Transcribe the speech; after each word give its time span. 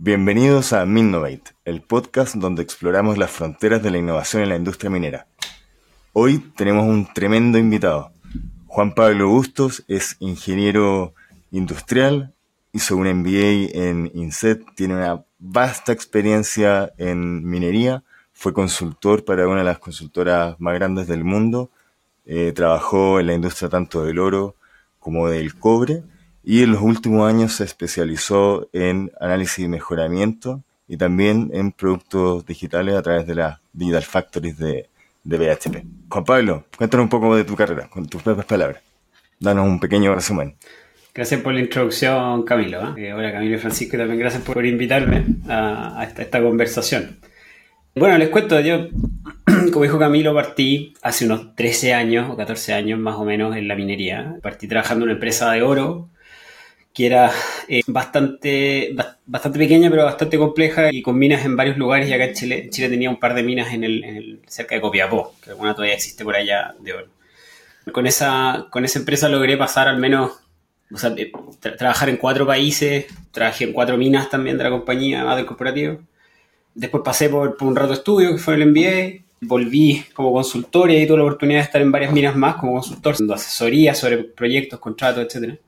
Bienvenidos 0.00 0.72
a 0.72 0.86
Minnovate, 0.86 1.56
el 1.64 1.82
podcast 1.82 2.36
donde 2.36 2.62
exploramos 2.62 3.18
las 3.18 3.32
fronteras 3.32 3.82
de 3.82 3.90
la 3.90 3.98
innovación 3.98 4.44
en 4.44 4.48
la 4.48 4.54
industria 4.54 4.90
minera. 4.90 5.26
Hoy 6.12 6.38
tenemos 6.54 6.86
un 6.86 7.12
tremendo 7.12 7.58
invitado. 7.58 8.12
Juan 8.68 8.94
Pablo 8.94 9.28
Bustos 9.28 9.84
es 9.88 10.14
ingeniero 10.20 11.14
industrial, 11.50 12.32
hizo 12.72 12.96
un 12.96 13.08
MBA 13.12 13.72
en 13.74 14.08
INSET, 14.14 14.62
tiene 14.76 14.94
una 14.94 15.24
vasta 15.40 15.90
experiencia 15.90 16.92
en 16.96 17.44
minería, 17.44 18.04
fue 18.32 18.52
consultor 18.52 19.24
para 19.24 19.48
una 19.48 19.58
de 19.58 19.64
las 19.64 19.80
consultoras 19.80 20.54
más 20.60 20.74
grandes 20.74 21.08
del 21.08 21.24
mundo, 21.24 21.72
eh, 22.24 22.52
trabajó 22.54 23.18
en 23.18 23.26
la 23.26 23.34
industria 23.34 23.68
tanto 23.68 24.04
del 24.04 24.20
oro 24.20 24.54
como 25.00 25.28
del 25.28 25.56
cobre 25.58 26.04
y 26.48 26.62
en 26.62 26.72
los 26.72 26.80
últimos 26.80 27.28
años 27.28 27.52
se 27.52 27.64
especializó 27.64 28.70
en 28.72 29.12
análisis 29.20 29.66
y 29.66 29.68
mejoramiento 29.68 30.62
y 30.88 30.96
también 30.96 31.50
en 31.52 31.72
productos 31.72 32.46
digitales 32.46 32.94
a 32.94 33.02
través 33.02 33.26
de 33.26 33.34
las 33.34 33.58
Digital 33.74 34.02
Factories 34.02 34.56
de, 34.56 34.88
de 35.24 35.36
BHP. 35.36 35.84
Juan 36.08 36.24
Pablo, 36.24 36.64
cuéntanos 36.74 37.04
un 37.04 37.10
poco 37.10 37.36
de 37.36 37.44
tu 37.44 37.54
carrera, 37.54 37.90
con 37.90 38.08
tus 38.08 38.22
propias 38.22 38.46
palabras. 38.46 38.82
Danos 39.38 39.66
un 39.66 39.78
pequeño 39.78 40.14
resumen. 40.14 40.54
Gracias 41.14 41.38
por 41.42 41.52
la 41.52 41.60
introducción, 41.60 42.42
Camilo. 42.44 42.96
¿eh? 42.96 43.12
Hola, 43.12 43.30
Camilo 43.30 43.56
y 43.56 43.58
Francisco, 43.58 43.96
y 43.96 43.98
también 43.98 44.18
gracias 44.18 44.42
por 44.42 44.64
invitarme 44.64 45.26
a, 45.50 46.08
esta, 46.18 46.40
conversación. 46.40 47.18
Bueno, 47.94 48.16
les 48.16 48.30
cuento, 48.30 48.58
yo, 48.60 48.88
como 49.70 49.82
dijo 49.82 49.98
Camilo, 49.98 50.32
partí 50.32 50.94
hace 51.02 51.26
unos 51.26 51.54
13 51.56 51.92
años 51.92 52.30
o 52.30 52.38
14 52.38 52.72
años 52.72 52.98
más 52.98 53.16
o 53.16 53.26
menos 53.26 53.54
en 53.54 53.68
la 53.68 53.74
minería. 53.74 54.36
Partí 54.42 54.66
trabajando 54.66 55.04
en 55.04 55.10
una 55.10 55.12
empresa 55.12 55.52
de 55.52 55.60
oro 55.60 56.08
que 56.98 57.06
era 57.06 57.30
eh, 57.68 57.82
bastante, 57.86 58.92
bastante 59.24 59.56
pequeña, 59.56 59.88
pero 59.88 60.04
bastante 60.04 60.36
compleja 60.36 60.92
y 60.92 61.00
con 61.00 61.16
minas 61.16 61.44
en 61.44 61.54
varios 61.54 61.76
lugares. 61.76 62.08
Y 62.08 62.12
acá 62.12 62.24
en 62.24 62.34
Chile, 62.34 62.68
Chile 62.70 62.88
tenía 62.88 63.08
un 63.08 63.20
par 63.20 63.34
de 63.34 63.44
minas 63.44 63.72
en 63.72 63.84
el, 63.84 64.40
cerca 64.48 64.74
de 64.74 64.80
Copiapó, 64.80 65.32
que 65.40 65.50
alguna 65.50 65.76
todavía 65.76 65.94
existe 65.94 66.24
por 66.24 66.34
allá 66.34 66.74
de 66.80 66.94
oro. 66.94 67.06
Con 67.92 68.08
esa, 68.08 68.66
con 68.72 68.84
esa 68.84 68.98
empresa 68.98 69.28
logré 69.28 69.56
pasar 69.56 69.86
al 69.86 69.98
menos, 69.98 70.40
o 70.92 70.98
sea, 70.98 71.14
trabajar 71.78 72.08
en 72.08 72.16
cuatro 72.16 72.44
países, 72.48 73.06
trabajé 73.30 73.66
en 73.66 73.74
cuatro 73.74 73.96
minas 73.96 74.28
también 74.28 74.58
de 74.58 74.64
la 74.64 74.70
compañía, 74.70 75.22
más 75.22 75.36
del 75.36 75.46
corporativo. 75.46 76.00
Después 76.74 77.04
pasé 77.04 77.28
por, 77.28 77.56
un 77.60 77.76
rato 77.76 77.90
de 77.90 77.98
estudio, 77.98 78.32
que 78.32 78.38
fue 78.38 78.56
el 78.56 78.66
MBA, 78.66 79.22
volví 79.42 80.04
como 80.14 80.32
consultor 80.32 80.90
y 80.90 81.06
tuve 81.06 81.18
la 81.18 81.22
oportunidad 81.22 81.60
de 81.60 81.64
estar 81.64 81.80
en 81.80 81.92
varias 81.92 82.12
minas 82.12 82.34
más 82.34 82.56
como 82.56 82.72
consultor, 82.72 83.16
dando 83.16 83.34
asesoría 83.34 83.94
sobre 83.94 84.24
proyectos, 84.24 84.80
contratos, 84.80 85.24
etcétera. 85.24 85.58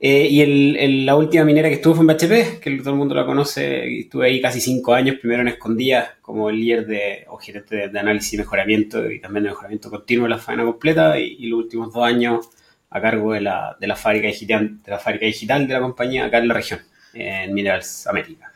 Eh, 0.00 0.28
y 0.30 0.42
el, 0.42 1.06
la 1.06 1.16
última 1.16 1.44
minera 1.44 1.68
que 1.68 1.76
estuve 1.76 1.96
fue 1.96 2.02
en 2.02 2.06
BHP, 2.06 2.60
que 2.60 2.78
todo 2.78 2.90
el 2.90 2.96
mundo 2.96 3.14
la 3.14 3.26
conoce. 3.26 4.00
Estuve 4.00 4.26
ahí 4.26 4.40
casi 4.40 4.60
cinco 4.60 4.94
años, 4.94 5.16
primero 5.20 5.42
en 5.42 5.48
Escondida 5.48 6.16
como 6.22 6.50
el 6.50 6.60
líder 6.60 6.86
de, 6.86 7.24
o 7.28 7.36
gerente 7.38 7.88
de, 7.88 7.98
análisis 7.98 8.34
y 8.34 8.38
mejoramiento 8.38 9.10
y 9.10 9.20
también 9.20 9.44
de 9.44 9.50
mejoramiento 9.50 9.90
continuo 9.90 10.24
de 10.24 10.30
la 10.30 10.38
faena 10.38 10.64
completa. 10.64 11.18
Y, 11.18 11.46
los 11.46 11.60
últimos 11.60 11.92
dos 11.92 12.04
años 12.04 12.48
a 12.90 13.00
cargo 13.00 13.32
de 13.32 13.40
la, 13.40 13.76
de 13.80 13.86
la, 13.86 13.96
fábrica 13.96 14.28
digital, 14.28 14.82
de 14.82 14.90
la 14.90 14.98
fábrica 14.98 15.26
digital 15.26 15.66
de 15.66 15.74
la 15.74 15.80
compañía 15.80 16.26
acá 16.26 16.38
en 16.38 16.48
la 16.48 16.54
región, 16.54 16.80
en 17.14 17.52
Minerals 17.52 18.06
América. 18.06 18.52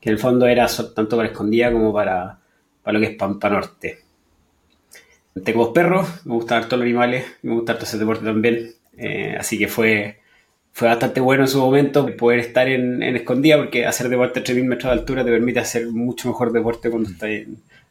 Que 0.00 0.08
en 0.08 0.14
el 0.14 0.18
fondo 0.18 0.46
era 0.46 0.66
tanto 0.94 1.16
para 1.16 1.28
Escondida 1.28 1.70
como 1.70 1.92
para, 1.92 2.38
para 2.82 2.98
lo 2.98 3.04
que 3.04 3.12
es 3.12 3.16
Pampa 3.18 3.50
Norte. 3.50 3.98
Tengo 5.44 5.64
dos 5.64 5.74
perros, 5.74 6.26
me 6.26 6.34
gustan 6.34 6.62
harto 6.62 6.76
los 6.76 6.84
animales, 6.84 7.24
me 7.42 7.52
gusta 7.52 7.72
harto 7.72 7.84
hacer 7.84 8.00
deporte 8.00 8.24
también. 8.24 8.72
Eh, 8.96 9.36
así 9.38 9.58
que 9.58 9.68
fue 9.68 10.19
fue 10.72 10.88
bastante 10.88 11.20
bueno 11.20 11.44
en 11.44 11.48
su 11.48 11.58
momento 11.58 12.06
poder 12.16 12.38
estar 12.40 12.68
en, 12.68 13.02
en 13.02 13.16
escondida 13.16 13.56
porque 13.56 13.86
hacer 13.86 14.08
deporte 14.08 14.40
a 14.40 14.44
3.000 14.44 14.64
metros 14.64 14.92
de 14.92 14.98
altura 14.98 15.24
te 15.24 15.30
permite 15.30 15.60
hacer 15.60 15.88
mucho 15.88 16.28
mejor 16.28 16.52
deporte 16.52 16.90
cuando 16.90 17.10
estás 17.10 17.30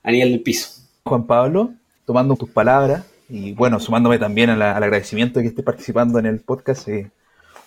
a 0.04 0.12
nivel 0.12 0.32
del 0.32 0.42
piso. 0.42 0.82
Juan 1.04 1.26
Pablo, 1.26 1.72
tomando 2.06 2.36
tus 2.36 2.50
palabras 2.50 3.06
y 3.30 3.54
bueno, 3.54 3.80
sumándome 3.80 4.18
también 4.18 4.50
al 4.50 4.62
agradecimiento 4.62 5.40
de 5.40 5.44
que 5.44 5.50
estés 5.50 5.66
participando 5.66 6.18
en 6.18 6.26
el 6.26 6.40
podcast, 6.40 6.88
eh, 6.88 7.12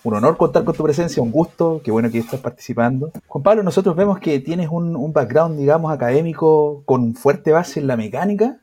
un 0.03 0.14
honor 0.14 0.37
contar 0.37 0.64
con 0.64 0.75
tu 0.75 0.82
presencia, 0.82 1.22
un 1.22 1.31
gusto, 1.31 1.81
qué 1.84 1.92
bueno 1.92 2.10
que 2.10 2.19
estés 2.19 2.41
participando. 2.41 3.12
Juan 3.28 3.42
Pablo, 3.44 3.62
nosotros 3.62 3.94
vemos 3.94 4.19
que 4.19 4.41
tienes 4.41 4.69
un, 4.69 4.97
un 4.97 5.12
background, 5.12 5.58
digamos, 5.58 5.92
académico 5.92 6.82
con 6.84 7.14
fuerte 7.14 7.53
base 7.53 7.78
en 7.78 7.87
la 7.87 7.97
mecánica. 7.97 8.58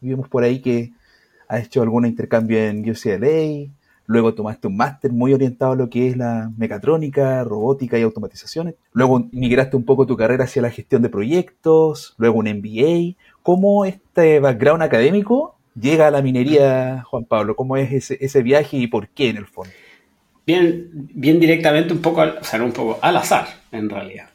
Vimos 0.00 0.28
por 0.28 0.42
ahí 0.42 0.60
que 0.60 0.92
has 1.46 1.64
hecho 1.64 1.82
algún 1.82 2.06
intercambio 2.06 2.58
en 2.58 2.88
UCLA, 2.88 3.70
Luego 4.10 4.34
tomaste 4.34 4.66
un 4.66 4.76
máster 4.76 5.12
muy 5.12 5.32
orientado 5.32 5.70
a 5.70 5.76
lo 5.76 5.88
que 5.88 6.08
es 6.08 6.16
la 6.16 6.50
mecatrónica, 6.58 7.44
robótica 7.44 7.96
y 7.96 8.02
automatizaciones. 8.02 8.74
Luego 8.92 9.28
migraste 9.30 9.76
un 9.76 9.84
poco 9.84 10.04
tu 10.04 10.16
carrera 10.16 10.46
hacia 10.46 10.62
la 10.62 10.70
gestión 10.72 11.00
de 11.02 11.08
proyectos, 11.08 12.16
luego 12.18 12.40
un 12.40 12.46
MBA. 12.46 13.14
¿Cómo 13.44 13.84
este 13.84 14.40
background 14.40 14.82
académico 14.82 15.54
llega 15.80 16.08
a 16.08 16.10
la 16.10 16.22
minería, 16.22 17.04
Juan 17.04 17.24
Pablo? 17.24 17.54
¿Cómo 17.54 17.76
es 17.76 17.92
ese, 17.92 18.18
ese 18.20 18.42
viaje 18.42 18.78
y 18.78 18.88
por 18.88 19.06
qué 19.10 19.28
en 19.28 19.36
el 19.36 19.46
fondo? 19.46 19.70
Bien, 20.44 20.88
bien 20.92 21.38
directamente, 21.38 21.92
un 21.92 22.02
poco, 22.02 22.22
o 22.22 22.42
sea, 22.42 22.60
un 22.64 22.72
poco 22.72 22.98
al 23.00 23.16
azar, 23.16 23.46
en 23.70 23.88
realidad. 23.88 24.30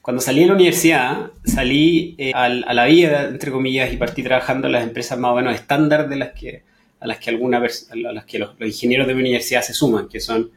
Cuando 0.00 0.22
salí 0.22 0.40
de 0.40 0.46
la 0.46 0.54
universidad, 0.54 1.30
salí 1.44 2.14
eh, 2.16 2.32
a, 2.34 2.44
a 2.44 2.72
la 2.72 2.86
vida, 2.86 3.28
entre 3.28 3.50
comillas, 3.50 3.92
y 3.92 3.98
partí 3.98 4.22
trabajando 4.22 4.66
en 4.66 4.72
las 4.72 4.82
empresas 4.82 5.18
más 5.18 5.32
o 5.32 5.34
menos 5.34 5.54
estándar 5.54 6.08
de 6.08 6.16
las 6.16 6.32
que 6.32 6.62
a 7.00 7.06
las 7.06 7.18
que, 7.18 7.30
alguna, 7.30 7.58
a 7.58 8.12
las 8.12 8.24
que 8.24 8.38
los, 8.38 8.50
ingenieros 8.60 9.06
de 9.06 9.14
mi 9.14 9.20
universidad 9.20 9.62
se 9.62 9.74
suman, 9.74 10.08
que 10.08 10.20
son, 10.20 10.50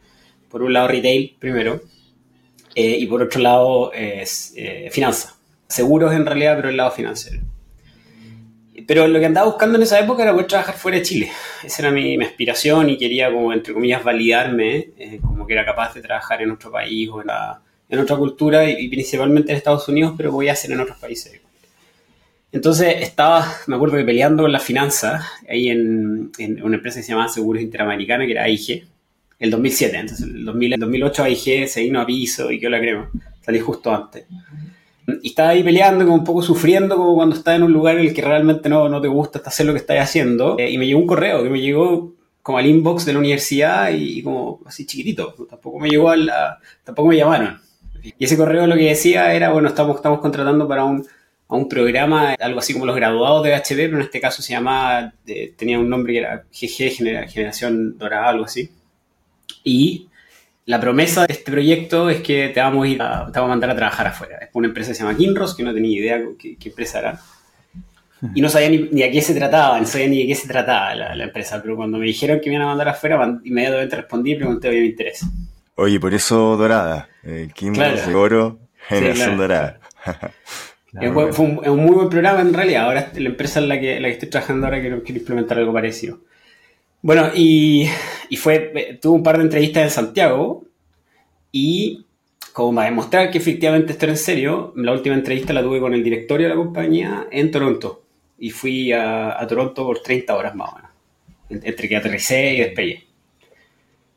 por 0.49 0.61
un 0.61 0.73
lado, 0.73 0.87
retail 0.87 1.35
primero, 1.39 1.81
eh, 2.75 2.97
y 2.99 3.05
por 3.07 3.21
otro 3.21 3.41
lado, 3.41 3.91
es 3.93 4.53
eh, 4.55 4.89
finanza. 4.91 5.35
Seguros 5.67 6.13
en 6.13 6.25
realidad, 6.25 6.55
pero 6.55 6.69
el 6.69 6.77
lado 6.77 6.91
financiero. 6.91 7.41
Pero 8.85 9.07
lo 9.07 9.19
que 9.19 9.25
andaba 9.25 9.47
buscando 9.47 9.77
en 9.77 9.83
esa 9.83 9.99
época 9.99 10.23
era 10.23 10.31
poder 10.31 10.47
trabajar 10.47 10.75
fuera 10.75 10.97
de 10.97 11.03
Chile. 11.03 11.31
Esa 11.63 11.81
era 11.81 11.91
mi, 11.91 12.23
aspiración 12.23 12.89
y 12.89 12.97
quería, 12.97 13.31
como 13.31 13.51
entre 13.51 13.73
comillas, 13.73 14.03
validarme 14.03 14.91
eh, 14.97 15.19
como 15.21 15.45
que 15.45 15.53
era 15.53 15.65
capaz 15.65 15.93
de 15.95 16.01
trabajar 16.01 16.41
en 16.41 16.51
otro 16.51 16.71
país 16.71 17.09
o 17.11 17.21
en, 17.21 17.27
en 17.89 17.99
otra 17.99 18.15
cultura 18.15 18.69
y, 18.69 18.85
y, 18.85 18.87
principalmente 18.87 19.51
en 19.51 19.57
Estados 19.57 19.89
Unidos, 19.89 20.13
pero 20.15 20.31
voy 20.31 20.47
a 20.47 20.53
hacer 20.53 20.71
en 20.71 20.79
otros 20.79 20.97
países. 20.97 21.41
Entonces 22.57 22.95
estaba, 23.01 23.53
me 23.67 23.75
acuerdo 23.75 23.97
que 23.97 24.03
peleando 24.03 24.41
con 24.41 24.51
las 24.51 24.63
finanzas, 24.63 25.23
ahí 25.47 25.69
en, 25.69 26.31
una 26.63 26.77
empresa 26.77 26.97
que 26.97 27.03
se 27.03 27.11
llamaba 27.11 27.29
Seguros 27.29 27.61
Interamericana, 27.61 28.25
que 28.25 28.31
era 28.31 28.45
AIG, 28.45 28.83
el 29.37 29.51
2007. 29.51 29.95
Entonces, 29.95 30.25
el, 30.25 30.43
2008 30.43 31.23
AIG 31.23 31.67
se 31.67 31.81
vino 31.81 32.01
a 32.01 32.05
piso 32.07 32.51
y 32.51 32.59
quedó 32.59 32.71
la 32.71 32.79
crema. 32.79 33.11
Salí 33.41 33.59
justo 33.59 33.93
antes. 33.93 34.25
Y 35.21 35.27
estaba 35.27 35.49
ahí 35.49 35.63
peleando, 35.63 36.03
como 36.03 36.15
un 36.15 36.23
poco 36.23 36.41
sufriendo, 36.41 36.97
como 36.97 37.13
cuando 37.13 37.35
estás 37.35 37.57
en 37.57 37.61
un 37.61 37.71
lugar 37.71 37.99
en 37.99 38.07
el 38.07 38.13
que 38.15 38.23
realmente 38.23 38.69
no, 38.69 38.89
no 38.89 38.99
te 39.01 39.07
gusta 39.07 39.39
hacer 39.45 39.67
lo 39.67 39.73
que 39.73 39.79
estás 39.79 39.99
haciendo. 39.99 40.57
Eh, 40.57 40.71
y 40.71 40.79
me 40.79 40.87
llegó 40.87 40.99
un 40.99 41.07
correo 41.07 41.43
que 41.43 41.51
me 41.51 41.61
llegó 41.61 42.15
como 42.41 42.57
al 42.57 42.65
inbox 42.65 43.05
de 43.05 43.13
la 43.13 43.19
universidad 43.19 43.91
y, 43.91 44.23
como 44.23 44.61
así 44.65 44.87
chiquitito. 44.87 45.35
Tampoco 45.47 45.77
me 45.77 45.89
llegó 45.89 46.09
a 46.09 46.17
la, 46.17 46.57
tampoco 46.83 47.09
me 47.09 47.17
llamaron. 47.17 47.59
Y 48.01 48.25
ese 48.25 48.35
correo 48.35 48.65
lo 48.65 48.75
que 48.75 48.89
decía 48.89 49.31
era, 49.35 49.51
bueno, 49.51 49.67
estamos, 49.67 49.97
estamos 49.97 50.21
contratando 50.21 50.67
para 50.67 50.85
un 50.85 51.05
a 51.49 51.55
un 51.55 51.69
programa, 51.69 52.33
algo 52.39 52.59
así 52.59 52.73
como 52.73 52.85
los 52.85 52.95
graduados 52.95 53.43
de 53.43 53.55
HP, 53.55 53.85
pero 53.85 53.97
en 53.97 54.03
este 54.03 54.19
caso 54.19 54.41
se 54.41 54.53
llamaba, 54.53 55.13
tenía 55.55 55.79
un 55.79 55.89
nombre 55.89 56.13
que 56.13 56.19
era 56.19 56.43
GG, 56.51 57.29
Generación 57.29 57.97
Dorada, 57.97 58.29
algo 58.29 58.45
así. 58.45 58.69
Y 59.63 60.07
la 60.65 60.81
promesa 60.81 61.25
de 61.25 61.33
este 61.33 61.49
proyecto 61.49 62.09
es 62.09 62.21
que 62.21 62.49
te 62.49 62.59
vamos 62.59 62.85
a, 62.85 62.89
ir 62.89 63.01
a, 63.01 63.31
te 63.31 63.39
vamos 63.39 63.49
a 63.49 63.53
mandar 63.53 63.69
a 63.69 63.75
trabajar 63.75 64.07
afuera. 64.07 64.37
Es 64.39 64.49
una 64.53 64.67
empresa 64.67 64.91
que 64.91 64.95
se 64.95 65.03
llama 65.03 65.17
Kinross, 65.17 65.55
que 65.55 65.63
no 65.63 65.73
tenía 65.73 65.99
idea 65.99 66.21
qué, 66.37 66.57
qué 66.57 66.69
empresa 66.69 66.99
era. 66.99 67.21
Y 68.33 68.41
no 68.41 68.49
sabía 68.49 68.69
ni, 68.69 68.89
ni, 68.91 69.03
a 69.03 69.11
qué 69.11 69.21
se 69.21 69.35
trataba, 69.35 69.79
no 69.79 69.85
sabía 69.85 70.07
ni 70.07 70.21
de 70.21 70.27
qué 70.27 70.35
se 70.35 70.47
trataba 70.47 70.95
la, 70.95 71.23
empresa, 71.23 71.61
pero 71.61 71.75
cuando 71.75 71.99
me 71.99 72.07
dijeron 72.07 72.39
que 72.41 72.49
me 72.49 72.55
iban 72.55 72.67
a 72.67 72.71
mandar 72.71 72.89
afuera, 72.89 73.39
inmediatamente 73.43 73.95
respondí 73.95 74.31
y 74.31 74.35
pregunté 74.35 74.71
si 74.71 74.79
me 74.79 74.85
interesa. 74.85 75.27
Oye, 75.75 75.99
por 75.99 76.13
eso 76.13 76.57
Dorada, 76.57 77.07
eh, 77.23 77.49
Kinross, 77.53 78.07
Oro, 78.07 78.59
Generación 78.87 79.37
Dorada. 79.37 79.79
fue, 81.31 81.45
un, 81.45 81.79
muy 81.79 81.95
buen 81.95 82.09
programa 82.09 82.41
en 82.41 82.53
realidad. 82.53 82.85
Ahora 82.85 83.11
la 83.15 83.29
empresa 83.29 83.59
en 83.59 83.69
la 83.69 83.79
que, 83.79 83.99
la 83.99 84.07
que 84.07 84.13
estoy 84.13 84.29
trabajando 84.29 84.65
ahora 84.65 84.81
quiero, 84.81 85.03
quiero 85.03 85.19
implementar 85.19 85.57
algo 85.57 85.73
parecido. 85.73 86.19
Bueno, 87.01 87.29
y, 87.35 87.87
y 88.29 88.37
fue, 88.37 88.71
eh, 88.75 88.99
tuve 89.01 89.17
un 89.17 89.23
par 89.23 89.37
de 89.37 89.43
entrevistas 89.43 89.83
en 89.83 89.89
Santiago 89.91 90.65
y 91.51 92.05
como 92.51 92.75
para 92.75 92.89
demostrar 92.89 93.29
que 93.29 93.37
efectivamente 93.37 93.91
esto 93.91 94.05
era 94.05 94.13
en 94.13 94.17
serio, 94.17 94.73
la 94.75 94.91
última 94.91 95.15
entrevista 95.15 95.53
la 95.53 95.61
tuve 95.61 95.79
con 95.79 95.93
el 95.93 96.03
directorio 96.03 96.47
de 96.47 96.55
la 96.55 96.61
compañía 96.61 97.27
en 97.31 97.51
Toronto. 97.51 98.03
Y 98.39 98.49
fui 98.49 98.91
a, 98.91 99.39
a 99.39 99.47
Toronto 99.47 99.85
por 99.85 100.01
30 100.01 100.35
horas 100.35 100.55
más 100.55 100.71
o 100.71 100.75
menos, 100.75 100.91
entre 101.63 101.87
que 101.87 101.95
aterricé 101.95 102.55
y 102.55 102.59
despegué. 102.59 103.03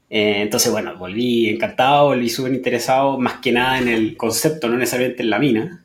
Eh, 0.08 0.42
entonces, 0.42 0.72
bueno, 0.72 0.96
volví 0.96 1.48
encantado, 1.48 2.06
volví 2.06 2.28
súper 2.28 2.52
interesado, 2.52 3.18
más 3.18 3.34
que 3.34 3.52
nada 3.52 3.78
en 3.78 3.88
el 3.88 4.16
concepto, 4.16 4.68
no 4.68 4.76
necesariamente 4.76 5.22
en 5.22 5.30
la 5.30 5.38
mina 5.38 5.79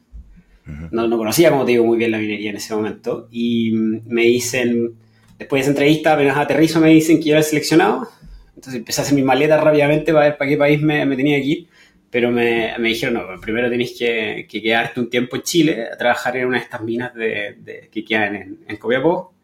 no, 0.65 1.07
no, 1.07 1.17
conocía, 1.17 1.51
como 1.51 1.65
te 1.65 1.71
digo, 1.73 1.85
muy 1.85 1.97
bien 1.97 2.11
la 2.11 2.17
minería 2.17 2.49
en 2.49 2.57
ese 2.57 2.73
momento. 2.73 3.27
Y 3.31 3.71
me 3.73 4.23
dicen, 4.23 4.93
después 5.37 5.59
de 5.59 5.61
esa 5.61 5.69
entrevista, 5.71 6.13
apenas 6.13 6.37
aterrizo, 6.37 6.79
me 6.79 6.89
dicen 6.89 7.19
que 7.19 7.25
yo 7.25 7.33
era 7.33 7.43
seleccionado. 7.43 8.07
Entonces 8.55 8.75
empecé 8.75 9.01
a 9.01 9.03
hacer 9.03 9.15
mis 9.15 9.25
maletas 9.25 9.63
rápidamente 9.63 10.13
para 10.13 10.25
ver 10.25 10.37
para 10.37 10.49
qué 10.49 10.57
país 10.57 10.81
me, 10.81 11.05
me 11.05 11.15
tenía 11.15 11.37
que 11.37 11.45
ir. 11.45 11.67
pero 12.09 12.31
me, 12.31 12.73
me 12.79 12.89
dijeron, 12.89 13.15
no, 13.15 13.41
primero 13.41 13.69
tenéis 13.69 13.95
que, 13.97 14.47
que, 14.49 14.61
quedarte 14.61 14.99
un 14.99 15.09
tiempo 15.09 15.35
en 15.35 15.41
Chile 15.41 15.87
a 15.93 15.97
trabajar 15.97 16.37
en 16.37 16.47
una 16.47 16.57
de 16.57 16.63
estas 16.63 16.81
minas 16.81 17.13
de, 17.13 17.57
de 17.59 17.89
que 17.91 18.05
quedan 18.05 18.35
en, 18.35 18.59
en 18.67 18.77
Copiapó 18.77 19.35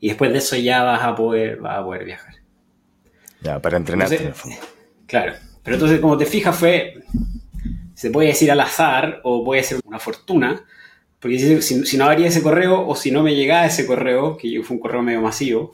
y 0.00 0.08
después 0.08 0.32
de 0.32 0.38
eso 0.38 0.56
ya 0.56 0.82
vas 0.82 1.02
a 1.02 1.14
poder, 1.14 1.56
vas 1.56 1.78
a 1.78 1.84
poder 1.84 2.04
viajar. 2.04 2.34
Ya, 3.40 3.60
para 3.60 3.76
entrenarte. 3.76 4.32
claro, 5.06 5.34
pero 5.62 5.76
entonces 5.76 6.00
como 6.00 6.16
te 6.16 6.26
fijas 6.26 6.56
fue, 6.56 7.02
se 7.98 8.12
puede 8.12 8.28
decir 8.28 8.48
al 8.52 8.60
azar 8.60 9.20
o 9.24 9.44
puede 9.44 9.64
ser 9.64 9.80
una 9.84 9.98
fortuna, 9.98 10.64
porque 11.18 11.60
si, 11.60 11.96
no 11.96 12.04
habría 12.04 12.28
ese 12.28 12.44
correo 12.44 12.86
o 12.86 12.94
si 12.94 13.10
no 13.10 13.24
me 13.24 13.34
llegaba 13.34 13.66
ese 13.66 13.86
correo, 13.86 14.36
que 14.36 14.62
fue 14.62 14.76
un 14.76 14.80
correo 14.80 15.02
medio 15.02 15.20
masivo, 15.20 15.72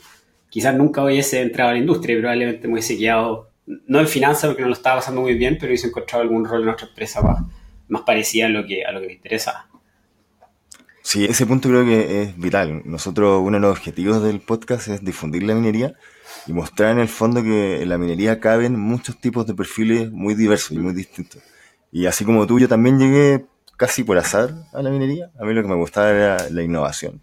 quizás 0.49 0.75
nunca 0.75 1.05
hubiese 1.05 1.43
entrado 1.43 1.69
a 1.69 1.73
la 1.75 1.81
industria 1.81 2.17
y 2.17 2.21
probablemente 2.21 2.67
me 2.67 2.75
hubiese 2.75 2.97
quedado 2.97 3.51
no 3.67 4.01
en 4.01 4.09
finanzas 4.09 4.47
porque 4.47 4.63
no 4.63 4.69
lo 4.69 4.75
estaba 4.75 5.01
pasando 5.01 5.21
muy 5.21 5.35
bien, 5.35 5.59
pero 5.61 5.75
hice 5.75 5.89
encontrado 5.89 6.23
algún 6.23 6.47
rol 6.47 6.61
en 6.61 6.65
nuestra 6.65 6.89
empresa 6.89 7.21
más, 7.21 7.43
más 7.89 8.03
a 8.09 8.49
lo, 8.49 8.65
que, 8.65 8.87
a 8.87 8.93
lo 8.93 9.03
que 9.03 9.07
me 9.07 9.13
interesa. 9.13 9.67
Sí, 11.03 11.27
ese 11.27 11.45
punto 11.45 11.69
creo 11.69 11.85
que 11.85 12.23
es 12.23 12.39
vital. 12.39 12.81
Nosotros, 12.87 13.43
uno 13.45 13.59
de 13.59 13.61
los 13.61 13.73
objetivos 13.73 14.23
del 14.23 14.41
podcast 14.41 14.89
es 14.89 15.05
difundir 15.05 15.43
la 15.43 15.55
minería 15.55 15.93
y 16.47 16.55
mostrar 16.55 16.93
en 16.93 17.01
el 17.01 17.09
fondo 17.09 17.43
que 17.43 17.83
en 17.83 17.89
la 17.91 17.99
minería 17.99 18.41
caben 18.41 18.81
muchos 18.81 19.21
tipos 19.21 19.47
de 19.47 19.53
perfiles 19.53 20.11
muy 20.11 20.33
diversos 20.33 20.73
y 20.73 20.79
muy 20.79 20.95
distintos. 20.95 21.43
Y 21.95 22.07
así 22.07 22.25
como 22.25 22.45
tú, 22.45 22.59
yo 22.59 22.67
también 22.67 22.99
llegué 22.99 23.45
casi 23.77 24.03
por 24.03 24.19
azar 24.19 24.53
a 24.73 24.83
la 24.83 24.91
minería. 24.91 25.31
A 25.39 25.45
mí 25.45 25.55
lo 25.55 25.63
que 25.63 25.69
me 25.69 25.77
gustaba 25.77 26.11
era 26.11 26.51
la 26.51 26.61
innovación. 26.65 27.21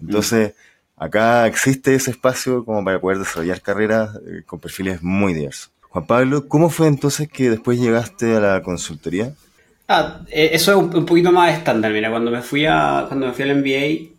Entonces, 0.00 0.54
acá 0.96 1.44
existe 1.48 1.92
ese 1.92 2.12
espacio 2.12 2.64
como 2.64 2.84
para 2.84 3.00
poder 3.00 3.18
desarrollar 3.18 3.60
carreras 3.60 4.14
eh, 4.24 4.44
con 4.46 4.60
perfiles 4.60 5.02
muy 5.02 5.34
diversos. 5.34 5.72
Juan 5.88 6.06
Pablo, 6.06 6.46
¿cómo 6.46 6.70
fue 6.70 6.86
entonces 6.86 7.28
que 7.28 7.50
después 7.50 7.80
llegaste 7.80 8.36
a 8.36 8.40
la 8.40 8.62
consultoría? 8.62 9.34
Ah, 9.88 10.20
eh, 10.30 10.50
eso 10.52 10.70
es 10.70 10.76
un, 10.94 11.04
poquito 11.04 11.32
más 11.32 11.58
estándar. 11.58 11.92
Mira, 11.92 12.08
cuando 12.08 12.30
me 12.30 12.42
fui 12.42 12.64
a 12.64 13.06
cuando 13.08 13.26
me 13.26 13.32
fui 13.32 13.50
al 13.50 13.56
MBA, 13.56 14.12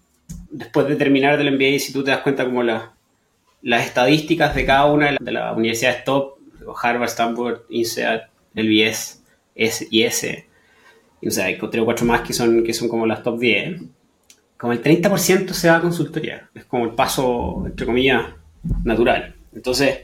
después 0.52 0.86
de 0.86 0.98
terminar 0.98 1.38
del 1.38 1.54
MBA, 1.54 1.80
si 1.80 1.94
tú 1.94 2.04
te 2.04 2.12
das 2.12 2.20
cuenta 2.20 2.44
como 2.44 2.62
las 2.62 3.86
estadísticas 3.86 4.54
de 4.54 4.66
cada 4.66 4.86
una 4.88 5.16
de 5.18 5.32
las 5.32 5.56
universidades 5.56 6.04
top, 6.04 6.34
Harvard, 6.82 7.08
Stanford, 7.08 7.62
INSEAD, 7.70 8.24
el 8.56 8.68
BS, 8.68 9.23
S 9.56 9.88
y 9.90 10.04
S, 10.04 10.48
y, 11.24 11.28
o 11.30 11.32
sea, 11.32 11.46
hay 11.46 11.58
tres 11.58 11.82
o 11.82 11.86
cuatro 11.86 12.06
más 12.06 12.20
que 12.20 12.34
son, 12.34 12.66
que 12.66 12.74
son 12.74 12.90
como 12.90 13.06
las 13.06 13.24
top 13.24 13.40
10, 13.40 13.82
como 14.58 14.74
el 14.74 14.84
30% 14.84 15.54
se 15.54 15.70
va 15.70 15.78
a 15.78 15.82
consultoría. 15.82 16.50
Es 16.54 16.66
como 16.66 16.84
el 16.84 16.92
paso, 16.92 17.64
entre 17.66 17.86
comillas, 17.86 18.26
natural. 18.84 19.34
Entonces, 19.54 20.02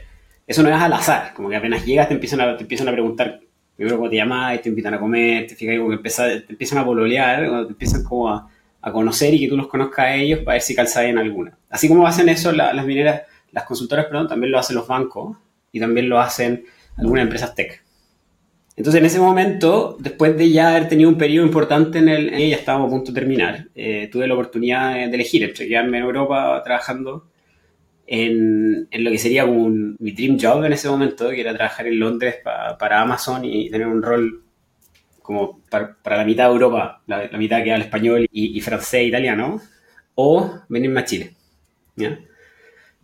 eso 0.48 0.64
no 0.64 0.70
es 0.70 0.76
al 0.76 0.94
azar, 0.94 1.34
como 1.34 1.50
que 1.50 1.58
apenas 1.58 1.86
llegas 1.86 2.08
te 2.08 2.14
empiezan 2.14 2.40
a, 2.40 2.56
te 2.56 2.64
empiezan 2.64 2.88
a 2.88 2.94
preguntar 2.94 3.42
primero 3.76 3.98
cómo 3.98 4.10
te 4.10 4.16
llamas, 4.16 4.62
te 4.62 4.70
invitan 4.70 4.94
a 4.94 5.00
comer, 5.00 5.46
te 5.48 5.56
fijas 5.56 5.78
como 5.78 5.90
que 5.90 5.98
te 5.98 6.52
empiezan 6.54 6.78
a 6.78 6.86
pololear, 6.86 7.66
te 7.66 7.72
empiezan 7.74 8.04
como 8.04 8.30
a, 8.30 8.50
a, 8.82 8.92
conocer 8.92 9.34
y 9.34 9.42
que 9.42 9.50
tú 9.50 9.58
los 9.58 9.68
conozcas 9.68 10.06
a 10.06 10.16
ellos 10.16 10.40
para 10.40 10.54
ver 10.54 10.62
si 10.62 10.74
calzas 10.74 11.04
en 11.04 11.18
alguna. 11.18 11.58
Así 11.70 11.90
como 11.90 12.08
hacen 12.08 12.30
eso 12.30 12.54
las 12.54 12.86
mineras, 12.86 13.24
las 13.52 13.66
consultoras, 13.66 14.06
perdón, 14.06 14.30
también 14.30 14.52
lo 14.52 14.60
hacen 14.60 14.78
los 14.78 14.88
bancos 14.88 15.38
y 15.74 15.82
también 15.82 16.08
lo 16.08 16.20
hacen 16.20 16.64
algunas 16.98 17.24
empresas 17.24 17.54
tech. 17.56 17.84
Entonces, 18.80 19.02
en 19.02 19.08
ese 19.08 19.20
momento, 19.20 19.98
después 20.00 20.38
de 20.38 20.50
ya 20.50 20.70
haber 20.70 20.88
tenido 20.88 21.10
un 21.10 21.18
periodo 21.18 21.46
importante 21.46 22.00
en 22.00 22.08
el, 22.08 22.30
ya 22.32 22.56
estábamos 22.56 22.88
a 22.88 22.92
punto 22.92 23.12
de 23.12 23.20
terminar, 23.20 23.68
eh, 23.76 24.08
tuve 24.10 24.26
la 24.26 24.36
oportunidad 24.36 24.94
de 24.94 25.14
elegir 25.14 25.44
entre 25.44 25.68
quedarme 25.68 25.98
en 25.98 26.06
Europa 26.06 26.62
trabajando 26.64 27.28
en, 28.08 28.88
en, 28.90 29.04
lo 29.04 29.12
que 29.12 29.18
sería 29.18 29.44
un, 29.44 29.98
mi 30.00 30.12
dream 30.12 30.38
job 30.40 30.64
en 30.64 30.72
ese 30.72 30.88
momento, 30.88 31.30
que 31.30 31.42
era 31.42 31.54
trabajar 31.54 31.88
en 31.88 32.00
Londres 32.00 32.38
para 32.42 33.02
Amazon 33.02 33.44
y 33.44 33.70
tener 33.70 33.86
un 33.86 34.02
rol 34.02 34.44
como 35.22 35.60
para, 35.70 35.98
para 36.02 36.16
la 36.16 36.24
mitad 36.24 36.46
de 36.46 36.54
Europa, 36.54 37.02
la, 37.06 37.30
mitad 37.38 37.62
que 37.62 37.74
habla 37.74 37.84
español 37.84 38.30
y, 38.32 38.58
y, 38.58 38.62
francés 38.62 39.02
e 39.02 39.04
italiano, 39.04 39.60
o 40.16 40.54
venirme 40.70 41.02
a 41.02 41.04
Chile. 41.04 41.34
¿ya? 41.98 42.18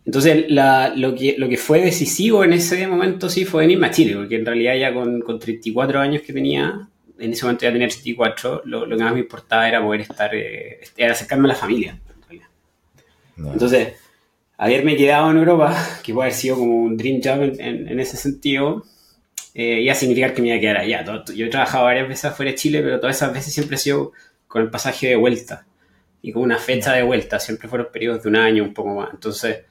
Entonces, 0.06 0.44
la, 0.48 0.92
lo, 0.94 1.16
que, 1.16 1.34
lo 1.36 1.48
que 1.48 1.56
fue 1.56 1.80
decisivo 1.80 2.44
en 2.44 2.52
ese 2.52 2.86
momento 2.86 3.28
sí 3.28 3.44
fue 3.44 3.64
venirme 3.64 3.88
a 3.88 3.90
Chile, 3.90 4.14
porque 4.14 4.36
en 4.36 4.46
realidad 4.46 4.76
ya 4.76 4.94
con, 4.94 5.20
con 5.20 5.40
34 5.40 5.98
años 5.98 6.22
que 6.22 6.32
tenía, 6.32 6.88
en 7.18 7.32
ese 7.32 7.44
momento 7.44 7.64
ya 7.64 7.72
tenía 7.72 7.88
34, 7.88 8.62
lo, 8.66 8.86
lo 8.86 8.96
que 8.96 9.02
más 9.02 9.12
me 9.12 9.20
importaba 9.20 9.68
era 9.68 9.82
poder 9.82 10.02
estar, 10.02 10.32
eh, 10.32 10.78
era 10.96 11.12
acercarme 11.12 11.46
a 11.46 11.48
la 11.48 11.54
familia. 11.56 11.98
Entonces, 13.36 13.94
haberme 14.56 14.96
quedado 14.96 15.30
en 15.32 15.38
Europa, 15.38 15.76
que 16.04 16.14
puede 16.14 16.28
haber 16.28 16.38
sido 16.38 16.56
como 16.56 16.82
un 16.82 16.96
dream 16.96 17.20
job 17.22 17.42
en, 17.58 17.88
en, 17.88 17.98
ese 17.98 18.16
sentido, 18.16 18.84
eh, 19.54 19.80
iba 19.80 19.92
a 19.92 19.96
significar 19.96 20.32
que 20.32 20.40
me 20.40 20.48
iba 20.48 20.56
a 20.56 20.60
quedar 20.60 20.76
allá. 20.76 21.04
Yo 21.34 21.46
he 21.46 21.50
trabajado 21.50 21.84
varias 21.84 22.08
veces 22.08 22.26
afuera 22.26 22.52
de 22.52 22.56
Chile, 22.56 22.80
pero 22.80 23.00
todas 23.00 23.16
esas 23.16 23.32
veces 23.32 23.52
siempre 23.52 23.74
ha 23.74 23.78
sido 23.78 24.12
con 24.46 24.62
el 24.62 24.70
pasaje 24.70 25.08
de 25.08 25.16
vuelta 25.16 25.66
y 26.22 26.30
con 26.30 26.44
una 26.44 26.58
fecha 26.58 26.92
de 26.92 27.02
vuelta. 27.02 27.40
Siempre 27.40 27.68
fueron 27.68 27.88
periodos 27.92 28.22
de 28.22 28.28
un 28.28 28.36
año, 28.36 28.62
un 28.62 28.72
poco 28.72 28.94
más. 28.94 29.10
Entonces, 29.12 29.64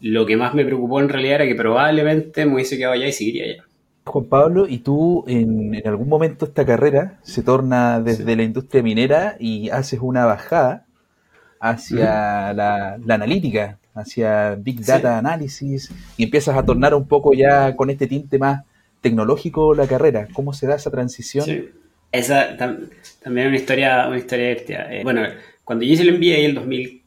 lo 0.00 0.26
que 0.26 0.36
más 0.36 0.54
me 0.54 0.64
preocupó 0.64 1.00
en 1.00 1.08
realidad 1.08 1.36
era 1.36 1.46
que 1.46 1.54
probablemente 1.54 2.46
me 2.46 2.54
hubiese 2.54 2.76
quedado 2.76 2.94
allá 2.94 3.06
y 3.06 3.12
seguiría 3.12 3.44
allá. 3.44 3.64
Juan 4.04 4.24
Pablo, 4.24 4.66
¿y 4.68 4.78
tú 4.78 5.24
en, 5.28 5.74
en 5.74 5.86
algún 5.86 6.08
momento 6.08 6.46
esta 6.46 6.64
carrera 6.64 7.18
se 7.22 7.42
torna 7.42 8.00
desde 8.00 8.24
sí. 8.24 8.36
la 8.36 8.42
industria 8.42 8.82
minera 8.82 9.36
y 9.38 9.68
haces 9.70 10.00
una 10.02 10.24
bajada 10.24 10.86
hacia 11.60 12.52
la, 12.54 12.98
la, 13.04 13.14
analítica, 13.14 13.78
hacia 13.94 14.54
Big 14.56 14.84
Data 14.84 15.12
sí. 15.12 15.18
Analysis 15.18 15.92
y 16.16 16.24
empiezas 16.24 16.56
a 16.56 16.64
tornar 16.64 16.94
un 16.94 17.06
poco 17.06 17.34
ya 17.34 17.76
con 17.76 17.90
este 17.90 18.06
tinte 18.06 18.38
más 18.38 18.64
tecnológico 19.00 19.74
la 19.74 19.86
carrera? 19.86 20.28
¿Cómo 20.32 20.52
se 20.52 20.66
da 20.66 20.76
esa 20.76 20.90
transición? 20.90 21.44
Sí. 21.44 21.68
Esa 22.12 22.56
tam, 22.56 22.88
también 23.22 23.46
es 23.46 23.50
una 23.50 23.58
historia, 23.58 24.08
una 24.08 24.18
historia 24.18 24.48
divertida. 24.48 24.92
Eh, 24.92 25.02
bueno, 25.04 25.22
cuando 25.64 25.84
yo 25.84 25.92
hice 25.92 26.02
el 26.02 26.18
MBA 26.18 26.38
en 26.38 26.44
el 26.46 26.54
2000, 26.54 26.99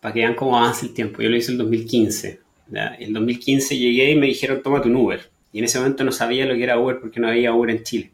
para 0.00 0.14
que 0.14 0.20
vean 0.20 0.34
cómo 0.34 0.58
avanza 0.58 0.86
el 0.86 0.94
tiempo, 0.94 1.22
yo 1.22 1.28
lo 1.28 1.36
hice 1.36 1.52
en 1.52 1.54
el 1.54 1.58
2015. 1.58 2.40
¿ya? 2.70 2.94
En 2.98 3.08
el 3.08 3.12
2015 3.12 3.78
llegué 3.78 4.12
y 4.12 4.16
me 4.16 4.26
dijeron, 4.26 4.62
tómate 4.62 4.88
un 4.88 4.96
Uber. 4.96 5.20
Y 5.52 5.58
en 5.58 5.64
ese 5.64 5.78
momento 5.78 6.04
no 6.04 6.12
sabía 6.12 6.44
lo 6.46 6.54
que 6.54 6.62
era 6.62 6.78
Uber 6.78 6.98
porque 7.00 7.20
no 7.20 7.28
había 7.28 7.52
Uber 7.54 7.70
en 7.70 7.82
Chile. 7.82 8.10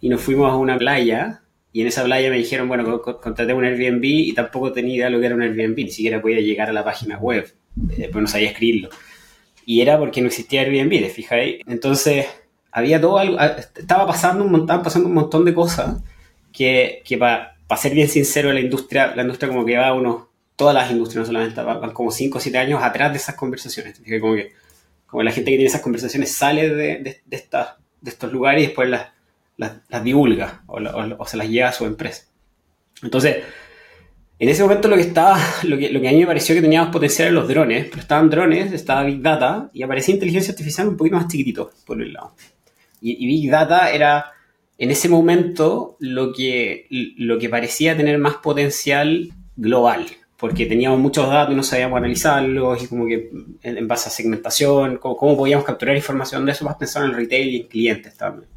Y 0.00 0.08
nos 0.08 0.20
fuimos 0.20 0.50
a 0.50 0.56
una 0.56 0.78
playa 0.78 1.42
y 1.76 1.82
en 1.82 1.88
esa 1.88 2.04
playa 2.04 2.30
me 2.30 2.38
dijeron, 2.38 2.68
bueno, 2.68 3.02
contraté 3.02 3.52
un 3.52 3.64
Airbnb 3.64 4.02
y 4.02 4.32
tampoco 4.32 4.72
tenía 4.72 4.94
idea 4.94 5.04
de 5.06 5.10
lo 5.10 5.20
que 5.20 5.26
era 5.26 5.34
un 5.34 5.42
Airbnb, 5.42 5.76
ni 5.76 5.90
siquiera 5.90 6.22
podía 6.22 6.40
llegar 6.40 6.70
a 6.70 6.72
la 6.72 6.82
página 6.82 7.18
web, 7.18 7.52
después 7.74 8.22
no 8.22 8.28
sabía 8.28 8.48
escribirlo. 8.48 8.88
Y 9.66 9.82
era 9.82 9.98
porque 9.98 10.22
no 10.22 10.28
existía 10.28 10.62
Airbnb, 10.62 10.90
¿te 10.90 11.10
fijáis? 11.10 11.56
Entonces, 11.66 12.26
había 12.72 12.98
todo 12.98 13.18
algo, 13.18 13.38
estaba 13.38 14.06
pasando 14.06 14.44
un 14.44 14.52
montón, 14.52 14.82
pasando 14.82 15.08
un 15.08 15.14
montón 15.14 15.44
de 15.44 15.52
cosas 15.52 16.02
que, 16.50 17.02
que 17.04 17.18
para 17.18 17.56
pa 17.66 17.76
ser 17.76 17.92
bien 17.92 18.08
sincero, 18.08 18.52
la 18.52 18.60
industria, 18.60 19.14
la 19.14 19.22
industria 19.22 19.50
como 19.50 19.66
que 19.66 19.76
va 19.76 19.92
unos, 19.92 20.22
todas 20.56 20.74
las 20.74 20.90
industrias, 20.90 21.20
no 21.20 21.26
solamente, 21.26 21.62
van 21.62 21.92
como 21.92 22.10
5 22.10 22.38
o 22.38 22.40
7 22.40 22.58
años 22.58 22.82
atrás 22.82 23.12
de 23.12 23.18
esas 23.18 23.34
conversaciones. 23.34 24.00
Como 24.20 24.34
que 24.34 24.52
como 25.06 25.22
la 25.22 25.32
gente 25.32 25.50
que 25.50 25.56
tiene 25.56 25.68
esas 25.68 25.80
conversaciones 25.80 26.32
sale 26.32 26.68
de, 26.68 26.98
de, 26.98 27.22
de, 27.24 27.36
esta, 27.36 27.78
de 28.00 28.10
estos 28.10 28.32
lugares 28.32 28.62
y 28.62 28.66
después 28.66 28.88
las, 28.88 29.08
las, 29.56 29.76
las 29.88 30.04
divulga 30.04 30.62
o, 30.66 30.78
o, 30.78 31.16
o, 31.18 31.26
se 31.26 31.36
las 31.36 31.48
lleva 31.48 31.68
a 31.68 31.72
su 31.72 31.86
empresa. 31.86 32.24
Entonces, 33.02 33.36
en 34.38 34.48
ese 34.48 34.62
momento 34.62 34.88
lo 34.88 34.96
que 34.96 35.02
estaba, 35.02 35.38
lo 35.62 35.78
que, 35.78 35.90
lo 35.90 36.00
que 36.00 36.08
a 36.08 36.12
mí 36.12 36.18
me 36.18 36.26
pareció 36.26 36.54
que 36.54 36.60
teníamos 36.60 36.90
potencial 36.90 37.28
eran 37.28 37.36
los 37.36 37.48
drones, 37.48 37.86
pero 37.86 38.00
estaban 38.00 38.28
drones, 38.28 38.72
estaba 38.72 39.04
Big 39.04 39.22
Data 39.22 39.70
y 39.72 39.82
aparecía 39.82 40.14
inteligencia 40.14 40.52
artificial 40.52 40.88
un 40.88 40.96
poquito 40.96 41.16
más 41.16 41.28
chiquitito 41.28 41.70
por 41.86 42.02
el 42.02 42.12
lado. 42.12 42.34
Y, 43.00 43.24
y 43.24 43.26
Big 43.26 43.50
Data 43.50 43.90
era 43.90 44.32
en 44.78 44.90
ese 44.90 45.08
momento 45.08 45.96
lo 46.00 46.32
que, 46.32 46.86
lo 46.90 47.38
que 47.38 47.48
parecía 47.48 47.96
tener 47.96 48.18
más 48.18 48.34
potencial 48.36 49.30
global, 49.56 50.06
porque 50.38 50.66
teníamos 50.66 50.98
muchos 50.98 51.28
datos 51.28 51.52
y 51.52 51.56
no 51.56 51.62
sabíamos 51.62 51.96
analizarlos 51.96 52.82
y 52.82 52.88
como 52.88 53.06
que 53.06 53.30
en, 53.62 53.88
base 53.88 54.08
a 54.08 54.12
segmentación, 54.12 54.98
cómo, 54.98 55.16
cómo, 55.16 55.36
podíamos 55.36 55.64
capturar 55.64 55.96
información 55.96 56.44
de 56.44 56.52
eso, 56.52 56.64
más 56.64 56.76
pensar 56.76 57.04
en 57.04 57.14
retail 57.14 57.48
y 57.48 57.56
en 57.62 57.68
clientes 57.68 58.16
también. 58.16 58.48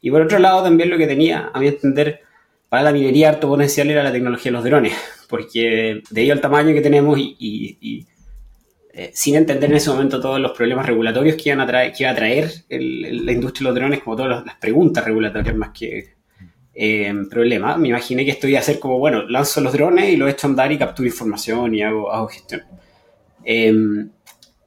Y 0.00 0.10
por 0.10 0.22
otro 0.22 0.38
lado 0.38 0.62
también 0.62 0.90
lo 0.90 0.98
que 0.98 1.06
tenía, 1.06 1.50
a 1.52 1.58
mi 1.58 1.68
entender, 1.68 2.20
para 2.68 2.84
la 2.84 2.92
minería 2.92 3.30
harto 3.30 3.48
potencial 3.48 3.90
era 3.90 4.04
la 4.04 4.12
tecnología 4.12 4.50
de 4.50 4.56
los 4.56 4.64
drones, 4.64 4.94
porque 5.28 6.02
debido 6.10 6.34
al 6.34 6.40
tamaño 6.40 6.72
que 6.72 6.80
tenemos 6.80 7.18
y, 7.18 8.06
eh, 8.92 9.10
sin 9.12 9.36
entender 9.36 9.70
en 9.70 9.76
ese 9.76 9.90
momento 9.90 10.20
todos 10.20 10.40
los 10.40 10.52
problemas 10.52 10.86
regulatorios 10.86 11.36
que, 11.36 11.48
iban 11.48 11.60
a 11.60 11.66
traer, 11.66 11.92
que 11.92 12.04
iba 12.04 12.12
a 12.12 12.14
traer 12.14 12.50
la 12.68 13.32
industria 13.32 13.64
de 13.64 13.70
los 13.70 13.74
drones, 13.74 14.02
como 14.02 14.16
todas 14.16 14.44
las 14.44 14.56
preguntas 14.56 15.04
regulatorias 15.04 15.56
más 15.56 15.70
que 15.70 16.17
eh, 16.80 17.12
problema, 17.28 17.76
me 17.76 17.88
imaginé 17.88 18.24
que 18.24 18.30
esto 18.30 18.46
iba 18.46 18.60
a 18.60 18.62
ser 18.62 18.78
como, 18.78 19.00
bueno, 19.00 19.24
lanzo 19.28 19.60
los 19.60 19.72
drones 19.72 20.10
y 20.10 20.16
los 20.16 20.30
echo 20.30 20.46
a 20.46 20.50
andar 20.50 20.70
y 20.70 20.78
capturo 20.78 21.08
información 21.08 21.74
y 21.74 21.82
hago, 21.82 22.12
hago 22.12 22.28
gestión. 22.28 22.62
Eh, 23.44 23.74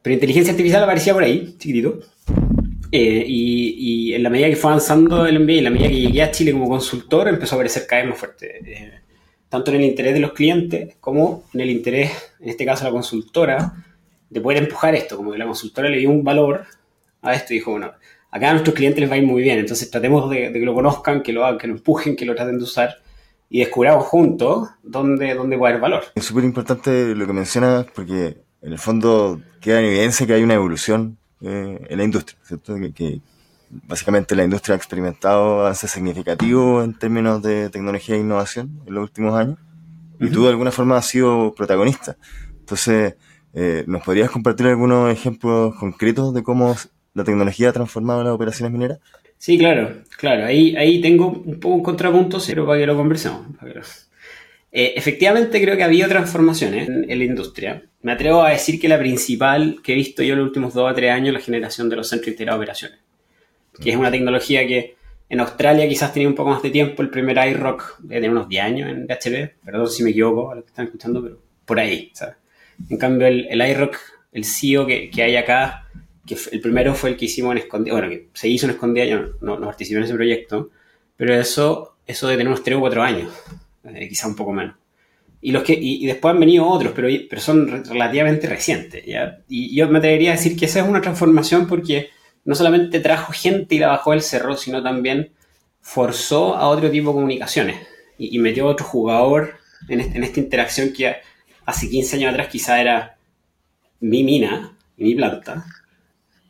pero 0.02 0.14
inteligencia 0.14 0.52
artificial 0.52 0.84
aparecía 0.84 1.14
por 1.14 1.24
ahí, 1.24 1.56
chiquitito. 1.58 2.00
Eh, 2.92 3.24
y, 3.26 4.10
y, 4.10 4.14
en 4.14 4.24
la 4.24 4.30
medida 4.30 4.50
que 4.50 4.58
fue 4.58 4.72
avanzando 4.72 5.26
el 5.26 5.40
MBA, 5.40 5.54
en 5.54 5.64
la 5.64 5.70
medida 5.70 5.88
que 5.88 6.02
llegué 6.02 6.22
a 6.22 6.32
Chile 6.32 6.52
como 6.52 6.68
consultor, 6.68 7.30
empezó 7.30 7.56
a 7.56 7.58
aparecer 7.58 7.88
cada 7.88 8.02
vez 8.02 8.10
más 8.10 8.20
fuerte. 8.20 8.60
Eh, 8.66 8.92
tanto 9.48 9.72
en 9.72 9.78
el 9.78 9.86
interés 9.86 10.14
de 10.14 10.20
los 10.20 10.34
clientes 10.34 10.96
como 11.00 11.46
en 11.54 11.62
el 11.62 11.70
interés, 11.70 12.12
en 12.42 12.50
este 12.50 12.66
caso, 12.66 12.84
de 12.84 12.90
la 12.90 12.94
consultora, 12.94 13.86
de 14.30 14.42
poder 14.42 14.64
empujar 14.64 14.96
esto. 14.96 15.16
Como 15.16 15.32
que 15.32 15.38
la 15.38 15.46
consultora 15.46 15.88
le 15.88 16.00
dio 16.00 16.10
un 16.10 16.26
valor 16.26 16.66
a 17.22 17.34
esto 17.34 17.54
y 17.54 17.58
dijo, 17.58 17.72
bueno, 17.72 17.94
acá 18.32 18.50
a 18.50 18.52
nuestros 18.54 18.76
clientes 18.76 19.00
les 19.00 19.10
va 19.10 19.16
a 19.16 19.18
ir 19.18 19.26
muy 19.26 19.44
bien. 19.44 19.60
Entonces 19.60 19.92
tratemos 19.92 20.30
de, 20.30 20.52
que 20.52 20.60
lo 20.60 20.74
conozcan, 20.74 21.22
que 21.22 21.34
lo 21.34 21.46
hagan, 21.46 21.60
que 21.60 21.68
lo 21.68 21.74
empujen, 21.74 22.16
que 22.16 22.26
lo 22.26 22.34
traten 22.34 22.58
de 22.58 22.64
usar 22.64 22.96
y 23.50 23.60
descubramos 23.60 24.06
juntos 24.06 24.70
dónde, 24.82 25.36
dónde 25.36 25.58
puede 25.58 25.74
haber 25.74 25.82
valor. 25.82 26.04
Es 26.16 26.26
súper 26.26 26.46
importante 26.46 27.14
lo 27.14 27.28
que 27.28 27.34
mencionas 27.34 27.86
porque 27.94 28.38
en 28.62 28.72
el 28.72 28.80
fondo 28.80 29.42
queda 29.60 29.80
en 29.80 29.86
evidencia 29.86 30.26
que 30.26 30.34
hay 30.34 30.44
una 30.44 30.54
evolución 30.54 31.18
eh, 31.42 31.86
en 31.90 31.98
la 31.98 32.04
industria, 32.04 32.40
¿cierto? 32.44 32.76
Que, 32.96 33.22
básicamente 33.88 34.36
la 34.36 34.44
industria 34.44 34.76
ha 34.76 34.78
experimentado 34.78 35.62
avances 35.62 35.90
significativos 35.92 36.84
en 36.84 36.94
términos 36.94 37.42
de 37.42 37.70
tecnología 37.70 38.16
e 38.16 38.20
innovación 38.20 38.82
en 38.86 38.94
los 38.94 39.04
últimos 39.04 39.34
años 39.34 39.58
y 40.20 40.30
tú 40.30 40.44
de 40.44 40.50
alguna 40.50 40.72
forma 40.72 40.98
has 40.98 41.08
sido 41.08 41.54
protagonista. 41.56 42.18
Entonces, 42.60 43.16
eh, 43.54 43.84
¿nos 43.88 44.04
podrías 44.04 44.30
compartir 44.30 44.68
algunos 44.68 45.12
ejemplos 45.12 45.74
concretos 45.76 46.34
de 46.34 46.44
cómo 46.44 46.76
la 47.14 47.24
tecnología 47.24 47.70
ha 47.70 47.74
transformado 47.74 48.24
las 48.24 48.34
operaciones 48.34 48.72
mineras? 48.72 49.00
Sí, 49.38 49.58
claro, 49.58 50.04
claro. 50.18 50.46
Ahí, 50.46 50.76
ahí 50.76 51.02
tengo 51.02 51.30
un 51.30 51.60
poco 51.60 51.76
un 51.76 51.84
contrapunto, 51.84 52.38
pero 52.46 52.66
para 52.66 52.80
que 52.80 52.86
lo 52.86 52.96
conversemos. 52.96 53.48
Eh, 54.72 54.94
efectivamente 54.96 55.62
creo 55.62 55.76
que 55.76 55.84
ha 55.84 55.88
habido 55.88 56.08
transformaciones 56.08 56.88
en, 56.88 57.08
la 57.08 57.26
industria. 57.26 57.84
Me 58.04 58.14
atrevo 58.14 58.44
a 58.44 58.52
decir 58.52 58.80
que 58.80 58.88
la 58.88 59.00
principal 59.00 59.82
que 59.84 59.94
he 59.94 59.96
visto 59.96 60.24
yo 60.24 60.34
en 60.34 60.40
los 60.40 60.48
últimos 60.48 60.74
dos 60.74 60.92
o 60.92 60.94
tres 60.94 61.12
años 61.12 61.30
es 61.30 61.34
la 61.34 61.40
generación 61.40 61.90
de 61.90 61.96
los 61.98 62.08
centros 62.08 62.30
integrados 62.30 62.60
de 62.60 62.64
operaciones, 62.64 63.00
que 63.82 63.90
es 63.90 63.98
una 63.98 64.12
tecnología 64.12 64.66
que 64.66 64.96
en 65.28 65.40
Australia 65.40 65.88
quizás 65.88 66.14
tenía 66.14 66.30
un 66.30 66.36
poco 66.36 66.52
más 66.52 66.62
de 66.62 66.70
tiempo, 66.70 67.02
el 67.02 67.10
primer 67.10 67.38
iRock 67.50 68.00
de 68.00 68.30
unos 68.30 68.48
10 68.48 68.64
años 68.64 68.90
en 68.90 69.08
PHP, 69.08 69.66
perdón 69.66 69.90
si 69.90 70.04
me 70.04 70.12
equivoco 70.12 70.52
a 70.52 70.56
los 70.56 70.64
que 70.66 70.70
están 70.70 70.86
escuchando, 70.86 71.22
pero 71.22 71.40
por 71.66 71.80
ahí, 71.80 72.12
¿sabes? 72.14 72.36
En 72.90 72.98
cambio 72.98 73.28
el, 73.28 73.48
el 73.50 73.70
iRock, 73.70 73.98
el 74.34 74.46
CEO 74.46 74.86
que, 74.86 75.10
que 75.10 75.24
hay 75.24 75.36
acá, 75.36 75.88
que 76.26 76.38
el 76.52 76.62
primero 76.62 76.94
fue 76.94 77.12
el 77.12 77.18
que 77.18 77.26
hicimos 77.26 77.52
en 77.54 77.60
Escondida, 77.60 77.94
bueno, 77.94 78.10
que 78.10 78.30
se 78.34 78.48
hizo 78.48 78.66
en 78.66 78.72
Escondida, 78.72 79.06
yo 79.06 79.20
no, 79.42 79.58
no, 79.58 79.66
participé 79.66 79.98
en 79.98 80.04
ese 80.04 80.14
proyecto, 80.14 80.70
pero 81.18 81.34
eso, 81.34 81.96
eso 82.06 82.28
de 82.28 82.36
tener 82.36 82.48
unos 82.48 82.64
3 82.64 82.78
o 82.78 82.82
4 82.82 83.04
años, 83.04 83.34
eh, 83.86 84.08
quizá 84.08 84.28
un 84.28 84.36
poco 84.36 84.54
menos. 84.54 84.76
Y, 85.42 85.52
los 85.52 85.64
que, 85.64 85.74
y, 85.74 86.06
después 86.06 86.34
han 86.34 86.40
venido 86.40 86.68
otros, 86.68 86.94
pero, 86.96 87.08
pero 87.28 87.42
son 87.42 87.84
relativamente 87.86 88.48
recientes. 88.48 89.04
¿ya? 89.06 89.40
Y 89.50 89.76
yo 89.76 89.90
me 89.90 89.98
atrevería 89.98 90.32
a 90.32 90.36
decir 90.36 90.56
que 90.56 90.66
esa 90.66 90.82
es 90.82 90.88
una 90.88 91.02
transformación 91.02 91.68
porque 91.68 92.10
no 92.46 92.54
solamente 92.54 93.00
trajo 93.00 93.34
gente 93.34 93.76
y 93.76 93.80
la 93.80 93.88
bajó 93.88 94.12
del 94.12 94.22
cerro, 94.22 94.56
sino 94.56 94.84
también 94.84 95.32
forzó 95.80 96.56
a 96.56 96.68
otro 96.68 96.92
tipo 96.92 97.10
de 97.10 97.16
comunicaciones 97.16 97.88
y, 98.18 98.38
metió 98.38 98.68
a 98.68 98.72
otro 98.72 98.86
jugador 98.86 99.56
en, 99.90 100.02
este, 100.02 100.18
en 100.18 100.24
esta 100.24 100.40
interacción 100.40 100.94
que 100.94 101.16
hace 101.66 101.90
15 101.90 102.18
años 102.18 102.32
atrás 102.32 102.48
quizá 102.50 102.80
era 102.80 103.18
mi 104.00 104.24
mina 104.24 104.78
y 104.98 105.04
mi 105.06 105.16
planta, 105.16 105.66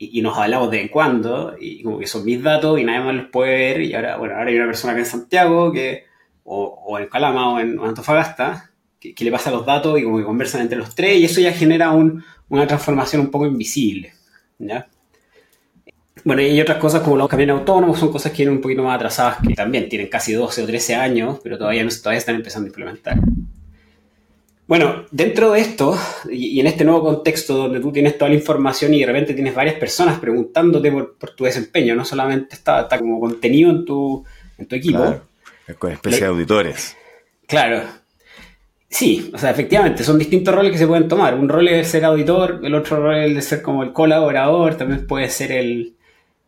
y, 0.02 0.22
nos 0.22 0.38
hablamos 0.38 0.72
de 0.72 0.78
vez 0.78 0.86
en 0.86 0.92
cuando, 0.92 1.56
y 1.60 1.84
como 1.84 2.00
que 2.00 2.08
son 2.08 2.26
mis 2.26 2.42
datos 2.42 2.80
y 2.80 2.84
nadie 2.84 3.02
más 3.02 3.16
los 3.16 3.26
puede 3.28 3.52
ver, 3.52 3.82
y 3.82 3.94
ahora, 3.94 4.18
bueno, 4.18 4.36
ahora 4.36 4.50
hay 4.50 4.56
una 4.56 4.66
persona 4.66 4.94
acá 4.94 5.02
en 5.02 5.06
Santiago, 5.06 5.72
que, 5.72 6.06
o, 6.44 6.98
en 7.00 7.08
Calama 7.08 7.54
o 7.54 7.60
en, 7.60 7.80
Antofagasta, 7.80 8.72
que, 9.00 9.14
le 9.20 9.32
pasa 9.32 9.52
los 9.52 9.66
datos 9.66 10.00
y 10.00 10.04
como 10.04 10.18
que 10.18 10.24
conversan 10.24 10.62
entre 10.62 10.78
los 10.78 10.96
tres, 10.96 11.18
y 11.18 11.26
eso 11.26 11.40
ya 11.40 11.54
genera 11.54 11.92
un, 11.92 12.24
una 12.50 12.66
transformación 12.66 13.22
un 13.22 13.32
poco 13.32 13.46
invisible, 13.46 14.14
¿ya? 14.58 14.88
Bueno, 16.24 16.42
y 16.42 16.60
otras 16.60 16.78
cosas 16.78 17.02
como 17.02 17.18
los 17.18 17.28
camiones 17.28 17.58
autónomos, 17.58 18.00
son 18.00 18.12
cosas 18.12 18.32
que 18.32 18.40
vienen 18.40 18.56
un 18.56 18.62
poquito 18.62 18.84
más 18.84 18.96
atrasadas, 18.96 19.38
que 19.48 19.54
también 19.54 19.88
tienen 19.88 20.08
casi 20.08 20.34
12 20.34 20.64
o 20.64 20.66
13 20.66 20.96
años, 20.96 21.40
pero 21.44 21.58
todavía, 21.58 21.84
no, 21.84 21.90
todavía 21.90 22.20
están 22.20 22.36
empezando 22.36 22.66
a 22.66 22.70
implementar. 22.70 23.18
Bueno, 24.68 25.06
dentro 25.12 25.52
de 25.52 25.60
esto 25.60 25.98
y, 26.30 26.60
en 26.60 26.68
este 26.68 26.86
nuevo 26.86 27.04
contexto 27.04 27.56
donde 27.56 27.80
tú 27.80 27.92
tienes 27.92 28.18
toda 28.18 28.30
la 28.30 28.36
información 28.36 28.94
y 28.94 29.00
de 29.02 29.06
repente 29.06 29.34
tienes 29.34 29.54
varias 29.54 29.76
personas 29.76 30.20
preguntándote 30.20 30.92
por, 30.92 31.36
tu 31.36 31.44
desempeño, 31.44 31.96
no 31.96 32.06
solamente 32.06 32.56
está, 32.56 32.88
como 32.98 33.20
contenido 33.20 33.70
en 33.70 33.86
tu, 33.86 34.24
en 34.58 34.66
tu 34.68 34.76
equipo. 34.76 35.00
Claro, 35.00 35.26
con 35.78 35.92
especie 35.92 36.22
de 36.22 36.26
auditores. 36.28 36.96
Claro. 37.48 37.84
Sí, 38.88 39.32
o 39.34 39.38
sea, 39.38 39.52
efectivamente, 39.52 40.04
son 40.04 40.20
distintos 40.20 40.54
roles 40.54 40.72
que 40.72 40.78
se 40.78 40.88
pueden 40.88 41.08
tomar. 41.08 41.36
Un 41.36 41.48
rol 41.48 41.68
es 41.68 41.88
ser 41.88 42.04
auditor, 42.06 42.60
el 42.64 42.76
otro 42.76 42.98
rol 42.98 43.24
es 43.24 43.36
de 43.36 43.42
ser 43.42 43.62
como 43.62 43.84
el 43.84 43.94
colaborador, 43.94 44.76
también 44.76 45.08
puede 45.08 45.30
ser 45.30 45.54
el, 45.54 45.96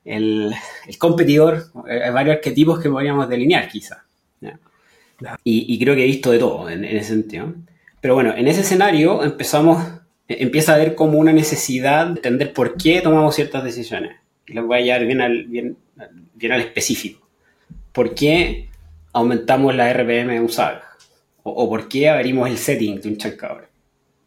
el, 0.05 0.53
competidor. 0.98 1.65
Hay 1.88 2.12
varios 2.12 2.38
arquetipos 2.38 2.79
que 2.79 2.89
podríamos 2.89 3.29
delinear, 3.29 3.67
quizá. 3.67 4.03
Y, 5.43 5.79
creo 5.79 5.96
que 5.96 6.03
he 6.03 6.08
visto 6.08 6.32
de 6.32 6.39
todo 6.39 6.70
en 6.70 6.84
ese 6.84 7.10
sentido. 7.10 7.53
Pero 8.04 8.16
bueno, 8.16 8.34
en 8.36 8.50
ese 8.50 8.60
escenario 8.60 9.24
empezamos, 9.24 9.82
eh, 10.28 10.36
empieza 10.42 10.74
a 10.74 10.76
haber 10.76 10.94
como 10.94 11.18
una 11.20 11.32
necesidad 11.32 12.06
de 12.08 12.12
entender 12.12 12.52
por 12.52 12.76
qué 12.76 13.00
tomamos 13.00 13.34
ciertas 13.34 13.64
decisiones. 13.64 14.18
Y 14.46 14.52
les 14.52 14.66
voy 14.66 14.78
a 14.78 14.82
llevar 14.82 15.06
bien 15.06 15.22
al, 15.22 15.46
bien, 15.46 15.78
bien 16.34 16.52
al 16.52 16.60
específico. 16.60 17.26
¿Por 17.94 18.14
qué 18.14 18.68
aumentamos 19.14 19.74
la 19.74 19.94
RPM 19.94 20.38
usada? 20.44 20.84
O, 21.44 21.52
o 21.52 21.70
por 21.70 21.88
qué 21.88 22.10
abrimos 22.10 22.50
el 22.50 22.58
setting 22.58 23.00
de 23.00 23.08
un 23.08 23.18
chancador. 23.18 23.70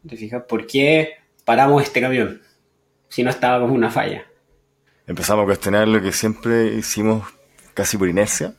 ¿Te 0.08 0.16
fijas? 0.16 0.44
¿Por 0.48 0.66
qué 0.66 1.16
paramos 1.44 1.82
este 1.82 2.00
camión? 2.00 2.40
Si 3.08 3.22
no 3.22 3.28
estaba 3.28 3.60
como 3.60 3.74
una 3.74 3.90
falla. 3.90 4.24
Empezamos 5.06 5.42
a 5.42 5.46
cuestionar 5.46 5.86
lo 5.86 6.00
que 6.00 6.12
siempre 6.12 6.68
hicimos 6.76 7.26
casi 7.74 7.98
por 7.98 8.08
inercia. 8.08 8.54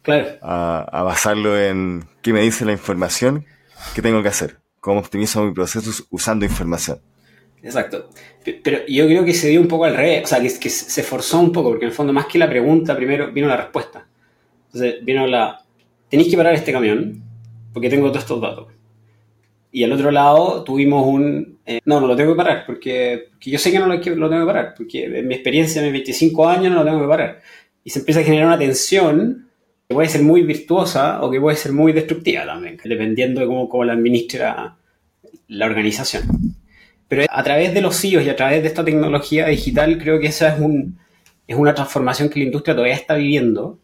Claro. 0.00 0.28
A, 0.40 0.86
a 0.90 1.02
basarlo 1.02 1.60
en 1.60 2.06
qué 2.22 2.32
me 2.32 2.40
dice 2.40 2.64
la 2.64 2.72
información 2.72 3.44
¿Qué 3.94 4.02
tengo 4.02 4.22
que 4.22 4.28
hacer? 4.28 4.58
¿Cómo 4.80 5.00
optimizo 5.00 5.44
mi 5.44 5.52
proceso 5.52 6.04
usando 6.10 6.44
información? 6.44 7.00
Exacto. 7.62 8.10
Pero 8.62 8.86
yo 8.86 9.06
creo 9.06 9.24
que 9.24 9.34
se 9.34 9.48
dio 9.48 9.60
un 9.60 9.68
poco 9.68 9.84
al 9.84 9.96
revés, 9.96 10.24
o 10.24 10.26
sea, 10.28 10.40
que, 10.40 10.58
que 10.58 10.70
se 10.70 11.02
forzó 11.02 11.40
un 11.40 11.52
poco, 11.52 11.70
porque 11.70 11.84
en 11.84 11.90
el 11.90 11.96
fondo 11.96 12.12
más 12.12 12.26
que 12.26 12.38
la 12.38 12.48
pregunta, 12.48 12.96
primero 12.96 13.32
vino 13.32 13.48
la 13.48 13.56
respuesta. 13.56 14.06
Entonces 14.66 15.04
vino 15.04 15.26
la, 15.26 15.60
tenéis 16.08 16.30
que 16.30 16.36
parar 16.36 16.54
este 16.54 16.72
camión, 16.72 17.22
porque 17.72 17.90
tengo 17.90 18.08
todos 18.08 18.22
estos 18.22 18.40
datos. 18.40 18.68
Y 19.72 19.84
al 19.84 19.92
otro 19.92 20.10
lado 20.10 20.64
tuvimos 20.64 21.06
un, 21.06 21.58
eh, 21.66 21.80
no, 21.84 22.00
no 22.00 22.06
lo 22.06 22.16
tengo 22.16 22.32
que 22.32 22.36
parar, 22.36 22.64
porque, 22.66 23.30
yo 23.40 23.58
sé 23.58 23.70
que 23.70 23.78
no 23.78 23.86
lo, 23.86 23.94
lo, 23.94 24.00
tengo 24.30 24.46
que 24.46 24.52
parar, 24.52 24.74
porque 24.76 25.04
en 25.04 25.26
mi 25.26 25.34
experiencia, 25.34 25.80
en 25.80 25.86
mis 25.86 26.04
25 26.04 26.48
años, 26.48 26.72
no 26.72 26.78
lo 26.78 26.84
tengo 26.84 27.00
que 27.00 27.08
parar. 27.08 27.42
Y 27.84 27.90
se 27.90 27.98
empieza 27.98 28.20
a 28.20 28.24
generar 28.24 28.46
una 28.46 28.58
tensión 28.58 29.45
que 29.88 29.94
puede 29.94 30.08
ser 30.08 30.22
muy 30.22 30.42
virtuosa 30.42 31.22
o 31.22 31.30
que 31.30 31.40
puede 31.40 31.56
ser 31.56 31.72
muy 31.72 31.92
destructiva 31.92 32.44
también, 32.44 32.78
dependiendo 32.84 33.40
de 33.40 33.46
cómo, 33.46 33.68
cómo 33.68 33.84
la 33.84 33.92
administra 33.92 34.76
la 35.48 35.66
organización. 35.66 36.24
Pero 37.08 37.24
a 37.28 37.42
través 37.44 37.72
de 37.72 37.80
los 37.80 37.96
CIOs 38.00 38.24
e 38.24 38.26
y 38.26 38.30
a 38.30 38.36
través 38.36 38.62
de 38.62 38.68
esta 38.68 38.84
tecnología 38.84 39.46
digital, 39.46 39.96
creo 39.98 40.18
que 40.18 40.26
esa 40.26 40.54
es, 40.54 40.60
un, 40.60 40.98
es 41.46 41.56
una 41.56 41.72
transformación 41.72 42.28
que 42.28 42.40
la 42.40 42.46
industria 42.46 42.74
todavía 42.74 42.96
está 42.96 43.14
viviendo. 43.14 43.78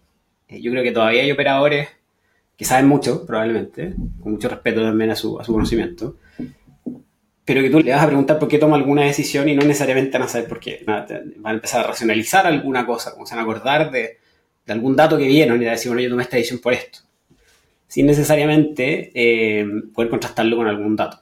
Eh, 0.48 0.60
yo 0.60 0.72
creo 0.72 0.82
que 0.82 0.90
todavía 0.90 1.22
hay 1.22 1.30
operadores 1.30 1.88
que 2.56 2.64
saben 2.64 2.88
mucho, 2.88 3.24
probablemente, 3.24 3.94
con 4.20 4.32
mucho 4.32 4.48
respeto 4.48 4.82
también 4.82 5.10
a 5.10 5.16
su, 5.16 5.38
a 5.38 5.44
su 5.44 5.52
conocimiento, 5.52 6.16
pero 7.44 7.60
que 7.62 7.70
tú 7.70 7.80
le 7.80 7.92
vas 7.92 8.02
a 8.02 8.06
preguntar 8.06 8.38
por 8.38 8.48
qué 8.48 8.58
toma 8.58 8.76
alguna 8.76 9.02
decisión 9.02 9.48
y 9.48 9.54
no 9.54 9.62
necesariamente 9.62 10.18
van 10.18 10.26
a 10.26 10.28
saber 10.28 10.48
por 10.48 10.60
qué. 10.60 10.82
Van 10.84 11.06
a 11.44 11.52
empezar 11.52 11.84
a 11.84 11.88
racionalizar 11.88 12.46
alguna 12.46 12.86
cosa, 12.86 13.14
van 13.16 13.38
a 13.38 13.42
acordar 13.42 13.90
de, 13.90 14.18
de 14.66 14.72
algún 14.72 14.96
dato 14.96 15.18
que 15.18 15.26
vieron 15.26 15.60
y 15.60 15.64
de 15.64 15.70
decir, 15.70 15.88
bueno, 15.90 16.02
yo 16.02 16.10
tomé 16.10 16.22
esta 16.22 16.36
decisión 16.36 16.60
por 16.60 16.72
esto. 16.72 17.00
Sin 17.88 18.06
necesariamente 18.06 19.10
eh, 19.14 19.66
poder 19.94 20.10
contrastarlo 20.10 20.56
con 20.56 20.66
algún 20.66 20.96
dato. 20.96 21.20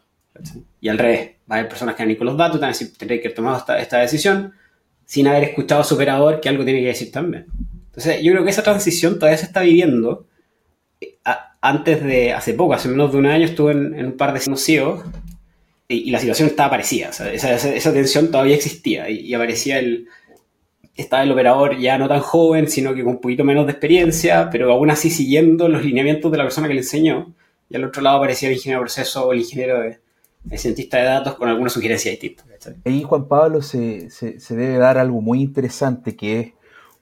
Y 0.81 0.89
al 0.89 0.99
revés, 0.99 1.31
va 1.51 1.57
a 1.57 1.59
haber 1.59 1.69
personas 1.69 1.95
que 1.95 2.05
van 2.05 2.15
a 2.15 2.19
con 2.19 2.27
los 2.27 2.37
datos 2.37 2.57
y 2.57 2.61
van 2.61 2.71
a 2.71 2.73
decir, 2.73 2.93
que 2.97 3.05
haber 3.05 3.35
tomado 3.35 3.65
esta, 3.79 3.99
decisión 3.99 4.53
sin 5.05 5.27
haber 5.27 5.45
escuchado 5.45 5.81
a 5.81 5.85
su 5.85 5.97
operador 5.97 6.41
que 6.41 6.49
algo 6.49 6.65
tiene 6.65 6.81
que 6.81 6.87
decir 6.87 7.11
también. 7.11 7.47
Entonces, 7.87 8.23
yo 8.23 8.31
creo 8.31 8.45
que 8.45 8.51
esa 8.51 8.63
transición 8.63 9.19
todavía 9.19 9.39
se 9.39 9.47
está 9.47 9.63
viviendo. 9.63 10.27
antes 11.61 12.05
de, 12.05 12.33
hace 12.33 12.55
poco, 12.55 12.75
hace 12.75 12.89
menos 12.89 13.11
de 13.11 13.19
un 13.19 13.27
año, 13.27 13.45
estuve 13.45 13.73
en, 13.73 14.07
un 14.07 14.17
par 14.17 14.33
de 14.33 14.41
CEOs 14.41 15.03
y, 15.89 16.11
la 16.13 16.21
situación 16.21 16.49
estaba 16.49 16.71
parecida. 16.71 17.09
esa, 17.09 17.93
tensión 17.93 18.31
todavía 18.31 18.55
existía 18.55 19.11
y 19.11 19.35
aparecía 19.35 19.81
el, 19.81 20.07
estaba 21.01 21.23
el 21.23 21.33
operador 21.33 21.79
ya 21.79 21.99
no 21.99 22.09
tan 22.09 22.21
joven, 22.21 22.69
sino 22.69 22.95
que 22.95 23.03
con 23.03 23.15
un 23.15 23.21
poquito 23.21 23.45
menos 23.45 23.67
de 23.67 23.73
experiencia, 23.73 24.49
pero 24.51 24.73
aún 24.73 24.91
así 24.91 25.11
siguiendo 25.11 25.69
los 25.69 25.85
lineamientos 25.85 26.31
de 26.31 26.39
la 26.39 26.45
persona 26.45 26.69
que 26.69 26.75
le 26.75 26.81
enseñó. 26.81 27.33
Y 27.69 27.77
al 27.77 27.85
otro 27.85 28.03
lado 28.03 28.19
aparecía 28.19 28.49
el 28.49 28.57
ingeniero 28.57 28.81
de 28.81 28.85
proceso 28.85 29.27
o 29.27 29.33
el 29.33 29.41
ingeniero 29.41 29.81
de, 29.81 29.99
el 30.51 30.75
de 30.75 30.89
datos 30.91 31.35
con 31.35 31.49
alguna 31.49 31.71
sugerencia 31.71 32.11
distinta. 32.11 32.45
Ahí, 32.85 33.03
Juan 33.03 33.29
Pablo, 33.29 33.63
se, 33.63 34.11
se, 34.11 34.57
debe 34.57 34.79
dar 34.79 34.99
algo 34.99 35.21
muy 35.21 35.41
interesante 35.41 36.17
que 36.17 36.41
es 36.41 36.53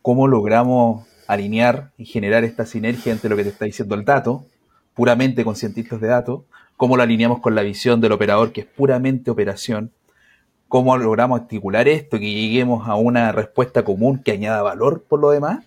cómo 0.02 0.28
logramos 0.28 1.06
alinear 1.26 1.92
y 1.98 2.04
generar 2.04 2.44
esta 2.44 2.66
sinergia 2.66 3.12
entre 3.12 3.30
lo 3.30 3.36
que 3.36 3.44
te 3.44 3.50
está 3.50 3.64
diciendo 3.64 3.94
el 3.94 4.04
dato, 4.04 4.44
puramente 4.94 5.44
con 5.44 5.56
cientistas 5.56 6.00
de 6.00 6.08
datos, 6.08 6.42
cómo 6.76 6.96
lo 6.96 7.02
alineamos 7.02 7.40
con 7.40 7.54
la 7.54 7.62
visión 7.62 8.00
del 8.00 8.12
operador, 8.12 8.52
que 8.52 8.62
es 8.62 8.66
puramente 8.66 9.30
operación, 9.30 9.92
cómo 10.68 10.96
logramos 10.96 11.40
articular 11.40 11.88
esto, 11.88 12.18
que 12.18 12.30
lleguemos 12.30 12.88
a 12.88 12.94
una 12.94 13.32
respuesta 13.32 13.84
común 13.84 14.22
que 14.22 14.32
añada 14.32 14.62
valor 14.62 15.04
por 15.08 15.20
lo 15.20 15.30
demás. 15.30 15.64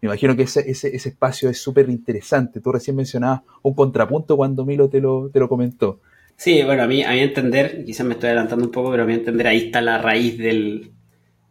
Me 0.00 0.08
imagino 0.08 0.36
que 0.36 0.42
ese, 0.42 0.68
ese, 0.70 0.94
espacio 0.94 1.48
es 1.48 1.62
súper 1.62 1.88
interesante. 1.88 2.60
Tú 2.60 2.72
recién 2.72 2.96
mencionabas 2.96 3.40
un 3.62 3.74
contrapunto 3.74 4.36
cuando 4.36 4.66
Milo 4.66 4.88
te 4.88 5.00
lo, 5.00 5.30
te 5.30 5.38
lo 5.38 5.48
comentó. 5.48 6.00
Sí, 6.36 6.62
bueno, 6.62 6.82
a 6.82 6.86
mí, 6.86 7.02
a 7.02 7.12
mí 7.12 7.20
entender, 7.20 7.84
quizás 7.86 8.04
me 8.04 8.14
estoy 8.14 8.28
adelantando 8.28 8.66
un 8.66 8.72
poco, 8.72 8.90
pero 8.90 9.04
a 9.04 9.06
mí 9.06 9.14
entender 9.14 9.46
ahí 9.46 9.66
está 9.66 9.80
la 9.80 9.98
raíz 9.98 10.36
del, 10.36 10.92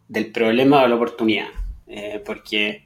del 0.08 0.32
problema 0.32 0.84
o 0.84 0.88
la 0.88 0.96
oportunidad. 0.96 1.48
eh, 1.88 2.22
porque, 2.26 2.86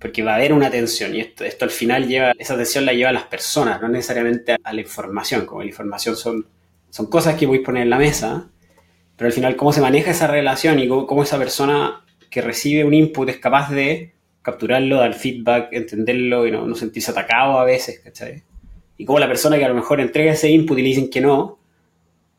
porque 0.00 0.22
va 0.22 0.32
a 0.32 0.36
haber 0.36 0.52
una 0.52 0.70
tensión 0.70 1.14
y 1.14 1.20
esto, 1.20 1.44
esto 1.44 1.64
al 1.64 1.70
final 1.70 2.06
lleva, 2.06 2.32
esa 2.38 2.56
tensión 2.56 2.84
la 2.86 2.92
lleva 2.92 3.10
a 3.10 3.12
las 3.12 3.24
personas, 3.24 3.80
no 3.80 3.88
necesariamente 3.88 4.56
a, 4.62 4.72
la 4.72 4.80
información, 4.80 5.46
como 5.46 5.62
la 5.62 5.68
información 5.68 6.16
son, 6.16 6.46
son 6.90 7.06
cosas 7.06 7.34
que 7.34 7.46
voy 7.46 7.58
a 7.58 7.62
poner 7.62 7.82
en 7.82 7.90
la 7.90 7.98
mesa, 7.98 8.48
pero 9.16 9.28
al 9.28 9.32
final 9.32 9.56
cómo 9.56 9.72
se 9.72 9.80
maneja 9.80 10.10
esa 10.10 10.26
relación 10.26 10.78
y 10.78 10.88
cómo, 10.88 11.22
esa 11.22 11.38
persona 11.38 12.04
que 12.30 12.42
recibe 12.42 12.84
un 12.84 12.94
input 12.94 13.28
es 13.28 13.38
capaz 13.38 13.70
de 13.70 14.12
capturarlo, 14.42 14.98
dar 14.98 15.14
feedback, 15.14 15.68
entenderlo 15.72 16.46
y 16.46 16.50
no, 16.50 16.66
no 16.66 16.74
sentirse 16.74 17.10
atacado 17.10 17.58
a 17.58 17.64
veces, 17.64 18.00
¿cachai? 18.00 18.42
Y 18.98 19.04
cómo 19.04 19.18
la 19.18 19.28
persona 19.28 19.58
que 19.58 19.64
a 19.64 19.68
lo 19.68 19.74
mejor 19.74 20.00
entrega 20.00 20.32
ese 20.32 20.50
input 20.50 20.78
y 20.78 20.82
le 20.82 20.88
dicen 20.88 21.10
que 21.10 21.20
no, 21.20 21.58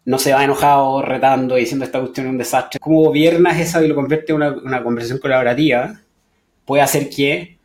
no 0.08 0.18
se 0.20 0.32
va 0.32 0.42
enojado, 0.46 1.02
retando 1.02 1.56
diciendo 1.56 1.84
esta 1.84 2.00
cuestión 2.00 2.28
es 2.28 2.32
un 2.32 2.38
desastre. 2.38 2.80
¿Cómo 2.80 3.04
gobiernas 3.04 3.60
eso 3.60 3.84
y 3.84 3.90
lo 3.90 3.96
convierte 3.96 4.32
en 4.32 4.42
una, 4.42 4.82
conversación 4.82 5.20
colaborativa? 5.20 6.00
Puede 6.64 6.82
hacer 6.82 7.10
que 7.10 7.58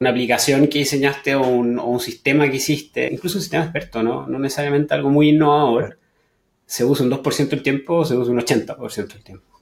una 0.00 0.08
aplicación 0.08 0.68
que 0.68 0.78
diseñaste 0.78 1.34
o 1.34 1.46
un, 1.46 2.00
sistema 2.00 2.48
que 2.48 2.56
hiciste, 2.56 3.12
incluso 3.12 3.36
un 3.36 3.42
sistema 3.42 3.64
experto, 3.64 4.02
¿no? 4.02 4.26
no 4.26 4.38
necesariamente 4.38 4.94
algo 4.94 5.10
muy 5.10 5.28
innovador, 5.28 5.97
se 6.68 6.84
usa 6.84 7.06
un 7.06 7.10
2% 7.10 7.48
del 7.48 7.62
tiempo 7.62 7.94
o 7.94 8.04
se 8.04 8.14
usa 8.14 8.30
un 8.30 8.40
80% 8.40 9.08
del 9.08 9.24
tiempo. 9.24 9.58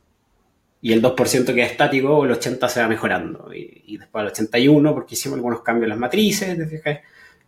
Y 0.82 0.92
el 0.92 1.00
2% 1.00 1.54
que 1.54 1.62
es 1.62 1.70
estático, 1.70 2.24
el 2.24 2.32
80% 2.32 2.68
se 2.68 2.80
va 2.80 2.88
mejorando. 2.88 3.48
Y, 3.54 3.96
después 3.96 4.24
el 4.24 4.46
81% 4.48 4.92
porque 4.92 5.14
hicimos 5.14 5.36
algunos 5.36 5.62
cambios 5.62 5.84
en 5.84 5.90
las 5.90 5.98
matrices, 6.00 6.58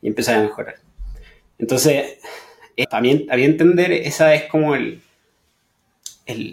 Y 0.00 0.06
empieza 0.06 0.38
a 0.38 0.42
mejorar. 0.42 0.76
Entonces, 1.58 2.18
también 2.88 3.26
había 3.30 3.46
entender, 3.46 3.90
esa 3.90 4.32
es 4.32 4.44
como 4.44 4.76
el, 4.76 5.02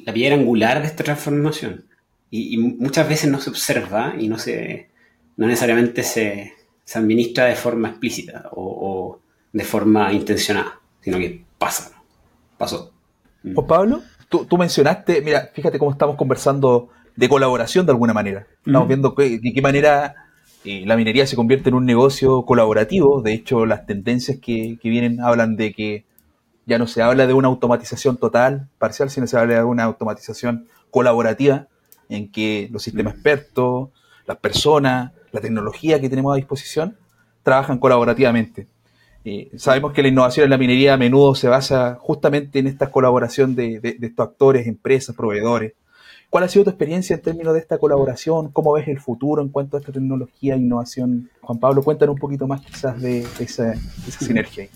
la 0.03 0.11
piedra 0.11 0.35
angular 0.35 0.81
de 0.81 0.87
esta 0.87 1.03
transformación. 1.03 1.85
Y, 2.31 2.57
muchas 2.57 3.07
veces 3.07 3.29
no 3.29 3.39
se 3.39 3.51
observa 3.51 4.15
y 4.17 4.27
no, 4.27 4.39
se, 4.39 4.89
no 5.37 5.45
necesariamente 5.45 6.01
se, 6.01 6.53
se 6.83 6.97
administra 6.97 7.45
de 7.45 7.55
forma 7.55 7.89
explícita 7.89 8.49
o, 8.51 9.21
de 9.53 9.63
forma 9.63 10.11
intencionada, 10.11 10.81
sino 11.01 11.19
que 11.19 11.45
pasa, 11.59 12.01
pasó. 12.57 12.94
Juan 13.53 13.67
Pablo, 13.67 14.01
tú, 14.29 14.45
tú, 14.45 14.57
mencionaste, 14.57 15.21
mira, 15.21 15.49
fíjate 15.53 15.77
cómo 15.77 15.91
estamos 15.91 16.15
conversando 16.15 16.89
de 17.15 17.29
colaboración 17.29 17.85
de 17.85 17.91
alguna 17.91 18.13
manera. 18.13 18.47
Estamos 18.65 18.87
viendo 18.87 19.11
de 19.11 19.51
qué 19.53 19.61
manera 19.61 20.15
eh, 20.63 20.83
la 20.85 20.97
minería 20.97 21.27
se 21.27 21.35
convierte 21.35 21.69
en 21.69 21.75
un 21.75 21.85
negocio 21.85 22.43
colaborativo. 22.43 23.21
De 23.21 23.33
hecho, 23.33 23.65
las 23.65 23.85
tendencias 23.85 24.39
que, 24.39 24.77
que 24.81 24.89
vienen 24.89 25.21
hablan 25.21 25.55
de 25.55 25.73
que 25.73 26.05
ya 26.65 26.79
no 26.79 26.87
se 26.87 27.01
habla 27.01 27.27
de 27.27 27.33
una 27.33 27.47
automatización 27.47 28.17
total, 28.17 28.67
parcial, 28.79 29.09
sino 29.09 29.27
se 29.27 29.37
habla 29.37 29.55
de 29.55 29.63
una 29.63 29.83
automatización 29.83 30.67
colaborativa 30.89 31.67
en 32.09 32.31
que 32.31 32.67
los 32.71 32.83
sistemas 32.83 33.13
mm. 33.13 33.17
expertos, 33.17 33.89
las 34.25 34.37
personas, 34.37 35.11
la 35.31 35.41
tecnología 35.41 36.01
que 36.01 36.09
tenemos 36.09 36.33
a 36.33 36.37
disposición 36.37 36.97
trabajan 37.43 37.77
colaborativamente. 37.77 38.67
Eh, 39.25 39.49
sabemos 39.57 39.91
que 39.91 40.01
la 40.01 40.07
innovación 40.07 40.45
en 40.45 40.51
la 40.51 40.57
minería 40.57 40.93
a 40.93 40.97
menudo 40.97 41.35
se 41.35 41.49
basa 41.49 41.97
justamente 41.99 42.59
en 42.59 42.67
esta 42.67 42.91
colaboración 42.91 43.55
de, 43.55 43.79
de 43.79 43.97
estos 44.01 44.27
actores, 44.27 44.67
empresas, 44.67 45.15
proveedores, 45.15 45.73
¿Cuál 46.35 46.43
ha 46.43 46.47
sido 46.49 46.65
tu 46.65 46.71
experiencia 46.71 47.15
en 47.15 47.21
términos 47.21 47.53
de 47.53 47.61
esta 47.61 47.77
colaboración? 47.77 48.51
¿Cómo 48.51 48.73
ves 48.73 48.89
el 48.89 48.99
futuro 48.99 49.41
en 49.41 49.47
cuanto 49.47 49.77
a 49.77 49.79
esta 49.79 49.93
tecnología 49.93 50.55
e 50.55 50.57
innovación? 50.57 51.29
Juan 51.39 51.59
Pablo, 51.59 51.81
cuéntanos 51.81 52.15
un 52.15 52.19
poquito 52.19 52.45
más 52.45 52.59
quizás 52.59 53.01
de, 53.01 53.25
esa, 53.39 53.73
sinergia. 54.19 54.67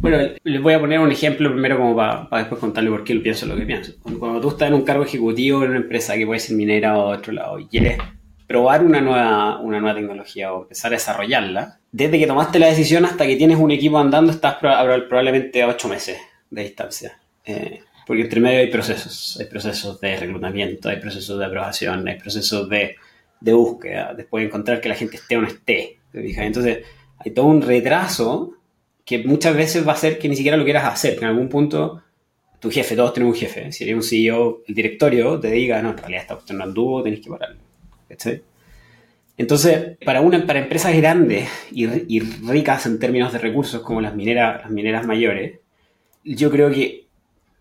Bueno, 0.00 0.18
les 0.42 0.60
voy 0.60 0.74
a 0.74 0.80
poner 0.80 0.98
un 0.98 1.12
ejemplo 1.12 1.52
primero 1.52 1.78
como 1.78 1.94
para, 1.94 2.28
después 2.38 2.60
contarle 2.60 2.90
por 2.90 3.04
qué 3.04 3.14
lo 3.14 3.22
pienso 3.22 3.46
lo 3.46 3.54
que 3.54 3.64
pienso. 3.64 3.92
Cuando, 4.18 4.40
tú 4.40 4.48
estás 4.48 4.66
en 4.66 4.74
un 4.74 4.82
cargo 4.82 5.04
ejecutivo 5.04 5.62
en 5.62 5.70
una 5.70 5.78
empresa 5.78 6.16
que 6.16 6.26
puede 6.26 6.40
ser 6.40 6.56
minera 6.56 6.98
o 6.98 7.12
de 7.12 7.18
otro 7.18 7.32
lado 7.32 7.60
y 7.60 7.66
quieres 7.66 7.98
probar 8.46 8.84
una 8.84 9.00
nueva, 9.00 9.58
una 9.60 9.80
nueva 9.80 9.96
tecnología 9.96 10.52
o 10.52 10.62
empezar 10.62 10.92
a 10.92 10.96
desarrollarla, 10.96 11.80
desde 11.92 12.18
que 12.18 12.26
tomaste 12.26 12.58
la 12.58 12.66
decisión 12.66 13.04
hasta 13.04 13.26
que 13.26 13.36
tienes 13.36 13.58
un 13.58 13.70
equipo 13.70 13.98
andando 13.98 14.32
estás 14.32 14.56
probablemente 14.56 15.62
a 15.62 15.68
ocho 15.68 15.88
meses 15.88 16.18
de 16.50 16.62
distancia. 16.62 17.18
Eh, 17.44 17.80
porque 18.06 18.22
entre 18.22 18.40
medio 18.40 18.58
hay 18.58 18.66
procesos, 18.66 19.38
hay 19.40 19.46
procesos 19.46 20.00
de 20.00 20.16
reclutamiento, 20.16 20.88
hay 20.88 21.00
procesos 21.00 21.38
de 21.38 21.46
aprobación, 21.46 22.06
hay 22.06 22.18
procesos 22.18 22.68
de, 22.68 22.96
de 23.40 23.52
búsqueda, 23.52 24.12
después 24.14 24.42
de 24.42 24.48
encontrar 24.48 24.80
que 24.80 24.88
la 24.88 24.94
gente 24.94 25.16
esté 25.16 25.36
o 25.36 25.40
no 25.40 25.48
esté. 25.48 25.98
Entonces, 26.12 26.84
hay 27.18 27.32
todo 27.32 27.46
un 27.46 27.62
retraso 27.62 28.52
que 29.04 29.24
muchas 29.24 29.56
veces 29.56 29.86
va 29.86 29.92
a 29.92 29.94
hacer 29.94 30.18
que 30.18 30.28
ni 30.28 30.36
siquiera 30.36 30.56
lo 30.56 30.64
quieras 30.64 30.84
hacer, 30.84 31.18
en 31.18 31.24
algún 31.24 31.48
punto 31.48 32.02
tu 32.60 32.70
jefe, 32.70 32.96
todos 32.96 33.12
tenemos 33.12 33.34
un 33.34 33.40
jefe, 33.40 33.72
si 33.72 33.84
eres 33.84 33.96
un 33.96 34.02
CEO, 34.02 34.62
el 34.66 34.74
directorio 34.74 35.38
te 35.38 35.50
diga, 35.50 35.82
no, 35.82 35.90
en 35.90 35.98
realidad 35.98 36.22
está 36.22 36.34
cuestión 36.34 36.58
no 36.58 36.64
anduvo, 36.64 37.02
tenés 37.02 37.20
que 37.20 37.28
pararlo. 37.28 37.63
Entonces, 39.36 39.96
para, 40.04 40.20
una, 40.20 40.46
para 40.46 40.60
empresas 40.60 40.96
grandes 40.96 41.48
y, 41.70 42.20
ricas 42.20 42.86
en 42.86 42.98
términos 42.98 43.32
de 43.32 43.38
recursos 43.38 43.82
como 43.82 44.00
las 44.00 44.14
mineras, 44.14 44.62
las 44.62 44.70
mineras 44.70 45.06
mayores, 45.06 45.58
yo 46.24 46.50
creo 46.50 46.70
que 46.70 47.04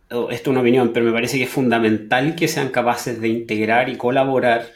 esto 0.09 0.29
es 0.29 0.47
una 0.47 0.61
opinión, 0.61 0.91
pero 0.93 1.05
me 1.05 1.11
parece 1.11 1.37
que 1.37 1.45
es 1.45 1.49
fundamental 1.49 2.35
que 2.35 2.47
sean 2.47 2.69
capaces 2.69 3.19
de 3.19 3.29
integrar 3.29 3.89
y 3.89 3.97
colaborar 3.97 4.67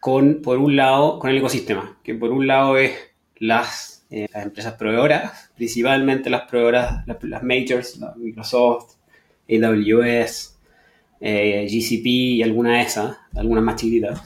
con, 0.00 0.42
por 0.42 0.58
un 0.58 0.76
lado, 0.76 1.18
con 1.18 1.30
el 1.30 1.38
ecosistema, 1.38 1.98
que 2.02 2.14
por 2.14 2.32
un 2.32 2.46
lado 2.46 2.76
es 2.76 2.92
las, 3.38 3.94
eh, 4.10 4.28
empresas 4.34 4.74
proveedoras, 4.74 5.50
principalmente 5.56 6.30
las 6.30 6.42
proveedoras, 6.42 7.06
las, 7.06 7.42
majors, 7.42 7.98
Microsoft, 8.16 8.96
AWS, 9.48 10.58
eh, 11.20 11.66
GCP 11.68 12.06
y 12.06 12.42
alguna 12.42 12.76
de 12.76 12.82
esas, 12.82 13.16
algunas 13.34 13.64
más 13.64 13.76
chiquitas, 13.76 14.20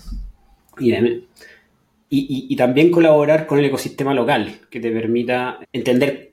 y, 0.80 0.94
y, 0.94 2.46
y 2.50 2.56
también 2.56 2.90
colaborar 2.90 3.46
con 3.46 3.58
el 3.58 3.64
ecosistema 3.66 4.14
local, 4.14 4.60
que 4.70 4.80
te 4.80 4.90
permita 4.90 5.58
entender 5.72 6.28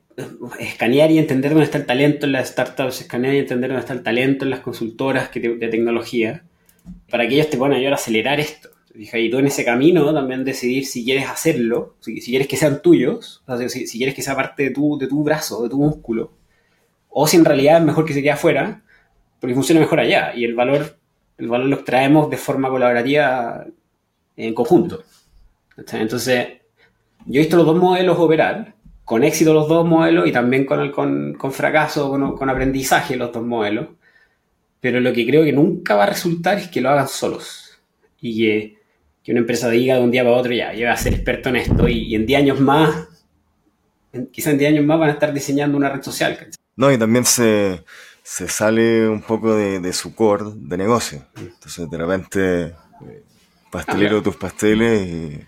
escanear 0.59 1.11
y 1.11 1.17
entender 1.17 1.51
dónde 1.51 1.65
está 1.65 1.77
el 1.77 1.85
talento 1.85 2.25
en 2.25 2.31
las 2.31 2.49
startups, 2.49 3.01
escanear 3.01 3.35
y 3.35 3.39
entender 3.39 3.69
dónde 3.69 3.81
está 3.81 3.93
el 3.93 4.03
talento 4.03 4.45
en 4.45 4.51
las 4.51 4.61
consultoras 4.61 5.29
de 5.33 5.67
tecnología, 5.67 6.43
para 7.09 7.27
que 7.27 7.35
ellos 7.35 7.49
te 7.49 7.57
puedan 7.57 7.75
ayudar 7.75 7.93
a 7.93 7.95
acelerar 7.97 8.39
esto. 8.39 8.69
Y 8.93 9.29
tú 9.29 9.39
en 9.39 9.47
ese 9.47 9.65
camino 9.65 10.13
también 10.13 10.45
decidir 10.45 10.85
si 10.85 11.03
quieres 11.03 11.27
hacerlo, 11.27 11.95
si, 11.99 12.21
quieres 12.21 12.47
que 12.47 12.55
sean 12.55 12.81
tuyos, 12.81 13.43
si, 13.67 13.97
quieres 13.97 14.15
que 14.15 14.21
sea 14.21 14.35
parte 14.35 14.63
de 14.63 14.69
tu, 14.69 14.97
de 14.97 15.07
tu 15.07 15.21
brazo, 15.21 15.63
de 15.63 15.69
tu 15.69 15.77
músculo, 15.77 16.31
o 17.09 17.27
si 17.27 17.35
en 17.35 17.43
realidad 17.43 17.79
es 17.79 17.83
mejor 17.83 18.05
que 18.05 18.13
se 18.13 18.21
quede 18.21 18.31
afuera, 18.31 18.83
porque 19.41 19.53
funciona 19.53 19.81
mejor 19.81 19.99
allá. 19.99 20.33
Y 20.33 20.45
el 20.45 20.55
valor, 20.55 20.97
el 21.37 21.47
valor 21.49 21.67
lo 21.67 21.83
traemos 21.83 22.29
de 22.29 22.37
forma 22.37 22.69
colaborativa 22.69 23.65
en 24.37 24.53
conjunto. 24.53 25.03
Entonces, 25.77 26.47
yo 27.25 27.39
he 27.39 27.43
visto 27.43 27.57
los 27.57 27.65
dos 27.65 27.77
modelos 27.77 28.17
operar 28.19 28.75
con 29.05 29.23
éxito 29.23 29.53
los 29.53 29.69
dos 29.69 29.85
modelos 29.85 30.27
y 30.27 30.31
también 30.31 30.65
con, 30.65 30.81
el, 30.81 30.91
con, 30.91 31.35
con 31.35 31.51
fracaso, 31.51 32.09
con, 32.09 32.35
con, 32.35 32.49
aprendizaje 32.49 33.15
los 33.15 33.31
dos 33.31 33.45
modelos. 33.45 33.89
Pero 34.81 34.99
lo 34.99 35.13
que 35.13 35.25
creo 35.25 35.43
que 35.43 35.53
nunca 35.53 35.95
va 35.95 36.03
a 36.03 36.07
resultar 36.07 36.57
es 36.57 36.67
que 36.69 36.81
lo 36.81 36.89
hagan 36.89 37.07
solos. 37.07 37.79
Y 38.19 38.39
que, 38.39 38.77
que 39.23 39.31
una 39.31 39.41
empresa 39.41 39.69
diga 39.69 39.95
de 39.95 40.01
un 40.01 40.11
día 40.11 40.23
para 40.23 40.35
otro, 40.35 40.51
ya, 40.51 40.73
yo 40.73 40.79
voy 40.79 40.87
a 40.87 40.97
ser 40.97 41.13
experto 41.13 41.49
en 41.49 41.57
esto 41.57 41.87
y, 41.87 42.15
en 42.15 42.25
10 42.25 42.39
años 42.39 42.59
más, 42.59 43.07
quizás 44.31 44.53
en 44.53 44.59
10 44.59 44.71
años 44.73 44.85
más 44.85 44.99
van 44.99 45.09
a 45.09 45.13
estar 45.13 45.31
diseñando 45.31 45.77
una 45.77 45.89
red 45.89 46.01
social. 46.01 46.37
No, 46.75 46.91
y 46.91 46.97
también 46.97 47.25
se, 47.25 47.83
se 48.23 48.47
sale 48.47 49.07
un 49.07 49.21
poco 49.21 49.55
de, 49.55 49.79
de, 49.79 49.93
su 49.93 50.15
core 50.15 50.45
de 50.55 50.77
negocio. 50.77 51.25
Entonces, 51.37 51.89
de 51.89 51.97
repente, 51.97 52.75
pastelero 53.75 54.19
ah, 54.19 54.23
tus 54.23 54.35
pasteles 54.37 55.07
y, 55.07 55.45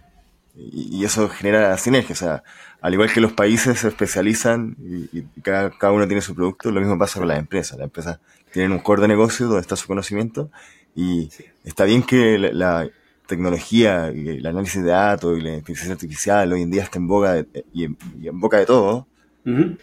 y, 0.55 1.05
eso 1.05 1.29
genera 1.29 1.77
sinergia. 1.77 2.13
O 2.13 2.17
sea, 2.17 2.43
al 2.81 2.93
igual 2.93 3.11
que 3.11 3.21
los 3.21 3.33
países 3.33 3.79
se 3.79 3.87
especializan 3.87 4.75
y, 4.79 5.21
cada, 5.41 5.71
uno 5.91 6.07
tiene 6.07 6.21
su 6.21 6.35
producto, 6.35 6.71
lo 6.71 6.79
mismo 6.79 6.97
pasa 6.97 7.19
con 7.19 7.27
las 7.27 7.39
empresas. 7.39 7.77
Las 7.77 7.85
empresas 7.85 8.19
tienen 8.51 8.71
un 8.71 8.79
core 8.79 9.03
de 9.03 9.07
negocio 9.07 9.47
donde 9.47 9.61
está 9.61 9.75
su 9.75 9.87
conocimiento 9.87 10.51
y 10.95 11.29
está 11.63 11.85
bien 11.85 12.03
que 12.03 12.37
la, 12.37 12.89
tecnología 13.27 14.09
y 14.15 14.29
el 14.29 14.45
análisis 14.47 14.81
de 14.81 14.89
datos 14.89 15.37
y 15.37 15.41
la 15.41 15.55
inteligencia 15.55 15.91
artificial 15.91 16.53
hoy 16.53 16.61
en 16.61 16.71
día 16.71 16.83
está 16.83 16.97
en 16.97 17.07
boca 17.07 17.43
y, 17.73 17.83
en, 17.83 17.97
boca 18.39 18.57
de 18.57 18.65
todo, 18.65 19.05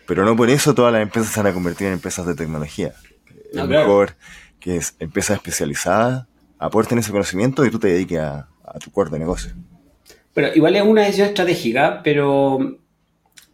pero 0.06 0.24
no 0.24 0.34
por 0.34 0.48
eso 0.48 0.74
todas 0.74 0.94
las 0.94 1.02
empresas 1.02 1.30
se 1.30 1.40
van 1.40 1.52
a 1.52 1.54
convertir 1.54 1.88
en 1.88 1.92
empresas 1.92 2.24
de 2.24 2.34
tecnología. 2.34 2.94
es 3.52 3.68
mejor 3.68 4.16
que 4.58 4.78
es, 4.78 4.96
empresas 4.98 5.36
especializadas 5.36 6.26
aporten 6.66 6.98
ese 6.98 7.12
conocimiento 7.12 7.64
y 7.64 7.70
tú 7.70 7.78
te 7.78 7.88
dediques 7.88 8.18
a, 8.18 8.48
a 8.64 8.78
tu 8.78 8.90
core 8.90 9.10
de 9.10 9.18
negocio. 9.18 9.52
Pero 10.32 10.48
igual 10.54 10.76
es 10.76 10.82
una 10.82 11.02
decisión 11.02 11.28
estratégica, 11.28 12.00
pero 12.02 12.78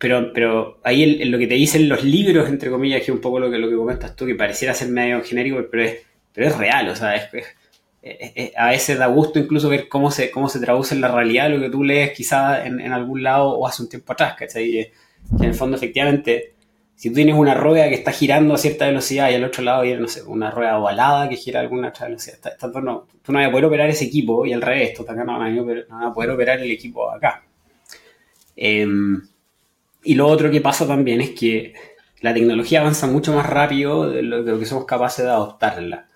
pero, 0.01 0.33
pero 0.33 0.81
ahí 0.83 1.21
en, 1.21 1.31
lo 1.31 1.37
que 1.37 1.47
te 1.47 1.57
dicen 1.57 1.87
los 1.87 2.03
libros, 2.03 2.49
entre 2.49 2.71
comillas, 2.71 3.01
que 3.01 3.11
es 3.11 3.15
un 3.15 3.21
poco 3.21 3.39
lo 3.39 3.51
que, 3.51 3.59
lo 3.59 3.69
que 3.69 3.77
comentas 3.77 4.17
tú, 4.17 4.25
que 4.25 4.35
pareciera 4.35 4.73
ser 4.73 4.89
medio 4.89 5.23
genérico, 5.23 5.63
pero 5.71 5.83
es, 5.85 5.99
pero 6.33 6.47
es 6.47 6.57
real, 6.57 6.89
o 6.89 6.97
sea, 6.97 7.17
es, 7.17 8.55
a 8.57 8.71
veces 8.71 8.97
da 8.97 9.09
gusto 9.09 9.39
incluso 9.39 9.69
ver 9.69 9.91
cómo 9.91 10.11
se, 10.11 10.31
cómo 10.31 10.49
se 10.49 10.59
traduce 10.59 10.95
en 10.95 11.03
la 11.03 11.09
realidad 11.09 11.51
lo 11.51 11.61
que 11.61 11.69
tú 11.69 11.85
lees 11.85 12.13
quizás 12.13 12.65
en, 12.65 12.81
en 12.81 12.95
algún 12.95 13.23
lado 13.23 13.51
o 13.51 13.67
hace 13.67 13.83
un 13.83 13.91
tiempo 13.91 14.15
atrás, 14.15 14.37
¿cachai? 14.39 14.71
Que, 14.71 14.93
en 15.39 15.45
el 15.45 15.55
fondo 15.55 15.77
efectivamente, 15.77 16.55
Si 17.01 17.09
tú 17.09 17.15
tienes 17.15 17.35
una 17.35 17.55
rueda 17.55 17.89
que 17.89 17.95
está 17.95 18.13
girando 18.13 18.53
a 18.53 18.59
cierta 18.59 18.85
velocidad 18.85 19.31
y 19.31 19.35
al 19.35 19.45
otro 19.45 19.63
lado 19.63 19.81
hay, 19.81 19.97
no 19.97 20.07
sé, 20.07 20.23
una 20.23 20.51
rueda 20.51 20.79
ovalada 20.79 21.31
que 21.31 21.37
gira 21.37 21.59
a 21.59 21.63
alguna 21.63 21.89
otra 21.89 22.09
velocidad, 22.09 22.37
no, 22.83 23.07
tú 23.23 23.33
no 23.33 23.39
vas 23.39 23.49
a 23.49 23.51
poder 23.51 23.65
operar 23.65 23.89
ese 23.89 24.05
equipo 24.05 24.45
y 24.45 24.53
al 24.53 24.61
revés, 24.61 24.93
tú 24.93 25.05
acá 25.05 25.25
no 25.25 25.39
van, 25.39 25.87
a, 25.89 26.13
poder 26.13 26.31
operar 26.31 26.61
el 26.61 26.71
equipo 26.71 27.11
acá. 27.11 27.43
Em, 28.55 29.19
y 30.05 30.15
lo 30.15 30.27
otro 30.27 30.51
que 30.51 30.61
pasa 30.61 30.87
también 30.87 31.23
es 31.23 31.31
que 31.31 31.73
la 32.21 32.35
tecnología 32.35 32.83
avanza 32.83 33.07
mucho 33.07 33.33
más 33.33 33.49
rápido 33.49 34.11
de 34.11 34.21
lo, 34.21 34.59
que 34.59 34.67
somos 34.67 34.85
capaces 34.85 35.25
de 35.25 35.31
adoptarla. 35.31 36.07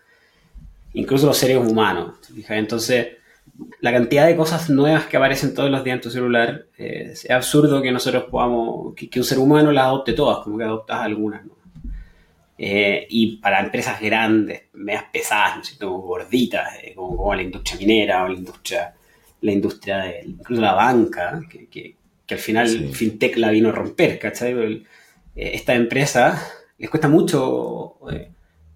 Incluso 0.92 1.28
los 1.28 1.38
seres 1.38 1.56
humanos. 1.56 2.16
Entonces, 2.46 3.08
la 3.80 3.92
cantidad 3.92 4.26
de 4.26 4.36
cosas 4.36 4.70
nuevas 4.70 5.06
que 5.06 5.16
aparecen 5.16 5.54
todos 5.54 5.70
los 5.70 5.84
días 5.84 5.96
en 5.96 6.00
tu 6.00 6.10
celular, 6.10 6.66
eh, 6.76 7.10
es 7.12 7.30
absurdo 7.30 7.82
que 7.82 7.92
nosotros 7.92 8.24
podamos, 8.30 8.94
que, 8.94 9.18
un 9.18 9.24
ser 9.24 9.38
humano 9.38 9.70
las 9.72 9.84
adopte 9.84 10.12
todas, 10.12 10.42
como 10.42 10.58
que 10.58 10.64
adoptas 10.64 11.00
algunas. 11.00 11.42
Eh, 12.56 13.06
y 13.10 13.36
para 13.36 13.60
empresas 13.60 14.00
grandes, 14.00 14.62
medias 14.74 15.04
pesadas, 15.12 15.76
¿no? 15.80 15.98
gorditas, 15.98 16.68
eh, 16.82 16.94
como, 16.94 17.34
la 17.34 17.42
industria 17.42 17.78
minera 17.78 18.24
o 18.24 18.28
la 18.28 18.34
industria, 18.34 18.94
la 19.40 19.52
industria 19.52 19.98
de, 19.98 20.22
incluso 20.26 20.62
la 20.62 20.74
banca, 20.74 21.40
que, 21.48 21.96
al 22.30 22.38
final 22.38 22.68
FinTech 22.92 23.36
la 23.36 23.50
vino 23.50 23.68
a 23.68 23.72
romper, 23.72 24.18
¿cachai? 24.18 24.84
esta 25.36 25.74
empresa 25.74 26.42
les 26.78 26.88
cuesta 26.88 27.06
mucho 27.06 27.98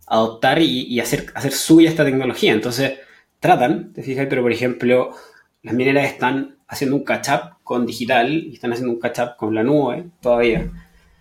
adoptar 0.06 0.60
y, 0.60 0.82
y, 0.82 1.00
hacer, 1.00 1.26
hacer 1.34 1.52
suya 1.52 1.88
esta 1.88 2.04
tecnología. 2.04 2.52
Entonces, 2.52 2.98
tratan, 3.40 3.92
te 3.92 4.02
fijas, 4.02 4.26
pero 4.28 4.42
por 4.42 4.52
ejemplo, 4.52 5.14
las 5.62 5.74
mineras 5.74 6.06
están 6.06 6.56
haciendo 6.66 6.96
un 6.96 7.04
catch-up 7.04 7.58
con 7.62 7.86
digital 7.86 8.30
y 8.32 8.54
están 8.54 8.72
haciendo 8.72 8.92
un 8.92 9.00
catch-up 9.00 9.36
con 9.36 9.54
la 9.54 9.62
nube 9.62 10.06
todavía. 10.20 10.70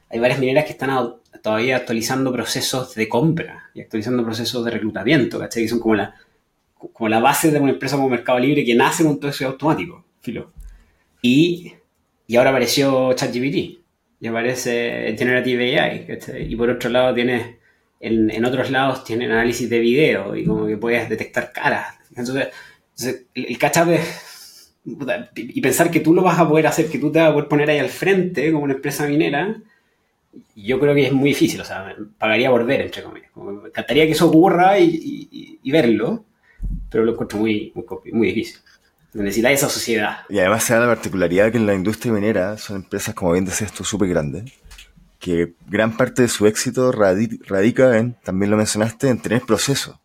Hay 0.09 0.19
varias 0.19 0.39
mineras 0.39 0.65
que 0.65 0.71
están 0.71 1.15
todavía 1.41 1.77
actualizando 1.77 2.31
procesos 2.31 2.95
de 2.95 3.09
compra 3.09 3.69
y 3.73 3.81
actualizando 3.81 4.23
procesos 4.23 4.63
de 4.63 4.71
reclutamiento, 4.71 5.39
¿cachai? 5.39 5.63
Que 5.63 5.69
son 5.69 5.79
como 5.79 5.95
la, 5.95 6.15
como 6.75 7.09
la 7.09 7.19
base 7.19 7.51
de 7.51 7.59
una 7.59 7.71
empresa 7.71 7.95
como 7.95 8.09
Mercado 8.09 8.39
Libre 8.39 8.65
que 8.65 8.75
nace 8.75 9.03
con 9.03 9.19
todo 9.19 9.31
eso 9.31 9.47
automático, 9.47 10.05
filo. 10.21 10.51
Y, 11.21 11.73
y 12.25 12.35
ahora 12.35 12.51
apareció 12.51 13.13
ChatGPT 13.13 13.79
y 14.19 14.27
aparece 14.27 15.15
Generative 15.17 15.79
AI, 15.79 16.05
¿cachai? 16.05 16.51
Y 16.51 16.55
por 16.55 16.69
otro 16.69 16.89
lado 16.89 17.13
tienes, 17.13 17.55
en, 17.99 18.29
en 18.29 18.45
otros 18.45 18.71
lados 18.71 19.03
tienen 19.03 19.31
análisis 19.31 19.69
de 19.69 19.79
video 19.79 20.35
y 20.35 20.45
como 20.45 20.67
que 20.67 20.77
puedes 20.77 21.09
detectar 21.09 21.51
caras 21.51 21.96
entonces, 22.17 22.49
el 23.33 23.57
catch 23.57 23.77
y 25.35 25.61
pensar 25.61 25.91
que 25.91 25.99
tú 25.99 26.13
lo 26.13 26.23
vas 26.23 26.39
a 26.39 26.47
poder 26.47 26.67
hacer, 26.67 26.89
que 26.89 26.97
tú 26.97 27.11
te 27.11 27.19
vas 27.19 27.29
a 27.29 27.33
poder 27.33 27.49
poner 27.49 27.69
ahí 27.69 27.79
al 27.79 27.89
frente 27.89 28.51
como 28.51 28.63
una 28.63 28.73
empresa 28.73 29.05
minera, 29.05 29.57
yo 30.55 30.79
creo 30.79 30.95
que 30.95 31.07
es 31.07 31.11
muy 31.11 31.29
difícil, 31.29 31.59
o 31.61 31.65
sea, 31.65 31.95
pagaría 32.17 32.49
por 32.49 32.65
ver, 32.65 32.81
entre 32.81 33.03
comillas. 33.03 33.29
me 33.35 33.67
encantaría 33.67 34.05
que 34.05 34.11
eso 34.11 34.27
ocurra 34.27 34.79
y, 34.79 35.59
verlo, 35.71 36.25
pero 36.89 37.03
lo 37.03 37.13
encuentro 37.13 37.39
muy, 37.39 37.73
muy, 38.13 38.27
difícil. 38.27 38.59
Necesita 39.13 39.51
esa 39.51 39.67
sociedad. 39.67 40.19
Y 40.29 40.39
además 40.39 40.63
se 40.63 40.73
da 40.73 40.81
la 40.81 40.87
particularidad 40.87 41.51
que 41.51 41.57
en 41.57 41.65
la 41.65 41.73
industria 41.73 42.13
minera 42.13 42.57
son 42.57 42.77
empresas, 42.77 43.13
como 43.15 43.33
bien 43.33 43.45
decías 43.45 43.73
tú, 43.73 43.83
súper 43.83 44.09
grandes, 44.09 44.53
que 45.19 45.53
gran 45.67 45.97
parte 45.97 46.21
de 46.21 46.27
su 46.27 46.45
éxito 46.47 46.91
radica 46.91 47.97
en, 47.97 48.13
también 48.23 48.51
lo 48.51 48.57
mencionaste, 48.57 49.09
en 49.09 49.19
tener 49.19 49.41
procesos. 49.41 49.97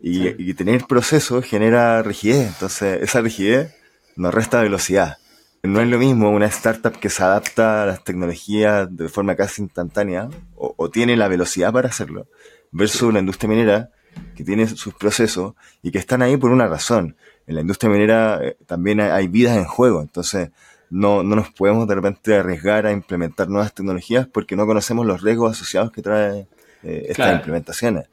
Y, 0.00 0.54
tener 0.54 0.84
proceso 0.86 1.40
genera 1.40 2.02
rigidez, 2.02 2.48
entonces 2.48 3.00
esa 3.02 3.20
rigidez 3.20 3.74
nos 4.16 4.34
resta 4.34 4.60
velocidad. 4.60 5.18
No 5.62 5.80
es 5.80 5.88
lo 5.88 5.98
mismo 5.98 6.30
una 6.30 6.46
startup 6.46 6.98
que 6.98 7.08
se 7.08 7.22
adapta 7.22 7.82
a 7.82 7.86
las 7.86 8.04
tecnologías 8.04 8.94
de 8.94 9.08
forma 9.08 9.34
casi 9.34 9.62
instantánea 9.62 10.28
o, 10.54 10.90
tiene 10.90 11.16
la 11.16 11.28
velocidad 11.28 11.72
para 11.72 11.88
hacerlo, 11.88 12.26
versus 12.70 13.02
una 13.02 13.20
industria 13.20 13.48
minera 13.48 13.90
que 14.36 14.44
tiene 14.44 14.68
sus 14.68 14.94
procesos 14.94 15.54
y 15.82 15.90
que 15.90 15.98
están 15.98 16.22
ahí 16.22 16.36
por 16.36 16.50
una 16.50 16.66
razón. 16.66 17.16
En 17.46 17.54
la 17.54 17.62
industria 17.62 17.90
minera 17.90 18.40
eh, 18.42 18.56
también 18.66 19.00
hay, 19.00 19.26
vidas 19.26 19.56
en 19.56 19.64
juego, 19.64 20.02
entonces 20.02 20.50
no, 20.90 21.22
no 21.22 21.34
nos 21.34 21.50
podemos 21.50 21.88
de 21.88 21.94
repente 21.94 22.36
arriesgar 22.36 22.86
a 22.86 22.92
implementar 22.92 23.48
nuevas 23.48 23.72
tecnologías 23.72 24.26
porque 24.26 24.56
no 24.56 24.66
conocemos 24.66 25.06
los 25.06 25.22
riesgos 25.22 25.52
asociados 25.52 25.90
que 25.92 26.02
trae 26.02 26.46
eh, 26.82 27.06
estas 27.08 27.36
implementaciones. 27.36 28.08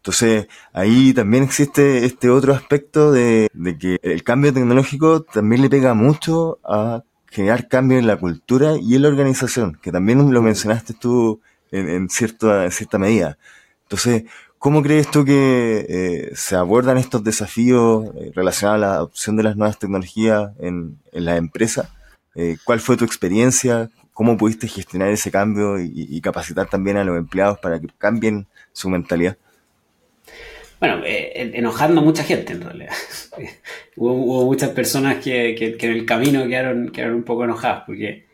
Entonces, 0.00 0.48
ahí 0.72 1.12
también 1.12 1.44
existe 1.44 2.06
este 2.06 2.30
otro 2.30 2.54
aspecto 2.54 3.12
de, 3.12 3.50
que 3.78 3.98
el 4.02 4.24
cambio 4.24 4.52
tecnológico 4.52 5.22
también 5.22 5.60
le 5.60 5.68
pega 5.68 5.92
mucho 5.92 6.58
a 6.64 7.02
generar 7.26 7.68
cambios 7.68 8.00
en 8.00 8.06
la 8.06 8.16
cultura 8.16 8.76
y 8.80 8.94
en 8.94 9.02
la 9.02 9.08
organización, 9.08 9.78
que 9.82 9.92
también 9.92 10.32
lo 10.32 10.40
mencionaste 10.40 10.94
tú 10.94 11.42
en, 11.70 12.08
cierta, 12.08 12.70
cierta 12.70 12.96
medida. 12.96 13.36
Entonces, 13.82 14.24
¿cómo 14.58 14.82
crees 14.82 15.10
tú 15.10 15.26
que 15.26 15.84
eh, 15.86 16.30
se 16.34 16.56
abordan 16.56 16.96
estos 16.96 17.22
desafíos 17.22 18.06
eh, 18.16 18.32
relacionados 18.34 18.82
a 18.82 18.86
la 18.86 18.94
adopción 18.94 19.36
de 19.36 19.42
las 19.42 19.56
nuevas 19.56 19.78
tecnologías 19.78 20.52
en, 20.60 20.98
en 21.12 21.24
la 21.26 21.36
empresa? 21.36 21.90
Eh, 22.34 22.56
¿Cuál 22.64 22.80
fue 22.80 22.96
tu 22.96 23.04
experiencia? 23.04 23.90
¿Cómo 24.14 24.38
pudiste 24.38 24.66
gestionar 24.66 25.10
ese 25.10 25.30
cambio 25.30 25.78
y 25.78 26.20
capacitar 26.22 26.68
también 26.68 26.96
a 26.96 27.04
los 27.04 27.18
empleados 27.18 27.58
para 27.58 27.78
que 27.78 27.88
cambien 27.98 28.46
su 28.72 28.88
mentalidad? 28.88 29.36
Bueno, 30.80 31.02
eh, 31.04 31.52
enojando 31.54 32.00
a 32.00 32.04
mucha 32.04 32.24
gente 32.24 32.54
en 32.54 32.62
realidad. 32.62 32.94
hubo, 33.96 34.46
muchas 34.46 34.70
personas 34.70 35.22
que, 35.22 35.54
que, 35.54 35.86
en 35.86 35.92
el 35.92 36.06
camino 36.06 36.48
quedaron, 36.48 36.88
quedaron 36.90 37.16
un 37.16 37.22
poco 37.22 37.44
enojadas 37.44 37.84
porque, 37.86 38.24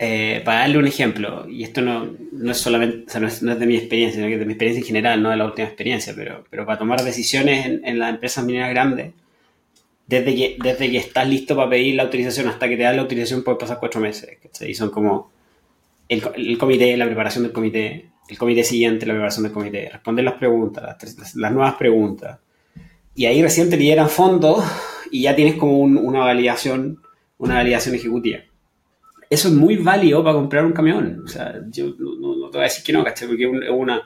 eh, 0.00 0.42
para 0.44 0.60
darle 0.60 0.78
un 0.78 0.86
ejemplo, 0.88 1.48
y 1.48 1.62
esto 1.62 1.80
no, 1.80 2.12
no 2.32 2.50
es 2.50 2.58
solamente, 2.58 3.04
o 3.06 3.08
sea, 3.08 3.20
no, 3.20 3.28
es, 3.28 3.40
de 3.40 3.66
mi 3.66 3.76
experiencia, 3.76 4.16
sino 4.16 4.28
que 4.28 4.38
de 4.38 4.44
mi 4.44 4.54
experiencia 4.54 4.80
en 4.80 4.86
general, 4.86 5.22
no 5.22 5.30
de 5.30 5.36
la 5.36 5.44
última 5.44 5.68
experiencia, 5.68 6.12
pero, 6.16 6.44
pero 6.50 6.66
para 6.66 6.78
tomar 6.78 7.04
decisiones 7.04 7.66
en, 7.66 7.86
en 7.86 8.00
las 8.00 8.10
empresas 8.10 8.44
mineras 8.44 8.70
grandes, 8.70 9.12
desde 10.08 10.34
que, 10.34 10.56
desde 10.60 10.90
que 10.90 10.98
estás 10.98 11.28
listo 11.28 11.54
para 11.54 11.70
pedir 11.70 11.94
la 11.94 12.02
autorización 12.02 12.48
hasta 12.48 12.68
que 12.68 12.76
te 12.76 12.82
dan 12.82 12.96
la 12.96 13.02
autorización 13.02 13.44
puede 13.44 13.58
pasar 13.58 13.78
cuatro 13.78 14.00
meses. 14.00 14.38
Y 14.60 14.74
son 14.74 14.90
como 14.90 15.30
el, 16.08 16.20
el 16.34 16.58
comité, 16.58 16.96
la 16.96 17.06
preparación 17.06 17.44
del 17.44 17.52
comité, 17.52 18.11
el 18.28 18.38
comité 18.38 18.64
siguiente, 18.64 19.06
la 19.06 19.14
preparación 19.14 19.44
del 19.44 19.52
comité, 19.52 19.88
responder 19.90 20.24
las 20.24 20.34
preguntas, 20.34 21.34
las, 21.34 21.52
nuevas 21.52 21.74
preguntas. 21.74 22.38
Y 23.14 23.26
ahí 23.26 23.42
recién 23.42 23.68
te 23.68 23.76
lideran 23.76 24.08
fondos 24.08 24.64
y 25.10 25.22
ya 25.22 25.36
tienes 25.36 25.56
como 25.56 25.78
una 25.80 26.20
validación, 26.20 27.02
una 27.38 27.56
validación 27.56 27.94
ejecutiva. 27.94 28.38
Eso 29.28 29.48
es 29.48 29.54
muy 29.54 29.76
válido 29.76 30.22
para 30.22 30.34
comprar 30.34 30.64
un 30.64 30.72
camión. 30.72 31.22
O 31.24 31.28
sea, 31.28 31.60
yo 31.70 31.94
no, 31.98 32.50
te 32.50 32.58
voy 32.58 32.60
a 32.60 32.68
decir 32.68 32.84
que 32.84 32.92
no, 32.92 33.04
¿cachai? 33.04 33.28
Porque 33.28 33.44
es 33.44 33.70
una, 33.70 34.02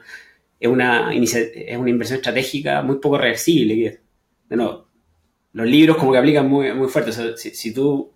es 0.59 0.69
una, 0.69 1.13
es 1.13 1.77
una 1.77 1.91
inversión 1.91 2.17
estratégica 2.19 2.83
muy 2.83 2.99
poco 2.99 3.19
reversible. 3.19 4.01
Bueno, 4.49 4.87
los 5.53 5.67
libros 5.67 5.97
como 5.97 6.13
que 6.13 6.19
aplican 6.19 6.49
muy, 6.49 6.73
muy 6.75 6.89
fuerte. 6.89 7.11
O 7.11 7.13
sea, 7.13 7.37
si, 7.37 7.51
si, 7.51 7.73
tú 7.73 8.13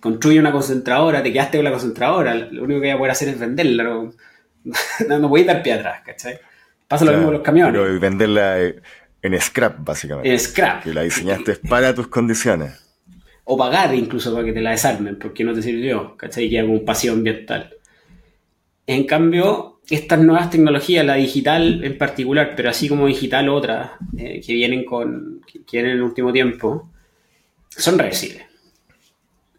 construyes 0.00 0.40
una 0.40 0.52
concentradora, 0.52 1.22
te 1.22 1.32
quedaste 1.32 1.58
con 1.58 1.64
la 1.64 1.70
concentradora, 1.72 2.34
lo 2.34 2.64
único 2.64 2.80
que 2.80 2.88
voy 2.88 2.94
a 2.94 2.98
poder 2.98 3.12
hacer 3.12 3.28
es 3.28 3.38
venderla. 3.38 3.84
¿no? 3.84 4.12
no, 5.08 5.18
no 5.18 5.28
voy 5.28 5.42
a 5.42 5.46
dar 5.46 5.62
pie 5.62 5.74
atrás, 5.74 6.02
¿cachai? 6.04 6.38
Pasa 6.88 7.04
lo 7.04 7.12
mismo 7.12 7.26
con 7.26 7.34
los 7.34 7.42
camiones. 7.42 7.80
Pero 7.80 8.00
venderla 8.00 8.58
en 9.22 9.40
scrap, 9.40 9.84
básicamente. 9.84 10.30
En 10.30 10.38
scrap. 10.38 10.82
Que 10.82 10.94
la 10.94 11.02
diseñaste 11.02 11.56
para 11.68 11.94
tus 11.94 12.08
condiciones. 12.08 12.82
O 13.44 13.56
pagar 13.56 13.94
incluso 13.94 14.32
para 14.32 14.44
que 14.44 14.52
te 14.52 14.60
la 14.60 14.70
desarmen, 14.70 15.18
porque 15.18 15.44
no 15.44 15.52
te 15.52 15.62
sirvió, 15.62 16.16
¿cachai? 16.16 16.48
Que 16.48 16.60
hago 16.60 16.72
un 16.72 16.84
pasión 16.84 17.18
ambiental. 17.18 17.74
En 18.86 19.04
cambio, 19.04 19.80
estas 19.88 20.20
nuevas 20.20 20.50
tecnologías, 20.50 21.04
la 21.04 21.14
digital 21.14 21.82
en 21.84 21.98
particular, 21.98 22.54
pero 22.56 22.70
así 22.70 22.88
como 22.88 23.06
digital 23.06 23.48
otras, 23.48 23.90
eh, 24.16 24.40
que 24.44 24.52
vienen 24.52 24.84
con, 24.84 25.40
que 25.46 25.60
vienen 25.72 25.92
en 25.92 25.96
el 25.98 26.02
último 26.02 26.32
tiempo, 26.32 26.90
son 27.68 27.98
reversibles. 27.98 28.42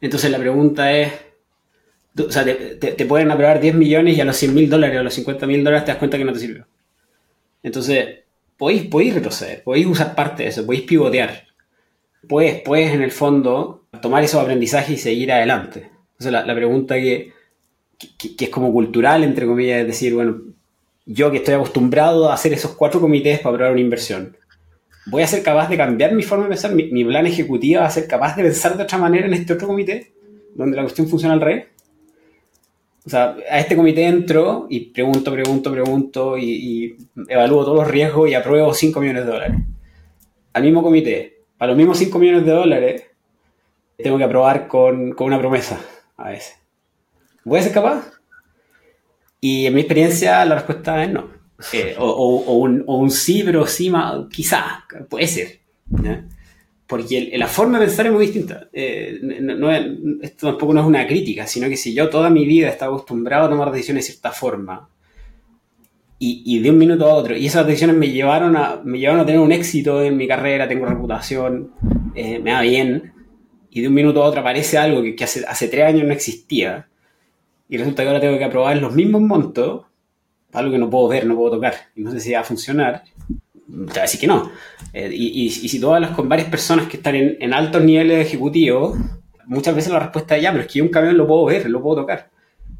Entonces 0.01 0.31
la 0.31 0.37
pregunta 0.37 0.91
es, 0.91 1.11
o 2.25 2.31
sea, 2.31 2.43
te, 2.45 3.05
pueden 3.05 3.31
aprobar 3.31 3.59
10 3.59 3.75
millones 3.75 4.17
y 4.17 4.21
a 4.21 4.25
los 4.25 4.35
100 4.37 4.53
mil 4.53 4.69
dólares 4.69 4.97
o 4.97 4.99
a 5.01 5.03
los 5.03 5.13
50 5.13 5.45
mil 5.45 5.63
dólares 5.63 5.85
te 5.85 5.91
das 5.91 5.99
cuenta 5.99 6.17
que 6.17 6.25
no 6.25 6.33
te 6.33 6.39
sirvió. 6.39 6.65
Entonces, 7.63 8.19
podéis, 8.57 8.83
podéis 8.83 9.15
retroceder, 9.15 9.63
podéis 9.63 9.87
usar 9.87 10.15
parte 10.15 10.43
de 10.43 10.49
eso, 10.49 10.65
podéis 10.65 10.85
pivotear. 10.85 11.45
Puedes, 12.27 12.61
puedes 12.61 12.93
en 12.93 13.01
el 13.01 13.11
fondo 13.11 13.85
tomar 14.01 14.23
esos 14.23 14.41
aprendizajes 14.41 14.97
y 14.97 14.97
seguir 14.97 15.31
adelante. 15.31 15.91
Entonces, 16.13 16.31
la, 16.31 16.55
pregunta 16.55 16.95
que, 16.95 17.31
que, 18.17 18.45
es 18.45 18.49
como 18.49 18.71
cultural, 18.71 19.23
entre 19.23 19.45
comillas, 19.45 19.81
es 19.81 19.87
decir, 19.87 20.13
bueno, 20.13 20.41
yo 21.05 21.31
que 21.31 21.37
estoy 21.37 21.53
acostumbrado 21.53 22.29
a 22.29 22.33
hacer 22.33 22.53
esos 22.53 22.71
cuatro 22.71 22.99
comités 22.99 23.39
para 23.39 23.53
aprobar 23.53 23.71
una 23.73 23.81
inversión, 23.81 24.35
¿voy 25.05 25.21
a 25.21 25.27
ser 25.27 25.43
capaz 25.43 25.69
de 25.69 25.77
cambiar 25.77 26.13
mi 26.13 26.23
forma 26.23 26.45
de 26.45 26.49
pensar? 26.49 26.73
¿Mi, 26.73 26.91
mi 26.91 27.05
plan 27.05 27.27
ejecutivo 27.27 27.81
va 27.81 27.87
a 27.87 27.91
ser 27.91 28.07
capaz 28.07 28.35
de 28.35 28.43
pensar 28.43 28.75
de 28.75 28.83
otra 28.83 28.97
manera 28.97 29.27
en 29.27 29.33
este 29.33 29.53
otro 29.53 29.67
comité? 29.67 30.11
Donde 30.55 30.75
la 30.75 30.83
cuestión 30.83 31.07
funciona 31.07 31.35
al 31.35 31.41
revés. 31.41 31.67
O 33.07 33.09
sea, 33.09 33.37
a 33.49 33.59
este 33.59 33.77
comité 33.77 34.05
entro 34.05 34.67
y 34.69 34.91
pregunto, 34.91 35.31
pregunto, 35.31 35.71
pregunto 35.71 36.37
y, 36.37 36.97
evalúo 37.29 37.63
todos 37.63 37.77
los 37.77 37.87
riesgos 37.87 38.29
y 38.29 38.33
apruebo 38.33 38.73
5 38.73 38.99
millones 38.99 39.25
de 39.25 39.31
dólares. 39.31 39.57
Al 40.51 40.63
mismo 40.63 40.83
comité, 40.83 41.45
para 41.57 41.69
los 41.69 41.77
mismos 41.77 41.99
5 41.99 42.19
millones 42.19 42.45
de 42.45 42.51
dólares, 42.51 43.03
tengo 43.97 44.17
que 44.17 44.25
aprobar 44.25 44.67
con, 44.67 45.15
una 45.17 45.39
promesa 45.39 45.79
a 46.17 46.31
veces. 46.31 46.57
¿Voy 47.45 47.59
a 47.61 47.63
ser 47.63 47.71
capaz? 47.71 48.11
Y 49.39 49.67
en 49.67 49.75
mi 49.75 49.79
experiencia 49.79 50.43
la 50.43 50.55
respuesta 50.55 51.01
es 51.01 51.09
no. 51.09 51.29
Eh, 51.71 51.95
o, 51.99 52.57
un, 52.57 52.83
o, 52.87 52.97
un, 52.97 53.09
sí, 53.09 53.41
pero 53.45 53.65
sí, 53.65 53.89
quizá, 54.29 54.83
puede 55.09 55.27
ser. 55.27 55.61
Porque 56.87 57.33
la 57.35 57.47
forma 57.47 57.79
de 57.79 57.85
pensar 57.85 58.05
es 58.05 58.13
muy 58.13 58.25
distinta. 58.25 58.69
Eh, 58.71 59.19
no, 59.21 59.69
esto 60.21 60.47
tampoco 60.47 60.73
no 60.73 60.79
es 60.79 60.87
una 60.87 61.05
crítica, 61.05 61.45
sino 61.45 61.67
que 61.67 61.75
si 61.75 61.93
yo 61.93 62.09
toda 62.09 62.29
mi 62.29 62.45
vida 62.45 62.67
he 62.67 62.71
estado 62.71 62.93
acostumbrado 62.93 63.45
a 63.45 63.49
tomar 63.49 63.71
decisiones 63.71 64.05
de 64.05 64.13
cierta 64.13 64.31
forma, 64.31 64.89
y, 66.19 66.41
y, 66.45 66.59
de 66.59 66.71
un 66.71 66.77
minuto 66.79 67.05
a 67.05 67.13
otro, 67.13 67.37
y 67.37 67.45
esas 67.45 67.67
decisiones 67.67 67.95
me 67.95 68.09
llevaron 68.09 68.55
a, 68.55 68.81
me 68.83 68.97
llevaron 68.97 69.21
a 69.21 69.25
tener 69.25 69.39
un 69.39 69.51
éxito 69.51 70.01
en 70.01 70.17
mi 70.17 70.27
carrera, 70.27 70.67
tengo 70.67 70.85
reputación, 70.85 71.73
eh, 72.15 72.39
me 72.39 72.53
va 72.53 72.61
bien, 72.61 73.13
y 73.69 73.81
de 73.81 73.87
un 73.87 73.93
minuto 73.93 74.23
a 74.23 74.25
otro 74.25 74.41
aparece 74.41 74.79
algo 74.79 75.03
que, 75.03 75.15
que 75.15 75.25
hace, 75.25 75.45
hace 75.45 75.67
tres 75.67 75.85
años 75.85 76.07
no 76.07 76.13
existía, 76.13 76.87
y 77.69 77.77
resulta 77.77 78.01
que 78.01 78.07
ahora 78.07 78.21
tengo 78.21 78.37
que 78.37 78.45
aprobar 78.45 78.77
los 78.77 78.95
mismos 78.95 79.21
montos, 79.21 79.85
algo 80.53 80.71
que 80.71 80.79
no 80.79 80.89
puedo 80.89 81.07
ver, 81.07 81.27
no 81.27 81.35
puedo 81.35 81.51
tocar, 81.51 81.75
y 81.95 82.01
no 82.01 82.11
sé 82.11 82.19
si 82.19 82.31
va 82.31 82.39
a 82.39 82.43
funcionar, 82.43 83.03
te 83.67 83.73
voy 83.73 83.97
a 83.97 84.01
decir 84.01 84.19
que 84.19 84.27
no. 84.27 84.49
Eh, 84.93 85.09
y, 85.13 85.49
si 85.49 85.79
tú 85.79 85.93
hablas 85.93 86.11
con 86.11 86.29
varias 86.29 86.49
personas 86.49 86.87
que 86.87 86.97
están 86.97 87.15
en, 87.15 87.53
altos 87.53 87.83
niveles 87.83 88.25
ejecutivos, 88.25 88.97
muchas 89.45 89.75
veces 89.75 89.91
la 89.91 89.99
respuesta 89.99 90.37
es 90.37 90.43
ya, 90.43 90.51
pero 90.51 90.63
es 90.63 90.71
que 90.71 90.79
yo 90.79 90.85
un 90.85 90.91
camión 90.91 91.17
lo 91.17 91.27
puedo 91.27 91.45
ver, 91.45 91.69
lo 91.69 91.81
puedo 91.81 92.01
tocar. 92.01 92.29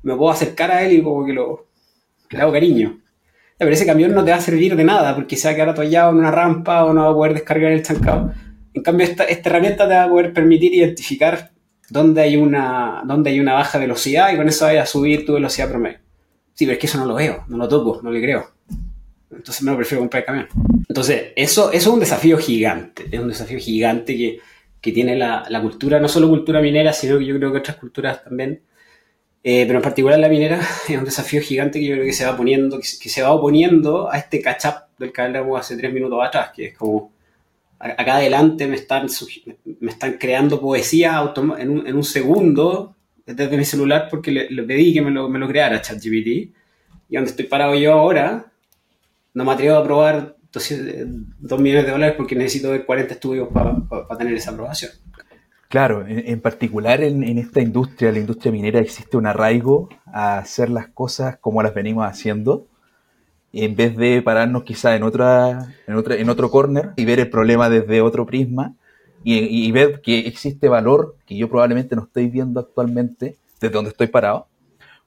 Me 0.04 0.16
puedo 0.16 0.32
acercar 0.32 0.72
a 0.72 0.84
él 0.84 0.94
y 0.94 1.02
como 1.02 1.26
que 1.26 1.34
lo, 1.34 1.68
le 2.30 2.40
hago 2.40 2.52
cariño. 2.52 3.02
Pero 3.58 3.72
ese 3.72 3.86
camión 3.86 4.14
no 4.14 4.24
te 4.24 4.32
va 4.32 4.38
a 4.38 4.42
servir 4.42 4.76
de 4.76 4.84
nada 4.84 5.16
porque 5.16 5.36
se 5.36 5.48
va 5.48 5.52
a 5.52 5.56
quedar 5.56 5.70
atollado 5.70 6.12
en 6.12 6.18
una 6.18 6.32
rampa 6.32 6.86
o 6.86 6.94
no 6.94 7.04
va 7.04 7.12
a 7.12 7.14
poder 7.14 7.34
descargar 7.34 7.72
el 7.72 7.84
chancado. 7.84 8.32
En 8.74 8.84
cambio, 8.84 9.08
esta, 9.08 9.24
esta 9.24 9.50
herramienta 9.50 9.88
te 9.88 9.96
va 9.96 10.04
a 10.04 10.10
poder 10.10 10.32
permitir 10.32 10.74
identificar 10.74 11.52
dónde 11.90 12.22
hay 12.22 12.38
una, 12.38 13.02
dónde 13.06 13.32
hay 13.32 13.40
una 13.40 13.54
baja 13.54 13.80
velocidad 13.80 14.32
y 14.32 14.38
con 14.38 14.48
eso 14.48 14.66
vas 14.66 14.76
a 14.76 14.86
subir 14.86 15.26
tu 15.26 15.34
velocidad 15.34 15.70
promedio. 15.70 16.00
Sí, 16.54 16.66
pero 16.66 16.74
es 16.74 16.80
que 16.80 16.88
eso 16.88 16.98
no 17.00 17.06
lo 17.06 17.16
veo, 17.16 17.44
no 17.48 17.58
lo 17.58 17.68
toco, 17.68 18.00
no 18.04 18.12
le 18.12 18.22
creo. 18.22 18.57
Entonces 19.32 19.62
me 19.64 19.72
lo 19.72 19.78
prefiero 19.78 20.02
comprar 20.02 20.26
camión. 20.26 20.48
Entonces, 20.88 21.34
eso, 21.36 21.72
eso 21.72 21.72
es 21.72 21.88
un 21.88 22.00
desafío 22.00 22.38
gigante. 22.38 23.08
Es 23.12 23.20
un 23.20 23.28
desafío 23.28 23.60
gigante 23.60 24.16
que, 24.16 24.40
que 24.82 24.92
tiene 24.92 25.16
la, 25.16 25.46
la, 25.50 25.62
cultura, 25.62 26.00
no 26.00 26.08
solo 26.08 26.30
cultura 26.30 26.62
minera, 26.62 26.94
sino 26.94 27.20
que 27.20 27.26
yo 27.26 27.38
creo 27.38 27.52
que 27.52 27.60
otras 27.60 27.78
culturas 27.78 28.24
también. 28.24 28.62
Eh, 29.44 29.66
pero 29.66 29.80
en 29.80 29.84
particular 29.84 30.20
la 30.20 30.30
minera 30.30 30.60
es 30.90 30.98
un 30.98 31.06
desafío 31.06 31.42
gigante 31.42 31.80
que 31.80 31.86
yo 31.86 31.96
creo 31.96 32.06
que 32.06 32.14
se 32.14 32.26
va 32.26 32.36
poniendo, 32.36 32.80
que, 32.80 32.86
se 33.10 33.22
va 33.22 33.32
oponiendo 33.32 34.12
a 34.12 34.18
este 34.18 34.42
catch-up 34.42 34.88
del 34.98 35.12
que 35.12 35.22
hablamos 35.22 35.60
hace 35.60 35.78
tres 35.78 35.94
minutos 35.94 36.20
atrás, 36.22 36.52
que 36.56 36.68
es 36.68 36.78
como 36.78 37.12
acá 37.80 38.16
adelante 38.16 38.66
me 38.66 38.76
están, 38.76 39.08
me 39.80 39.92
están 39.92 40.14
creando 40.14 40.60
poesía 40.60 41.32
en 41.60 41.70
un, 41.70 41.88
en 41.88 41.96
un 41.96 42.04
segundo 42.04 42.96
desde 43.26 43.58
mi 43.58 43.66
celular 43.66 44.08
porque 44.10 44.32
le, 44.32 44.64
pedí 44.64 44.94
que 44.94 45.02
me 45.02 45.12
lo, 45.12 45.30
me 45.30 45.38
lo 45.38 45.48
creara 45.48 45.82
ChatGPT. 45.82 46.28
Y 47.10 47.16
donde 47.16 47.30
estoy 47.30 47.46
parado 47.46 47.76
yo 47.76 47.94
ahora, 47.94 48.52
no 49.38 49.46
me 49.46 49.52
atrevo 49.52 49.76
a 49.76 49.82
aprobar 49.82 50.36
2 50.52 51.60
millones 51.60 51.86
de 51.86 51.92
dólares 51.92 52.16
porque 52.18 52.36
necesito 52.36 52.72
ver 52.72 52.88
40 52.88 53.14
estudios 53.14 53.50
para 53.50 54.18
tener 54.18 54.34
esa 54.34 54.50
aprobación. 54.50 54.92
Claro, 55.70 56.04
en, 56.08 56.42
particular 56.42 57.02
en, 57.04 57.38
esta 57.38 57.62
industria, 57.62 58.12
la 58.12 58.18
industria 58.18 58.52
minera, 58.52 58.80
existe 58.80 59.16
un 59.16 59.28
arraigo 59.28 59.90
a 60.08 60.40
hacer 60.40 60.72
las 60.72 60.88
cosas 60.88 61.38
como 61.38 61.62
las 61.62 61.76
venimos 61.76 62.08
haciendo, 62.08 62.66
en 63.54 63.76
vez 63.76 63.96
de 63.96 64.24
pararnos 64.24 64.64
quizá 64.64 64.96
en, 64.96 65.04
otra, 65.04 65.76
en, 65.86 65.94
otra, 65.94 66.16
en 66.16 66.30
otro 66.30 66.50
corner 66.50 66.94
y 66.96 67.06
ver 67.06 67.20
el 67.20 67.30
problema 67.30 67.70
desde 67.70 68.02
otro 68.02 68.26
prisma 68.26 68.74
y, 69.24 69.36
y, 69.68 69.72
ver 69.72 70.02
que 70.02 70.20
existe 70.20 70.68
valor 70.68 71.16
que 71.28 71.38
yo 71.38 71.48
probablemente 71.48 71.96
no 71.96 72.04
estoy 72.04 72.28
viendo 72.28 72.60
actualmente 72.60 73.38
desde 73.62 73.74
donde 73.74 73.92
estoy 73.92 74.08
parado, 74.08 74.48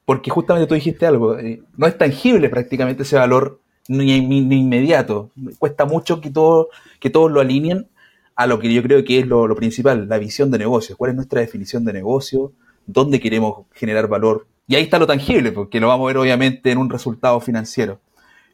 porque 0.04 0.30
justamente 0.30 0.68
tú 0.68 0.74
dijiste 0.74 1.04
algo, 1.04 1.36
eh, 1.36 1.62
no 1.76 1.88
es 1.88 1.98
tangible 1.98 2.48
prácticamente 2.48 3.02
ese 3.02 3.16
valor 3.16 3.60
ni, 3.88 4.20
ni, 4.20 4.56
inmediato. 4.56 5.30
Cuesta 5.58 5.84
mucho 5.84 6.20
que, 6.20 6.30
todo, 6.30 6.68
que 6.98 7.10
todos 7.10 7.30
lo 7.30 7.40
alineen 7.40 7.88
a 8.36 8.46
lo 8.46 8.58
que 8.58 8.72
yo 8.72 8.82
creo 8.82 9.04
que 9.04 9.18
es 9.18 9.26
lo, 9.26 9.54
principal, 9.54 10.08
la 10.08 10.18
visión 10.18 10.50
de 10.50 10.58
negocio. 10.58 10.96
¿Cuál 10.96 11.10
es 11.10 11.16
nuestra 11.16 11.40
definición 11.40 11.84
de 11.84 11.92
negocio? 11.92 12.52
¿Dónde 12.86 13.20
queremos 13.20 13.66
generar 13.72 14.08
valor? 14.08 14.46
Y 14.66 14.76
ahí 14.76 14.82
está 14.82 14.98
lo 14.98 15.06
tangible, 15.06 15.52
porque 15.52 15.80
lo 15.80 15.88
vamos 15.88 16.04
a 16.04 16.08
ver 16.08 16.18
obviamente 16.18 16.70
en 16.70 16.78
un 16.78 16.90
resultado 16.90 17.40
financiero. 17.40 18.00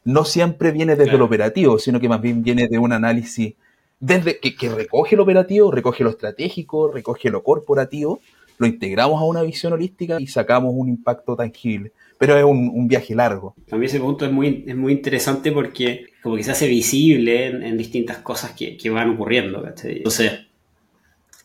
No 0.03 0.25
siempre 0.25 0.71
viene 0.71 0.95
desde 0.95 1.15
el 1.15 1.21
operativo, 1.21 1.79
sino 1.79 1.99
que 1.99 2.09
más 2.09 2.21
bien 2.21 2.43
viene 2.43 2.67
de 2.67 2.79
un 2.79 2.91
análisis 2.91 3.55
desde 3.99 4.39
que, 4.39 4.55
que 4.55 4.69
recoge 4.69 5.15
lo 5.15 5.23
operativo, 5.23 5.71
recoge 5.71 6.03
lo 6.03 6.11
estratégico, 6.11 6.91
recoge 6.91 7.29
lo 7.29 7.43
corporativo, 7.43 8.19
lo 8.57 8.67
integramos 8.67 9.21
a 9.21 9.25
una 9.25 9.43
visión 9.43 9.73
holística 9.73 10.19
y 10.19 10.27
sacamos 10.27 10.73
un 10.75 10.89
impacto 10.89 11.35
tangible 11.35 11.91
pero 12.17 12.37
es 12.37 12.43
un, 12.43 12.87
viaje 12.87 13.15
largo. 13.15 13.55
También 13.67 13.89
ese 13.89 13.99
punto 13.99 14.25
es 14.25 14.31
muy, 14.31 14.63
es 14.67 14.75
muy 14.75 14.93
interesante 14.93 15.51
porque 15.51 16.07
como 16.21 16.35
que 16.35 16.43
se 16.43 16.51
hace 16.51 16.67
visible 16.67 17.47
en, 17.47 17.77
distintas 17.77 18.17
cosas 18.19 18.51
que, 18.51 18.77
que, 18.77 18.89
van 18.89 19.11
ocurriendo. 19.11 19.65
Entonces, 19.83 20.31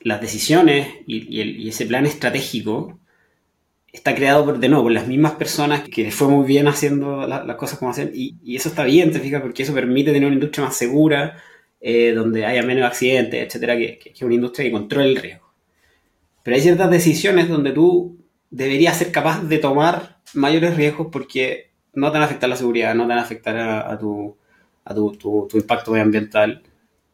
las 0.01 0.20
decisiones 0.20 0.88
y, 1.07 1.68
ese 1.68 1.87
plan 1.87 2.07
estratégico 2.07 2.98
está 3.92 4.14
creado 4.14 4.44
por, 4.44 4.59
de 4.59 4.68
nuevo 4.68 4.85
por 4.85 4.92
las 4.92 5.07
mismas 5.07 5.33
personas 5.33 5.87
que 5.88 6.11
fue 6.11 6.29
muy 6.29 6.46
bien 6.46 6.66
haciendo 6.66 7.27
las 7.27 7.57
cosas 7.57 7.79
como 7.79 7.90
hacen 7.90 8.11
y, 8.14 8.37
y, 8.42 8.57
eso 8.57 8.70
está 8.70 8.85
bien, 8.85 9.12
te 9.12 9.20
fijas, 9.20 9.42
porque 9.42 9.64
eso 9.64 9.75
permite 9.75 10.12
tener 10.12 10.27
una 10.27 10.37
industria 10.37 10.66
más 10.66 10.77
segura, 10.77 11.37
eh, 11.81 12.12
donde 12.14 12.46
haya 12.46 12.62
menos 12.62 12.85
accidentes, 12.85 13.46
etcétera, 13.46 13.77
que, 13.77 13.98
que, 13.98 14.12
que 14.12 14.25
una 14.25 14.35
industria 14.35 14.66
que 14.66 14.72
controle 14.72 15.09
el 15.09 15.16
riesgo. 15.16 15.51
Pero 16.42 16.57
hay 16.57 16.62
ciertas 16.62 16.90
decisiones 16.90 17.48
donde 17.48 17.72
tú 17.72 18.18
deberías 18.50 18.96
ser 18.96 19.12
capaz 19.12 19.42
de 19.42 19.59
tomar 19.59 20.18
mayores 20.35 20.76
riesgos 20.76 21.09
porque 21.11 21.70
no 21.94 22.09
te 22.09 22.14
van 22.14 22.22
a 22.22 22.26
afectar 22.26 22.48
la 22.48 22.57
seguridad, 22.57 22.94
no 22.94 23.05
te 23.05 23.11
van 23.11 23.18
a 23.18 23.22
afectar 23.22 23.57
a, 23.57 23.98
tu, 23.98 24.37
a 24.85 24.94
tu, 24.94 25.12
tu, 25.12 25.57
impacto 25.57 25.92
medioambiental. 25.92 26.62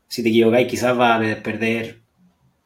Si 0.07 0.23
te 0.23 0.31
equivocas, 0.31 0.64
quizás 0.64 0.97
vas 0.97 1.21
a 1.21 1.43
perder, 1.43 2.01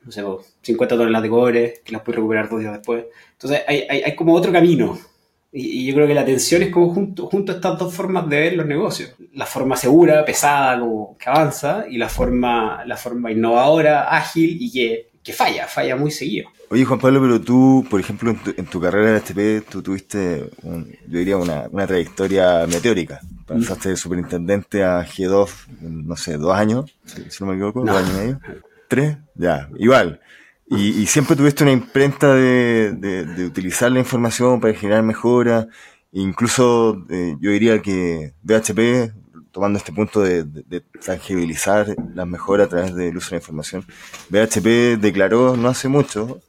no 0.05 0.13
sé, 0.13 0.23
50 0.63 0.97
toneladas 0.97 1.23
de 1.23 1.29
cobre, 1.29 1.75
que 1.85 1.93
las 1.93 2.03
puedes 2.03 2.17
recuperar 2.17 2.49
dos 2.49 2.61
días 2.61 2.73
después. 2.73 3.07
Entonces, 3.33 3.63
hay, 3.67 3.85
hay, 3.89 4.03
hay 4.03 4.17
como 4.17 4.35
otro 4.35 4.53
camino. 4.53 4.99
Y, 5.53 5.87
yo 5.87 5.95
creo 5.95 6.07
que 6.07 6.15
la 6.15 6.23
atención 6.23 6.63
es 6.63 6.71
como 6.71 6.95
junto, 6.95 7.27
junto 7.27 7.53
a 7.53 7.57
estas 7.57 7.79
dos 7.79 7.95
formas 7.95 8.29
de 8.29 8.41
ver 8.41 8.53
los 8.55 8.67
negocios. 8.67 9.15
La 9.35 9.47
forma 9.47 9.77
segura, 9.77 10.25
pesada, 10.25 10.81
como 10.81 11.17
que 11.19 11.29
avanza, 11.29 11.85
y 11.89 11.99
la 11.99 12.09
forma, 12.09 12.85
la 12.87 12.97
forma 12.97 13.31
innovadora, 13.31 14.17
ágil 14.17 14.57
y 14.61 14.73
que, 14.73 15.12
que 15.23 15.33
falla, 15.33 15.67
falla 15.69 15.97
muy 15.97 16.11
seguido. 16.11 16.51
Oye, 16.69 16.85
Juan 16.85 16.99
Pablo, 16.99 17.21
pero 17.21 17.41
tú, 17.41 17.87
por 17.89 18.01
ejemplo, 18.01 18.35
en 18.57 18.67
tu, 18.67 18.81
carrera 18.81 19.13
de 19.13 19.21
STP, 19.21 19.71
tú 19.71 19.83
tuviste, 19.83 20.51
yo 20.63 21.19
diría, 21.19 21.37
una, 21.37 21.69
una 21.71 21.87
trayectoria 21.87 22.67
meteórica. 22.67 23.21
Pasaste 23.47 23.91
de 23.91 23.97
superintendente 23.97 24.83
a 24.83 25.05
G2, 25.05 25.51
no 25.81 26.17
sé, 26.17 26.39
dos 26.39 26.55
años, 26.55 26.91
si, 27.05 27.23
no 27.41 27.47
me 27.47 27.55
equivoco, 27.55 27.85
dos 27.85 27.97
años 27.97 28.11
y 28.11 28.19
medio. 28.19 28.41
¿Tres? 28.89 29.17
Ya, 29.35 29.69
igual. 29.79 30.21
Y, 30.67 31.03
y 31.03 31.07
siempre 31.07 31.37
tuviste 31.37 31.63
una 31.63 31.73
imprenta 31.73 32.35
de, 32.35 32.93
de, 32.93 33.45
utilizar 33.45 33.93
la 33.93 33.99
información 33.99 34.61
para 34.61 34.73
generar 34.75 35.03
mejoras. 35.03 35.67
Incluso 36.13 37.05
eh, 37.11 37.37
yo 37.41 37.51
diría 37.51 37.81
que 37.83 38.33
BHP, 38.43 39.13
tomando 39.53 39.79
este 39.79 39.93
punto 39.93 40.21
de, 40.23 40.45
de, 40.45 40.81
tangibilizar 41.05 41.95
las 42.15 42.27
mejoras 42.27 42.67
a 42.67 42.71
través 42.71 42.95
del 42.95 43.17
uso 43.17 43.31
de 43.31 43.37
la 43.37 43.41
información, 43.41 43.85
BHP 44.31 45.01
declaró 45.01 45.57
no 45.57 45.69
hace 45.69 45.89
mucho 45.89 46.41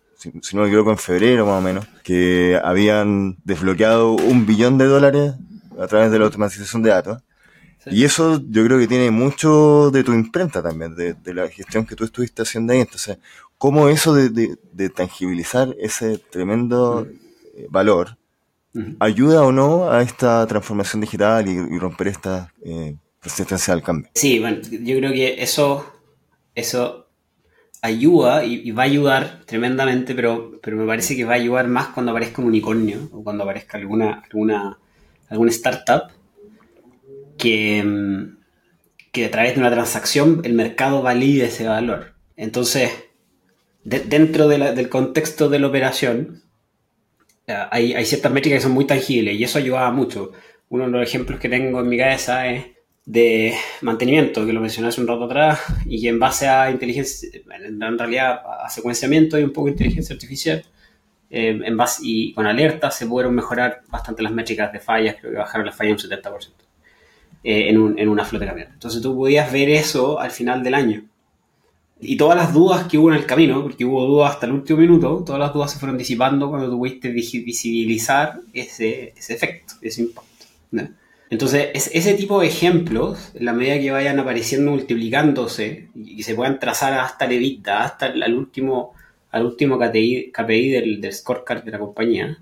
si, 0.42 0.56
no 0.56 0.62
me 0.62 0.68
equivoco, 0.68 0.92
en 0.92 0.98
febrero 0.98 1.46
más 1.46 1.60
o 1.60 1.62
menos, 1.62 1.86
que 2.04 2.60
habían 2.64 3.38
desbloqueado 3.44 4.14
un 4.14 4.46
billón 4.46 4.78
de 4.78 4.86
dólares 4.86 5.34
a 5.80 5.88
través 5.88 6.12
de 6.12 6.20
la 6.20 6.26
automatización 6.26 6.82
de 6.82 6.90
datos. 6.92 7.22
Y 7.88 8.06
eso 8.06 8.42
yo 8.50 8.64
creo 8.64 8.80
que 8.80 8.88
tiene 8.88 9.12
mucho 9.12 9.92
de 9.92 10.06
tu 10.06 10.14
imprenta 10.14 10.64
también, 10.64 10.96
de, 10.96 11.34
la 11.34 11.50
gestión 11.50 11.86
que 11.86 11.96
tú 11.96 12.06
estuviste 12.06 12.42
haciendo 12.42 12.72
ahí. 12.72 12.80
Entonces, 12.80 13.18
¿cómo 13.58 13.90
eso 13.90 14.14
de, 14.14 14.90
tangibilizar 14.90 15.76
ese 15.80 16.18
tremendo 16.18 17.06
ayuda 19.00 19.44
o 19.44 19.52
no 19.52 19.92
a 19.92 20.02
esta 20.02 20.46
transformación 20.48 21.02
digital 21.02 21.48
y, 21.48 21.78
romper 21.78 22.08
esta 22.08 22.54
eh, 22.64 22.96
resistencia 23.22 23.74
al 23.74 23.84
cambio? 23.84 24.10
Sí, 24.16 24.40
bueno, 24.40 24.58
yo 24.62 24.98
creo 24.98 25.12
que 25.12 25.42
eso, 25.42 25.86
eso 26.56 27.08
ayuda 27.82 28.46
y, 28.46 28.72
va 28.72 28.84
a 28.84 28.86
ayudar 28.86 29.42
tremendamente, 29.46 30.16
pero, 30.16 30.60
pero 30.62 30.78
me 30.78 30.86
parece 30.86 31.16
que 31.16 31.26
va 31.26 31.34
a 31.34 31.36
ayudar 31.36 31.68
más 31.68 31.88
cuando 31.88 32.12
aparezca 32.12 32.42
un 32.42 32.48
unicornio 32.48 33.10
o 33.12 33.24
cuando 33.24 33.44
aparezca 33.44 33.78
alguna, 33.78 34.24
alguna, 34.24 34.80
alguna 35.30 35.52
startup 35.52 36.12
que, 37.38 38.32
que 39.12 39.26
a 39.26 39.32
través 39.32 39.56
de 39.56 39.60
una 39.60 39.72
transacción 39.72 40.42
el 40.44 40.54
mercado 40.54 41.02
valide 41.02 41.46
ese 41.46 41.68
valor. 41.68 42.14
Entonces, 42.36 42.92
dentro 43.84 44.48
del 44.48 44.90
contexto 44.90 45.50
de 45.50 45.60
la 45.60 45.68
operación, 45.68 46.42
hay, 47.48 47.94
hay 47.94 48.06
ciertas 48.06 48.32
métricas 48.32 48.60
que 48.60 48.64
son 48.64 48.72
muy 48.72 48.86
tangibles 48.86 49.36
y 49.36 49.44
eso 49.44 49.58
ayudaba 49.58 49.92
mucho. 49.92 50.32
Uno 50.70 50.86
de 50.86 50.92
los 50.92 51.08
ejemplos 51.08 51.40
que 51.40 51.50
tengo 51.50 51.82
en 51.82 51.88
mi 51.88 51.98
cabeza 51.98 52.48
es 52.48 52.66
de 53.06 53.54
mantenimiento, 53.82 54.46
que 54.46 54.54
lo 54.54 54.62
mencioné 54.62 54.88
hace 54.88 55.02
un 55.02 55.08
rato 55.08 55.26
atrás, 55.26 55.60
y 55.86 56.02
que 56.02 56.10
en 56.10 56.20
base 56.20 56.48
a 56.48 56.72
inteligencia, 56.72 57.30
en 57.52 58.00
realidad 58.00 58.42
a 58.64 58.70
secuenciamiento 58.70 59.38
y 59.38 59.44
un 59.44 59.52
poco 59.52 59.66
de 59.66 59.72
inteligencia 59.74 60.14
artificial, 60.14 60.64
eh, 61.30 61.60
en 61.64 61.78
base, 61.78 62.02
y 62.04 62.34
con 62.34 62.46
alertas 62.46 62.96
se 62.96 63.08
pudieron 63.08 63.36
mejorar 63.36 63.82
bastante 63.90 64.24
las 64.24 64.32
métricas 64.32 64.72
de 64.72 64.80
fallas, 64.80 65.18
creo 65.20 65.32
que 65.32 65.38
bajaron 65.38 65.66
las 65.66 65.76
fallas 65.76 66.04
un 66.04 66.10
70% 66.10 66.52
eh, 67.44 67.70
en, 67.70 67.78
un, 67.78 68.00
en 68.00 68.08
una 68.08 68.24
flota 68.24 68.46
de 68.46 68.52
camiones. 68.52 68.74
Entonces 68.74 69.02
tú 69.02 69.16
podías 69.16 69.52
ver 69.52 69.70
eso 69.70 70.20
al 70.20 70.32
final 70.32 70.64
del 70.64 70.76
año. 70.76 71.04
Y 72.06 72.18
todas 72.18 72.38
las 72.38 72.54
dudas 72.54 72.88
que 72.88 72.98
hubo 72.98 73.10
en 73.12 73.18
el 73.18 73.26
camino, 73.26 73.62
porque 73.62 73.86
hubo 73.86 74.06
dudas 74.06 74.32
hasta 74.32 74.46
el 74.46 74.54
último 74.54 74.80
minuto, 74.80 75.24
todas 75.26 75.40
las 75.40 75.54
dudas 75.54 75.72
se 75.72 75.80
fueron 75.80 75.98
disipando 75.98 76.50
cuando 76.50 76.70
tuviste 76.70 77.10
visibilizar 77.10 78.40
ese, 78.54 79.14
ese 79.16 79.34
efecto, 79.34 79.76
ese 79.82 80.02
impacto. 80.02 80.34
Entonces, 81.30 81.70
ese 81.74 82.14
tipo 82.14 82.40
de 82.40 82.48
ejemplos, 82.48 83.32
en 83.34 83.46
la 83.46 83.54
medida 83.54 83.80
que 83.80 83.90
vayan 83.90 84.20
apareciendo, 84.20 84.72
multiplicándose 84.72 85.88
y 85.96 86.18
que 86.18 86.24
se 86.24 86.36
puedan 86.36 86.60
trazar 86.60 86.94
hasta 86.94 87.26
el 87.26 87.32
EBITDA, 87.32 87.84
hasta 87.84 88.06
el, 88.08 88.36
último, 88.36 88.94
al 89.32 89.46
último 89.46 89.80
KPI, 89.80 90.32
del, 90.70 91.02
del, 91.02 91.12
scorecard 91.12 91.64
de 91.64 91.72
la 91.72 91.80
compañía, 91.80 92.38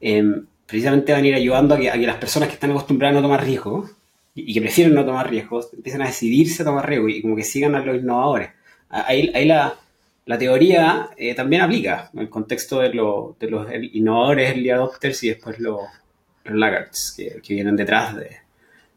em, 0.00 0.46
precisamente 0.66 1.12
van 1.12 1.24
a 1.24 1.26
ir 1.26 1.34
ayudando 1.34 1.74
a 1.74 1.78
que, 1.78 1.90
a 1.90 1.94
que, 1.94 2.06
las 2.06 2.16
personas 2.16 2.48
que 2.48 2.54
están 2.54 2.70
acostumbradas 2.70 3.16
a 3.16 3.20
no 3.20 3.26
tomar 3.26 3.44
riesgos 3.44 3.90
y, 4.34 4.54
que 4.54 4.60
prefieren 4.60 4.94
no 4.94 5.04
tomar 5.04 5.28
riesgos, 5.28 5.70
empiecen 5.72 6.02
a 6.02 6.06
decidirse 6.06 6.62
a 6.62 6.66
tomar 6.66 6.88
riesgos 6.88 7.10
y 7.10 7.22
como 7.22 7.34
que 7.34 7.44
sigan 7.44 7.74
a 7.74 7.84
los 7.84 7.96
innovadores. 7.96 8.50
Ahí, 8.92 9.32
ahí 9.34 9.46
la, 9.46 9.74
la, 10.26 10.38
teoría 10.38 11.10
eh, 11.16 11.34
también 11.34 11.62
aplica 11.62 12.10
en 12.12 12.20
el 12.20 12.30
contexto 12.30 12.78
de, 12.80 12.90
de 12.90 13.50
los 13.50 13.66
innovadores, 13.92 14.50
early 14.50 14.70
adopters 14.70 15.24
y 15.24 15.30
después 15.30 15.58
los 15.58 15.80
los 16.44 16.54
laggards 16.54 17.14
que, 17.16 17.54
vienen 17.54 17.76
detrás 17.76 18.16
de, 18.16 18.36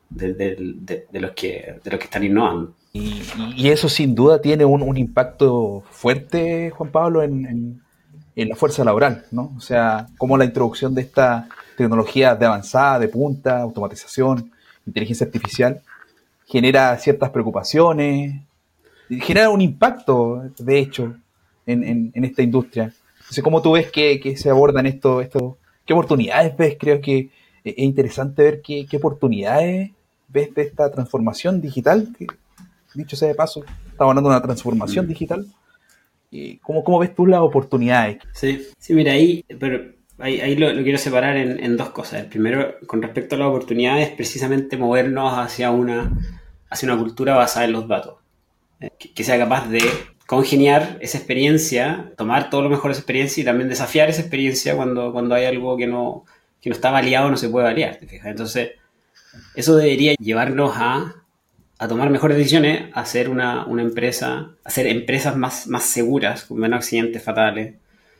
de, 0.10 1.20
los 1.20 1.32
que, 1.32 1.80
de 1.84 1.92
los 1.92 2.00
que 2.00 2.06
están 2.06 2.24
innovando. 2.24 2.74
Y, 2.94 3.22
y 3.56 3.70
eso 3.70 3.90
sin 3.90 4.16
duda 4.16 4.42
tiene 4.42 4.66
un, 4.66 4.82
un 4.82 4.98
impacto 4.98 5.84
fuerte, 5.92 6.70
Juan 6.72 6.92
Pablo, 6.92 7.24
en, 7.24 7.82
en, 8.36 8.50
la 8.50 8.56
fuerza 8.56 8.84
laboral, 8.84 9.26
¿no? 9.32 9.54
O 9.58 9.62
sea, 9.62 10.08
como 10.18 10.38
la 10.38 10.46
introducción 10.46 10.96
de 10.96 11.02
esta 11.02 11.50
tecnología 11.78 12.36
de 12.36 12.46
avanzada, 12.46 13.00
de 13.00 13.10
punta, 13.10 13.60
automatización, 13.60 14.52
inteligencia 14.86 15.26
artificial, 15.26 15.82
genera 16.46 16.98
ciertas 16.98 17.32
preocupaciones, 17.32 18.42
genera 19.10 19.50
un 19.50 19.62
impacto, 19.62 20.44
de 20.58 20.80
hecho, 20.80 21.16
en, 21.66 22.12
en, 22.14 22.26
esta 22.26 22.42
industria. 22.42 22.94
Entonces, 23.20 23.44
¿cómo 23.44 23.62
tú 23.62 23.72
ves 23.74 23.92
que, 23.92 24.20
que 24.20 24.38
se 24.38 24.50
abordan 24.50 24.86
esto, 24.86 25.22
esto, 25.22 25.58
qué 25.86 25.94
oportunidades 25.94 26.56
ves? 26.58 26.78
Creo 26.80 27.02
que 27.02 27.30
es 27.64 27.78
interesante 27.80 28.44
ver 28.44 28.62
qué, 28.62 28.88
oportunidades 28.98 29.92
ves 30.28 30.54
de 30.54 30.62
esta 30.62 30.92
transformación 30.92 31.62
digital. 31.62 32.10
Que, 32.18 32.28
dicho 32.94 33.16
sea 33.16 33.28
de 33.28 33.36
paso, 33.36 33.66
estamos 33.92 34.12
hablando 34.12 34.30
de 34.30 34.36
una 34.36 34.46
transformación 34.46 35.06
mm. 35.06 35.10
digital. 35.10 35.46
¿Cómo, 36.62 36.84
¿Cómo 36.84 37.00
ves 37.00 37.16
tú 37.16 37.26
las 37.26 37.40
oportunidades? 37.40 38.18
Sí, 38.34 38.68
sí 38.78 38.94
mira, 38.94 39.14
ahí, 39.14 39.46
pero 39.60 39.94
ahí, 40.20 40.56
lo, 40.56 40.72
quiero 40.84 40.98
separar 40.98 41.38
en, 41.38 41.78
dos 41.78 41.90
cosas. 41.90 42.22
El 42.22 42.28
primero, 42.28 42.76
con 42.88 43.02
respecto 43.02 43.36
a 43.36 43.40
las 43.40 43.48
oportunidades, 43.48 44.10
precisamente 44.10 44.78
movernos 44.78 45.34
hacia 45.38 45.72
una, 45.72 46.12
hacia 46.70 46.92
una 46.92 47.02
cultura 47.02 47.36
basada 47.36 47.66
en 47.66 47.72
los 47.72 47.88
datos. 47.88 48.16
Eh, 48.86 49.12
que, 49.14 49.24
sea 49.24 49.38
capaz 49.38 49.70
de 49.70 49.82
congeniar 50.26 50.98
esa 51.02 51.18
experiencia, 51.18 52.12
tomar 52.18 52.50
todo 52.50 52.62
lo 52.64 52.70
mejor 52.70 52.90
de 52.90 52.94
esa 52.94 53.02
experiencia 53.02 53.42
y 53.42 53.46
también 53.46 53.70
desafiar 53.70 54.10
esa 54.10 54.22
experiencia 54.22 54.76
cuando, 54.76 55.12
cuando 55.12 55.36
hay 55.36 55.46
algo 55.46 55.78
que 55.78 55.88
no, 55.88 56.26
que 56.62 56.70
no 56.70 56.76
está 56.76 56.92
valiado 56.92 57.30
no 57.30 57.38
se 57.38 57.50
puede 57.50 57.66
variar, 57.66 57.98
¿te 57.98 58.08
fijas? 58.08 58.28
Entonces, 58.28 58.72
eso 59.56 59.76
debería 59.76 60.16
llevarnos 60.16 60.74
a, 60.76 61.16
a 61.78 61.88
tomar 61.88 62.10
mejores 62.10 62.38
decisiones, 62.38 62.92
a 62.94 63.02
hacer 63.02 63.30
una, 63.30 63.66
una, 63.66 63.82
empresa, 63.82 64.52
hacer 64.64 64.88
empresas 64.88 65.36
más, 65.36 65.68
más 65.68 65.84
seguras, 65.84 66.46
con 66.46 66.58
menos 66.58 66.78
accidentes 66.78 67.22
fatales. 67.22 67.76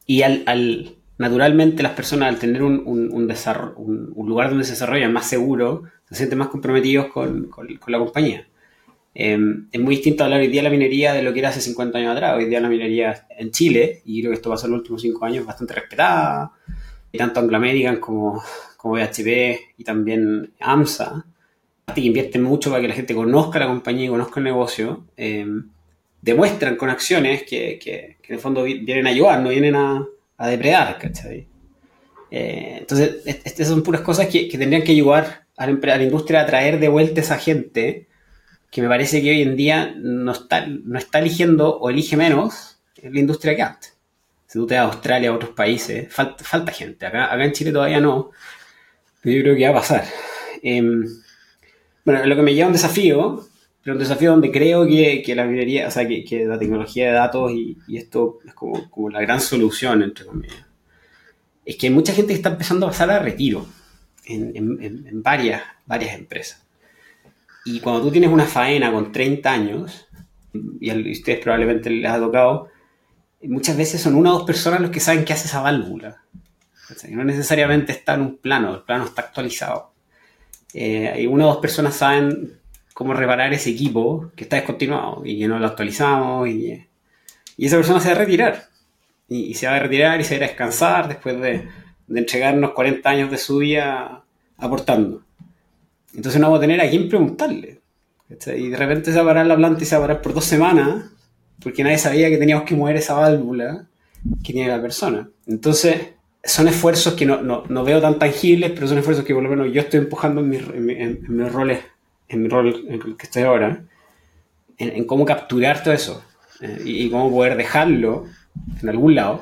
Y 0.06 0.22
al, 0.22 0.44
al 0.46 0.96
naturalmente 1.18 1.84
las 1.84 1.94
personas 1.94 2.30
al 2.30 2.40
tener 2.40 2.62
un, 2.64 2.84
un, 2.86 3.12
un, 3.12 4.14
un, 4.16 4.30
lugar 4.30 4.50
donde 4.50 4.66
se 4.66 4.72
desarrollan 4.72 5.14
más 5.14 5.28
seguro, 5.28 5.84
se 6.10 6.16
sienten 6.16 6.40
más 6.40 6.50
comprometidos 6.50 7.08
con, 7.08 7.48
con, 7.48 7.68
la 7.88 7.98
compañía. 7.98 8.48
Em, 9.16 9.68
es 9.72 9.82
muy 9.82 9.96
distinto 9.96 10.24
hablar 10.24 10.42
hoy 10.42 10.48
día 10.48 10.62
de 10.62 10.66
la 10.66 10.70
minería 10.70 11.14
de 11.14 11.24
lo 11.24 11.34
que 11.34 11.40
era 11.40 11.50
hace 11.50 11.62
50 11.62 11.98
años 11.98 12.12
atrás. 12.12 12.38
Hoy 12.38 12.46
día 12.46 12.60
la 12.60 12.70
minería 12.70 13.26
en 13.30 13.50
Chile, 13.50 14.02
y 14.06 14.20
creo 14.20 14.32
que 14.32 14.36
esto 14.36 14.50
pasó 14.52 14.68
en 14.68 14.74
los 14.74 14.82
últimos 14.82 15.02
5 15.02 15.26
años, 15.26 15.46
bastante 15.46 15.74
respetada 15.74 16.52
tanto 17.18 17.40
Anglo 17.40 17.58
American 17.58 17.98
como, 17.98 18.44
como 18.78 18.96
BHP 18.96 19.78
y 19.78 19.84
también 19.84 20.54
AMSA, 20.60 21.26
que 21.94 22.02
invierten 22.02 22.44
mucho 22.44 22.70
para 22.70 22.82
que 22.82 22.88
la 22.88 22.94
gente 22.94 23.16
conozca 23.16 23.60
la 23.60 23.68
compañía 23.68 24.06
y 24.06 24.10
conozca 24.10 24.40
el 24.40 24.46
negocio, 24.46 25.06
em, 25.16 25.70
demuestran 26.22 26.76
con 26.76 26.90
acciones 26.90 27.44
que, 27.44 27.80
que, 27.80 28.18
en 28.28 28.36
el 28.36 28.40
fondo 28.40 28.64
vienen 28.64 29.08
a 29.08 29.12
ayudar, 29.12 29.42
no 29.42 29.50
vienen 29.50 29.76
a, 29.76 30.06
a 30.38 30.48
depredar, 30.48 30.98
¿cachai? 30.98 31.48
Eh, 32.32 32.78
entonces, 32.80 33.22
estas 33.26 33.68
son 33.68 33.84
puras 33.84 34.02
cosas 34.02 34.28
que, 34.28 34.48
que 34.48 34.58
tendrían 34.58 34.84
que 34.84 34.92
ayudar 34.92 35.46
a 35.56 35.68
la, 35.68 35.74
a 35.94 35.98
la, 35.98 36.04
industria 36.04 36.42
a 36.42 36.46
traer 36.46 36.80
de 36.80 36.90
vuelta 36.90 37.22
esa 37.22 37.38
gente 37.38 38.08
que 38.76 38.82
me 38.82 38.90
parece 38.90 39.22
que 39.22 39.32
hoy 39.32 39.42
en 39.42 39.56
día 39.56 39.96
no 39.98 40.34
está, 40.34 40.68
no 40.68 41.00
está 41.00 41.20
eligiendo 41.20 41.78
o 41.78 41.90
elige 41.90 42.18
menos 42.18 42.78
la 43.02 43.20
industria 43.20 43.56
que 43.56 43.62
antes 43.62 43.96
si 44.56 44.60
tú 44.60 44.68
te 44.68 44.76
vas 44.76 44.84
a 44.84 44.88
Australia, 44.88 45.30
a 45.32 45.34
otros 45.34 45.52
países, 45.52 46.14
falta, 46.14 46.44
falta 46.44 46.72
gente. 46.72 47.06
Acá, 47.06 47.26
acá 47.26 47.44
en 47.44 47.52
Chile 47.52 47.74
todavía 47.74 48.00
no, 48.00 48.32
pero 49.22 49.36
yo 49.36 49.44
creo 49.44 49.56
que 49.56 49.64
va 49.66 49.72
a 49.72 49.82
pasar. 49.82 50.06
Em, 50.62 51.04
bueno, 52.06 52.26
lo 52.26 52.36
que 52.36 52.42
me 52.42 52.54
lleva 52.54 52.66
a 52.66 52.68
un 52.68 52.74
desafío, 52.74 53.46
pero 53.84 53.96
un 53.96 54.00
desafío 54.00 54.32
donde 54.32 54.52
creo 54.52 54.88
que, 54.88 55.22
que 55.26 55.36
la 55.36 55.46
minería, 55.46 55.88
o 55.88 55.92
sea, 55.92 56.08
que, 56.08 56.24
que, 56.24 56.46
la 56.46 56.58
tecnología 56.58 57.08
de 57.08 57.12
datos 57.12 57.52
y, 57.52 57.78
esto 57.98 58.40
es 58.46 58.54
como, 58.54 58.90
como, 58.90 59.10
la 59.10 59.22
gran 59.22 59.42
solución, 59.42 60.04
entre 60.04 60.26
comillas, 60.26 60.66
es 61.66 61.76
que 61.76 61.88
hay 61.88 61.94
mucha 61.94 62.14
gente 62.14 62.30
que 62.30 62.38
está 62.38 62.50
empezando 62.50 62.86
a 62.86 62.90
pasar 62.90 63.12
a 63.12 63.20
retiro 63.20 63.66
en, 64.26 64.56
en, 64.56 65.08
en 65.08 65.24
varias, 65.24 65.64
varias 65.86 66.16
empresas. 66.16 66.65
Y 67.66 67.80
cuando 67.80 68.04
tú 68.04 68.12
tienes 68.12 68.30
una 68.30 68.46
faena 68.46 68.92
con 68.92 69.12
30 69.12 69.52
años, 69.52 70.08
y 70.80 70.90
a 70.90 70.96
ustedes 70.96 71.40
probablemente 71.40 71.90
les 71.90 72.10
ha 72.10 72.20
tocado, 72.20 72.70
muchas 73.42 73.76
veces 73.76 74.02
son 74.02 74.16
una 74.16 74.32
o 74.32 74.38
dos 74.38 74.44
personas 74.44 74.82
los 74.82 74.92
que 74.92 75.00
saben 75.00 75.26
qué 75.26 75.34
hace 75.34 75.48
esa 75.48 75.62
válvula. 75.62 76.22
No 77.10 77.24
necesariamente 77.24 77.92
está 77.92 78.14
en 78.14 78.22
un 78.22 78.38
plano, 78.38 78.76
el 78.76 78.82
plano 78.84 79.06
está 79.06 79.24
actualizado. 79.24 79.94
Eh, 80.74 81.22
y 81.22 81.26
una 81.26 81.46
o 81.46 81.54
dos 81.54 81.58
personas 81.58 81.96
saben 81.96 82.60
cómo 82.94 83.14
reparar 83.14 83.54
ese 83.54 83.72
equipo 83.72 84.32
que 84.36 84.44
está 84.44 84.58
descontinuado 84.58 85.22
y 85.26 85.40
que 85.40 85.48
no 85.48 85.58
lo 85.58 85.66
actualizamos 85.66 86.48
y, 86.48 86.86
y 87.58 87.66
esa 87.66 87.78
persona 87.78 88.00
se 88.00 88.10
va 88.10 88.16
a 88.16 88.20
retirar. 88.20 88.70
Y, 89.28 89.56
se 89.56 89.66
va 89.66 89.76
a 89.76 89.80
retirar 89.80 90.22
y 90.22 90.24
se 90.24 90.38
va 90.38 90.46
a 90.46 90.48
descansar 90.48 91.08
después 91.08 91.42
de, 91.42 91.68
de 92.08 92.20
entregarnos 92.20 92.72
40 92.72 93.10
años 93.10 93.32
de 93.32 93.38
su 93.38 93.58
vida 93.58 94.24
aportando. 94.58 95.25
Entonces 96.16 96.40
no 96.40 96.48
vamos 96.48 96.60
a 96.60 96.62
tener 96.62 96.82
a 96.82 96.90
quién 96.90 97.10
preguntarle. 97.10 97.82
Y 98.30 98.70
de 98.70 98.78
repente 98.78 99.12
se 99.12 99.18
va 99.18 99.24
a 99.24 99.28
parar 99.28 99.46
la 99.46 99.56
planta 99.56 99.84
y 99.84 99.86
se 99.86 99.96
va 99.96 100.04
a 100.04 100.08
parar 100.08 100.22
por 100.22 100.34
dos 100.34 100.46
semanas 100.46 101.06
porque 101.62 101.84
nadie 101.84 101.98
sabía 101.98 102.30
que 102.30 102.38
teníamos 102.38 102.66
que 102.66 102.76
mover 102.76 102.96
esa 102.98 103.14
válvula 103.14 103.88
que 104.44 104.54
tiene 104.54 104.70
la 104.70 104.82
persona. 104.82 105.30
Entonces, 105.46 106.10
son 106.44 106.68
esfuerzos 106.68 107.14
que 107.14 107.26
no, 107.26 107.42
no, 107.42 107.64
no 107.68 107.84
veo 107.84 108.02
tan 108.02 108.20
tangibles, 108.20 108.72
pero 108.72 108.88
son 108.88 108.98
esfuerzos 108.98 109.26
que 109.26 109.34
por 109.34 109.44
lo 109.44 109.50
menos 109.50 109.72
yo 109.72 109.82
estoy 109.82 110.00
empujando 110.00 110.42
en, 110.42 110.50
mi, 110.50 110.58
en, 110.58 111.26
mis 111.28 111.52
roles, 111.52 111.80
en 112.28 112.44
mi 112.44 112.50
rol 112.50 112.84
en 112.88 112.94
el 112.94 113.18
que 113.18 113.26
estoy 113.26 113.44
ahora, 113.44 113.84
en, 114.78 115.06
cómo 115.06 115.26
capturar 115.26 115.82
todo 115.82 115.94
eso 115.94 116.24
eh, 116.62 116.82
y, 116.84 117.10
cómo 117.10 117.32
poder 117.32 117.56
dejarlo 117.56 118.26
en 118.82 118.90
algún 118.90 119.16
lado 119.16 119.42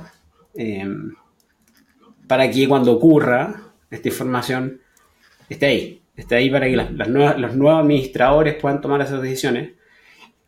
eh, 0.55 0.85
para 2.27 2.49
que 2.49 2.67
cuando 2.67 2.93
ocurra 2.93 3.63
esta 3.89 4.07
información 4.07 4.79
esté 5.49 5.65
ahí, 5.65 6.02
esté 6.15 6.35
ahí 6.35 6.49
para 6.49 6.67
que 6.67 6.75
las, 6.75 6.91
nuevas, 7.09 7.39
los 7.39 7.55
nuevos 7.55 7.81
administradores 7.81 8.55
puedan 8.55 8.81
tomar 8.81 9.01
esas 9.01 9.21
decisiones 9.21 9.71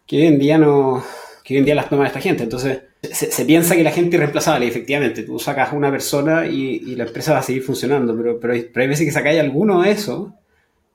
que 0.05 0.17
hoy 0.17 0.27
en 0.27 0.39
día 0.39 0.57
no, 0.57 1.03
que 1.43 1.53
hoy 1.53 1.59
en 1.59 1.65
día 1.65 1.75
las 1.75 1.89
toma 1.89 2.07
esta 2.07 2.21
gente. 2.21 2.43
Entonces, 2.43 2.81
se, 3.01 3.45
piensa 3.45 3.75
que 3.75 3.83
la 3.83 3.91
gente 3.91 4.09
es 4.09 4.13
irreemplazable, 4.15 4.67
efectivamente, 4.67 5.23
tú 5.23 5.39
sacas 5.39 5.73
una 5.73 5.91
persona 5.91 6.45
y, 6.47 6.95
la 6.95 7.05
empresa 7.05 7.33
va 7.33 7.39
a 7.39 7.43
seguir 7.43 7.63
funcionando, 7.63 8.15
pero, 8.15 8.39
pero, 8.39 8.53
hay, 8.53 8.87
veces 8.87 9.05
que 9.05 9.11
sacáis 9.11 9.39
alguno 9.39 9.81
de 9.81 9.91
eso 9.91 10.33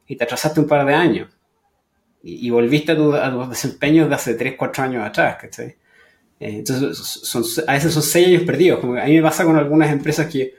y 0.06 0.16
te 0.16 0.24
atrasaste 0.24 0.60
un 0.60 0.66
par 0.66 0.84
de 0.86 0.94
años 0.94 1.28
y, 2.22 2.50
volviste 2.50 2.92
a, 2.92 2.96
tu, 2.96 3.14
a, 3.14 3.30
tus 3.30 3.48
desempeños 3.50 4.08
de 4.08 4.14
hace 4.14 4.34
3, 4.34 4.54
4 4.56 4.84
años 4.84 5.06
atrás, 5.06 5.36
¿cachai? 5.40 5.76
Eh, 6.40 6.56
entonces, 6.58 6.96
son, 6.96 7.44
a 7.66 7.74
veces 7.74 7.92
son 7.92 8.02
6 8.02 8.26
años 8.26 8.42
perdidos. 8.42 8.80
Como 8.80 8.96
a 8.96 9.04
mí 9.04 9.16
me 9.16 9.22
pasa 9.22 9.44
con 9.44 9.56
algunas 9.56 9.90
empresas 9.92 10.26
que 10.26 10.54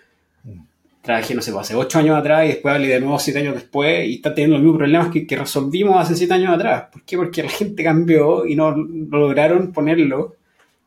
trabajé, 1.02 1.34
no 1.34 1.42
sé, 1.42 1.52
pues, 1.52 1.66
hace 1.66 1.76
8 1.76 2.00
años 2.00 2.18
atrás 2.18 2.46
y 2.46 2.50
después 2.50 2.76
hablé 2.76 2.88
de 2.88 3.00
nuevo 3.00 3.20
7 3.20 3.40
años 3.40 3.56
después 3.56 4.08
y 4.08 4.16
está 4.16 4.34
teniendo 4.34 4.58
los 4.58 4.64
mismos 4.64 4.78
problemas 4.78 5.10
que, 5.10 5.26
que 5.26 5.36
resolvimos 5.36 5.98
hace 5.98 6.16
7 6.16 6.34
años 6.34 6.54
atrás. 6.54 6.86
¿Por 6.92 7.04
qué? 7.04 7.18
Porque 7.18 7.44
la 7.44 7.50
gente 7.50 7.84
cambió 7.84 8.46
y 8.46 8.56
no, 8.56 8.72
lograron 8.72 9.72
ponerlo 9.72 10.36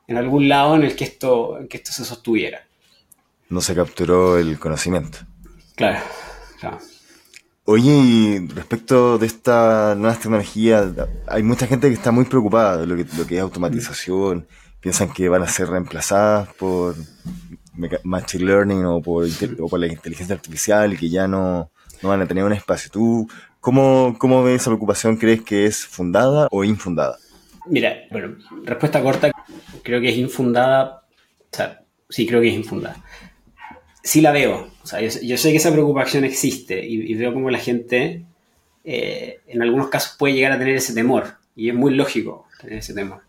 en 0.07 0.17
algún 0.17 0.49
lado 0.49 0.77
en 0.77 0.85
el 0.85 0.95
que 0.95 1.05
esto, 1.05 1.59
en 1.59 1.69
que 1.69 1.79
esto 1.79 1.93
se 1.93 2.05
sostuviera. 2.05 2.67
No 3.49 3.61
se 3.61 3.75
capturó 3.75 4.39
el 4.39 4.59
conocimiento. 4.59 5.19
Claro, 5.75 5.99
claro. 6.61 6.79
Oye, 7.67 8.47
respecto 8.55 9.17
de 9.17 9.27
esta 9.27 9.95
nuevas 9.97 10.21
tecnologías, 10.21 10.93
hay 11.27 11.43
mucha 11.43 11.67
gente 11.67 11.89
que 11.89 11.95
está 11.95 12.13
muy 12.13 12.27
preocupada 12.27 12.77
de 12.77 12.87
lo 12.87 12.95
que, 12.95 13.07
lo 13.17 13.27
que 13.27 13.37
es 13.37 13.41
automatización. 13.41 14.47
Piensan 14.81 15.13
que 15.13 15.31
van 15.31 15.43
a 15.43 15.49
ser 15.49 15.69
reemplazadas 15.69 16.53
por 16.55 16.95
machine 18.03 18.45
learning 18.45 18.85
o 18.85 19.01
por, 19.01 19.27
por 19.71 19.79
la 19.79 19.87
inteligencia 19.87 20.35
artificial 20.35 20.93
y 20.93 20.97
que 20.97 21.09
ya 21.09 21.27
no, 21.27 21.71
no 22.03 22.09
van 22.09 22.23
a 22.23 22.27
tener 22.27 22.45
un 22.45 22.53
espacio. 22.53 22.91
¿Tú 22.91 23.29
cómo, 23.61 24.17
cómo 24.19 24.43
ves 24.43 24.63
esa 24.63 24.71
preocupación? 24.71 25.17
¿Crees 25.17 25.43
que 25.43 25.67
es 25.67 25.85
fundada 25.87 26.49
o 26.51 26.65
infundada? 26.65 27.19
Mira, 27.67 27.97
bueno, 28.11 28.37
respuesta 28.65 29.03
corta, 29.03 29.31
creo 29.83 30.01
que 30.01 30.11
es 30.11 30.17
infundada. 30.17 31.05
O 31.51 31.57
sea, 31.57 31.83
sí, 32.09 32.27
creo 32.27 32.41
que 32.41 32.49
es 32.49 32.55
infundada. 32.55 33.03
Sí 34.03 34.21
la 34.21 34.33
veo. 34.33 34.71
O 34.83 34.87
sea, 34.87 35.01
yo, 35.01 35.39
sé 35.39 35.51
que 35.51 35.57
esa 35.57 35.73
preocupación 35.73 36.25
existe 36.25 36.85
y, 36.85 37.15
veo 37.15 37.33
como 37.33 37.51
la 37.51 37.59
gente 37.59 38.27
eh, 38.85 39.41
en 39.47 39.63
algunos 39.63 39.89
casos 39.89 40.17
puede 40.19 40.35
llegar 40.35 40.53
a 40.53 40.59
tener 40.59 40.77
ese 40.77 40.93
temor. 40.93 41.39
Y 41.57 41.71
es 41.71 41.75
muy 41.75 41.95
lógico 41.95 42.47
tener 42.61 42.79
ese 42.79 42.93
temor. 42.93 43.23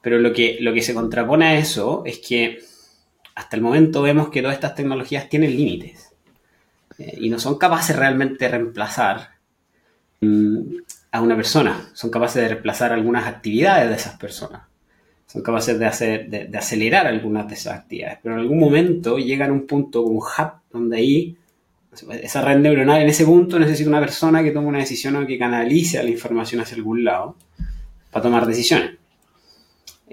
Pero 0.00 0.18
lo 0.18 0.32
que, 0.32 0.56
lo 0.60 0.72
que 0.72 0.80
se 0.80 0.94
contrapone 0.94 1.46
a 1.46 1.58
eso 1.58 2.04
es 2.06 2.18
que 2.18 2.60
hasta 3.34 3.56
el 3.56 3.62
momento 3.62 4.02
vemos 4.02 4.28
que 4.28 4.42
todas 4.42 4.54
estas 4.54 4.74
tecnologías 4.74 5.28
tienen 5.28 5.56
límites 5.56 6.12
eh, 6.98 7.18
y 7.20 7.30
no 7.30 7.38
son 7.38 7.58
capaces 7.58 7.96
realmente 7.96 8.44
de 8.44 8.50
reemplazar 8.50 9.30
mm, 10.20 10.58
a 11.12 11.20
una 11.20 11.36
persona, 11.36 11.90
son 11.92 12.10
capaces 12.10 12.42
de 12.42 12.48
reemplazar 12.48 12.92
algunas 12.92 13.26
actividades 13.26 13.88
de 13.88 13.96
esas 13.96 14.18
personas, 14.18 14.62
son 15.26 15.42
capaces 15.42 15.78
de, 15.78 15.86
hacer, 15.86 16.28
de, 16.28 16.58
acelerar 16.58 17.06
algunas 17.06 17.48
de 17.48 17.54
esas 17.54 17.78
actividades, 17.78 18.18
pero 18.22 18.34
en 18.34 18.40
algún 18.40 18.58
momento 18.58 19.18
llegan 19.18 19.50
a 19.50 19.52
un 19.52 19.66
punto, 19.66 20.02
un 20.02 20.16
hub, 20.16 20.52
donde 20.70 20.96
ahí 20.96 21.36
esa 22.22 22.40
red 22.40 22.58
neuronal 22.58 23.02
en 23.02 23.08
ese 23.08 23.26
punto 23.26 23.58
necesita 23.58 23.90
una 23.90 24.00
persona 24.00 24.42
que 24.42 24.50
tome 24.50 24.68
una 24.68 24.78
decisión 24.78 25.16
o 25.16 25.26
que 25.26 25.38
canalice 25.38 26.02
la 26.02 26.08
información 26.08 26.62
hacia 26.62 26.76
algún 26.76 27.04
lado 27.04 27.36
para 28.10 28.22
tomar 28.22 28.46
decisiones. 28.46 29.01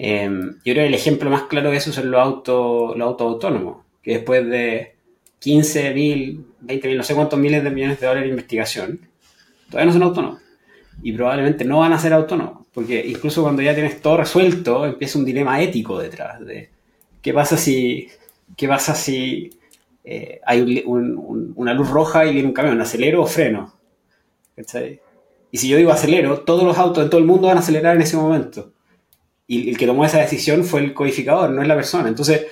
Em, 0.01 0.53
yo 0.63 0.71
creo 0.73 0.75
que 0.75 0.87
el 0.87 0.93
ejemplo 0.93 1.29
más 1.29 1.43
claro 1.43 1.71
de 1.71 1.75
eso 1.75 1.91
son 1.91 2.09
los 2.09 2.21
autos 2.21 2.95
los 2.95 3.05
auto 3.05 3.25
autónomos, 3.25 3.83
que 4.01 4.13
después 4.13 4.47
de 4.47 4.95
15 5.39 5.93
mil, 5.93 6.45
20 6.61 6.87
mil, 6.87 6.97
no 6.97 7.03
sé 7.03 7.15
cuántos 7.15 7.37
miles 7.37 7.61
de 7.65 7.69
millones 7.69 7.99
de 7.99 8.07
dólares 8.07 8.27
de 8.27 8.29
investigación, 8.29 9.01
todavía 9.69 9.87
no 9.87 9.91
son 9.91 10.03
autónomos. 10.03 10.41
Y 11.03 11.11
probablemente 11.11 11.65
no 11.65 11.79
van 11.79 11.91
a 11.91 11.99
ser 11.99 12.13
autónomos, 12.13 12.65
porque 12.73 13.05
incluso 13.05 13.41
cuando 13.43 13.61
ya 13.61 13.73
tienes 13.73 14.01
todo 14.01 14.15
resuelto, 14.15 14.85
empieza 14.85 15.19
un 15.19 15.25
dilema 15.25 15.61
ético 15.61 15.99
detrás 15.99 16.45
de 16.45 16.69
qué 17.21 17.33
pasa 17.33 17.57
si, 17.57 18.07
qué 18.55 18.69
pasa 18.69 18.95
si 18.95 19.49
eh, 20.05 20.39
hay 20.45 20.81
una 20.85 21.73
luz 21.73 21.89
roja 21.89 22.25
y 22.25 22.31
viene 22.35 22.47
un 22.47 22.53
camión, 22.53 22.79
¿acelero 22.79 23.23
o 23.23 23.27
freno? 23.27 23.73
Y 25.51 25.57
si 25.57 25.67
yo 25.67 25.75
digo 25.75 25.91
acelero, 25.91 26.39
todos 26.39 26.63
los 26.63 26.77
autos 26.77 27.03
de 27.03 27.09
todo 27.09 27.19
el 27.19 27.27
mundo 27.27 27.47
van 27.47 27.57
a 27.57 27.59
acelerar 27.59 27.97
en 27.97 28.03
ese 28.03 28.15
momento 28.15 28.71
y 29.51 29.67
el 29.71 29.77
que 29.79 29.87
tomó 29.87 30.05
esa 30.05 30.19
decisión 30.19 30.63
fue 30.63 30.79
el 30.79 30.93
codificador, 30.93 31.49
no 31.49 31.63
es 31.63 31.67
la 31.67 31.73
persona. 31.73 32.07
Entonces, 32.07 32.45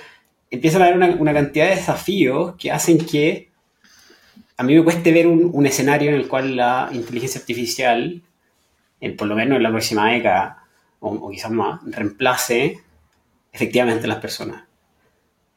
empiezan 0.50 0.82
a 0.82 0.86
haber 0.86 0.96
una, 0.96 1.32
cantidad 1.32 1.68
de 1.68 1.76
desafíos 1.76 2.56
que 2.56 2.72
hacen 2.72 2.98
que 2.98 3.50
a 4.56 4.64
mí 4.64 4.74
me 4.74 4.82
cueste 4.82 5.12
ver 5.12 5.28
un, 5.28 5.64
escenario 5.64 6.10
en 6.10 6.16
el 6.16 6.26
cual 6.26 6.56
la 6.56 6.90
inteligencia 6.92 7.40
artificial, 7.40 8.20
en, 9.00 9.16
por 9.16 9.28
lo 9.28 9.36
menos 9.36 9.58
en 9.58 9.62
la 9.62 9.70
próxima 9.70 10.10
década, 10.10 10.64
o, 10.98 11.30
quizás 11.30 11.52
más, 11.52 11.80
reemplace 11.86 12.80
efectivamente 13.52 14.06
a 14.06 14.08
las 14.08 14.18
personas. 14.18 14.64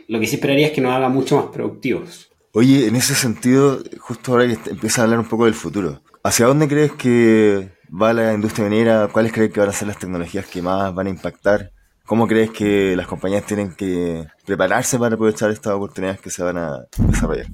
Lo 0.10 0.20
que 0.20 0.28
sí 0.28 0.36
esperaría 0.36 0.68
es 0.68 0.74
que 0.74 0.82
nos 0.82 0.94
haga 0.94 1.10
mucho 1.10 1.38
más 1.38 1.46
productivos. 1.46 2.32
Oye, 2.52 2.86
en 2.86 2.96
ese 2.96 3.16
sentido, 3.16 3.82
justo 3.98 4.34
ahora 4.34 4.46
que 4.46 4.70
empieza 4.70 5.02
a 5.02 5.06
hablar 5.06 5.18
un 5.18 5.28
poco 5.28 5.46
del 5.46 5.56
futuro, 5.56 6.04
¿hacia 6.24 6.46
dónde 6.46 6.68
crees 6.68 6.92
que 6.92 7.72
va 7.92 8.14
la 8.14 8.34
industria 8.34 8.68
minera? 8.68 9.10
¿Cuáles 9.12 9.32
crees 9.32 9.52
que 9.52 9.60
van 9.60 9.70
a 9.70 9.74
ser 9.74 9.88
las 9.88 10.00
tecnologías 10.00 10.46
que 10.46 10.62
más 10.62 10.94
van 10.94 11.08
a 11.08 11.10
impactar? 11.10 11.72
¿Cómo 12.06 12.28
crees 12.28 12.52
que 12.52 12.96
las 12.96 13.08
compañías 13.08 13.46
tienen 13.46 13.74
que 13.76 14.26
prepararse 14.46 14.98
para 14.98 15.16
aprovechar 15.16 15.52
estas 15.52 15.74
oportunidades 15.74 16.20
que 16.20 16.30
se 16.30 16.44
van 16.44 16.58
a 16.58 16.86
desarrollar? 16.98 17.48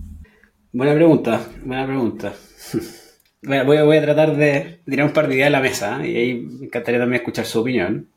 Buena 0.72 0.94
pregunta, 0.94 1.42
buena 1.64 1.86
pregunta. 1.86 2.34
Bueno, 3.40 3.66
voy, 3.66 3.98
a, 3.98 4.02
tratar 4.02 4.36
de 4.36 4.80
tirar 4.84 5.06
un 5.06 5.14
par 5.14 5.28
de 5.28 5.36
ideas 5.36 5.48
a 5.48 5.52
la 5.52 5.62
mesa 5.62 6.04
¿eh? 6.04 6.10
y 6.10 6.18
ahí 6.18 6.34
me 6.34 6.66
encantaría 6.66 7.00
también 7.00 7.22
escuchar 7.22 7.46
su 7.46 7.60
opinión. 7.60 8.10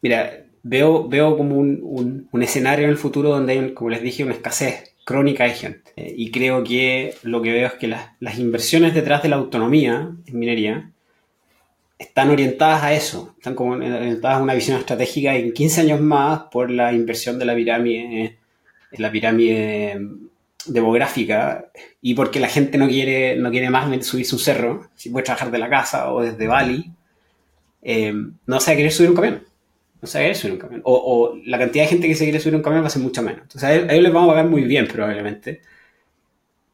Mira, 0.00 0.46
veo, 0.62 1.06
veo 1.06 1.36
como 1.36 1.56
un, 1.56 2.28
escenario 2.40 2.86
en 2.86 2.90
el 2.90 2.96
futuro 2.96 3.28
donde 3.28 3.52
hay, 3.52 3.74
como 3.74 3.90
les 3.90 4.02
dije, 4.02 4.24
una 4.24 4.32
escasez 4.32 4.94
crónica 5.04 5.44
de 5.44 5.50
gente. 5.50 5.92
Eh, 5.96 6.14
y 6.16 6.30
creo 6.30 6.64
que 6.64 7.14
lo 7.22 7.42
que 7.42 7.52
veo 7.52 7.66
es 7.66 7.74
que 7.74 7.88
las, 7.88 8.12
las 8.20 8.38
inversiones 8.38 8.94
detrás 8.94 9.22
de 9.22 9.28
la 9.28 9.36
autonomía 9.36 10.10
en 10.26 10.38
minería 10.38 10.90
están 12.02 12.30
orientadas 12.30 12.82
a 12.82 12.92
eso, 12.92 13.34
están 13.38 13.54
como 13.54 13.72
orientadas 13.72 14.38
a 14.38 14.42
una 14.42 14.54
visión 14.54 14.78
estratégica 14.78 15.34
en 15.34 15.52
15 15.52 15.80
años 15.82 16.00
más 16.00 16.42
por 16.50 16.70
la 16.70 16.92
inversión 16.92 17.38
de 17.38 17.44
la 17.44 17.54
pirámide, 17.54 18.38
en 18.92 19.02
la 19.02 19.10
pirámide 19.10 20.00
demográfica 20.66 21.70
y 22.00 22.14
porque 22.14 22.40
la 22.40 22.48
gente 22.48 22.78
no 22.78 22.88
quiere, 22.88 23.36
no 23.36 23.50
quiere 23.50 23.70
más 23.70 24.06
subirse 24.06 24.34
un 24.34 24.40
cerro, 24.40 24.90
si 24.94 25.10
puede 25.10 25.24
trabajar 25.24 25.50
de 25.50 25.58
la 25.58 25.70
casa 25.70 26.12
o 26.12 26.22
desde 26.22 26.46
Bali, 26.46 26.90
eh, 27.82 28.12
no 28.46 28.60
se 28.60 28.70
va 28.70 28.74
a 28.74 28.76
querer 28.76 28.92
subir 28.92 29.10
un 29.10 29.16
camión. 29.16 29.44
No 30.00 30.08
se 30.08 30.18
va 30.18 30.22
a 30.22 30.24
querer 30.24 30.36
subir 30.36 30.52
un 30.54 30.58
camión. 30.58 30.82
O, 30.84 31.36
la 31.46 31.58
cantidad 31.58 31.84
de 31.84 31.90
gente 31.90 32.08
que 32.08 32.14
se 32.14 32.24
quiere 32.24 32.40
subir 32.40 32.56
un 32.56 32.62
camión 32.62 32.82
va 32.82 32.88
a 32.88 32.90
ser 32.90 33.02
mucho 33.02 33.22
menos. 33.22 33.42
Entonces 33.42 33.64
a 33.64 33.74
ellos 33.74 34.02
les 34.02 34.12
vamos 34.12 34.30
a 34.30 34.32
pagar 34.32 34.50
muy 34.50 34.62
bien 34.62 34.88
probablemente. 34.88 35.62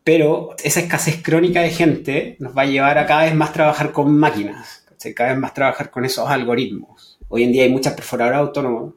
Pero 0.04 0.56
esa 0.64 0.80
escasez 0.80 1.22
crónica 1.22 1.60
de 1.60 1.70
gente 1.70 2.36
nos 2.38 2.56
va 2.56 2.62
a 2.62 2.66
llevar 2.66 2.96
a 2.98 3.06
cada 3.06 3.24
vez 3.24 3.34
más 3.34 3.52
trabajar 3.52 3.92
con 3.92 4.16
máquinas 4.16 4.87
cada 5.14 5.30
vez 5.30 5.38
más 5.38 5.54
trabajar 5.54 5.90
con 5.90 6.04
esos 6.04 6.28
algoritmos. 6.28 7.18
Hoy 7.28 7.44
en 7.44 7.52
día 7.52 7.64
hay 7.64 7.70
muchas 7.70 7.94
perforadoras 7.94 8.40
autónomas. 8.40 8.94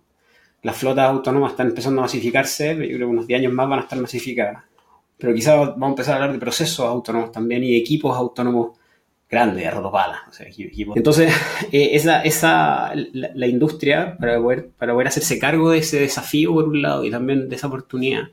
Las 0.63 0.77
flotas 0.77 1.09
autónomas 1.09 1.51
están 1.51 1.67
empezando 1.67 2.01
a 2.01 2.03
masificarse, 2.03 2.75
yo 2.75 2.75
creo 2.75 2.97
que 2.97 3.05
unos 3.05 3.27
10 3.27 3.39
años 3.39 3.53
más 3.53 3.67
van 3.67 3.79
a 3.79 3.83
estar 3.83 3.99
masificadas. 3.99 4.63
Pero 5.17 5.33
quizás 5.33 5.55
vamos 5.55 5.87
a 5.87 5.89
empezar 5.89 6.13
a 6.13 6.15
hablar 6.17 6.33
de 6.33 6.39
procesos 6.39 6.85
autónomos 6.85 7.31
también 7.31 7.63
y 7.63 7.75
equipos 7.75 8.15
autónomos 8.15 8.77
grandes, 9.29 9.65
a 9.65 9.71
rotopalas. 9.71 10.19
Entonces, 10.95 11.33
eh, 11.71 11.89
esa, 11.93 12.21
esa, 12.21 12.91
la, 13.13 13.47
industria, 13.47 14.17
para 14.17 14.39
poder, 14.39 14.69
para 14.77 14.93
poder 14.93 15.07
hacerse 15.07 15.39
cargo 15.39 15.71
de 15.71 15.79
ese 15.79 15.99
desafío 15.99 16.53
por 16.53 16.65
un 16.65 16.81
lado 16.81 17.05
y 17.05 17.11
también 17.11 17.47
de 17.47 17.55
esa 17.55 17.67
oportunidad, 17.67 18.23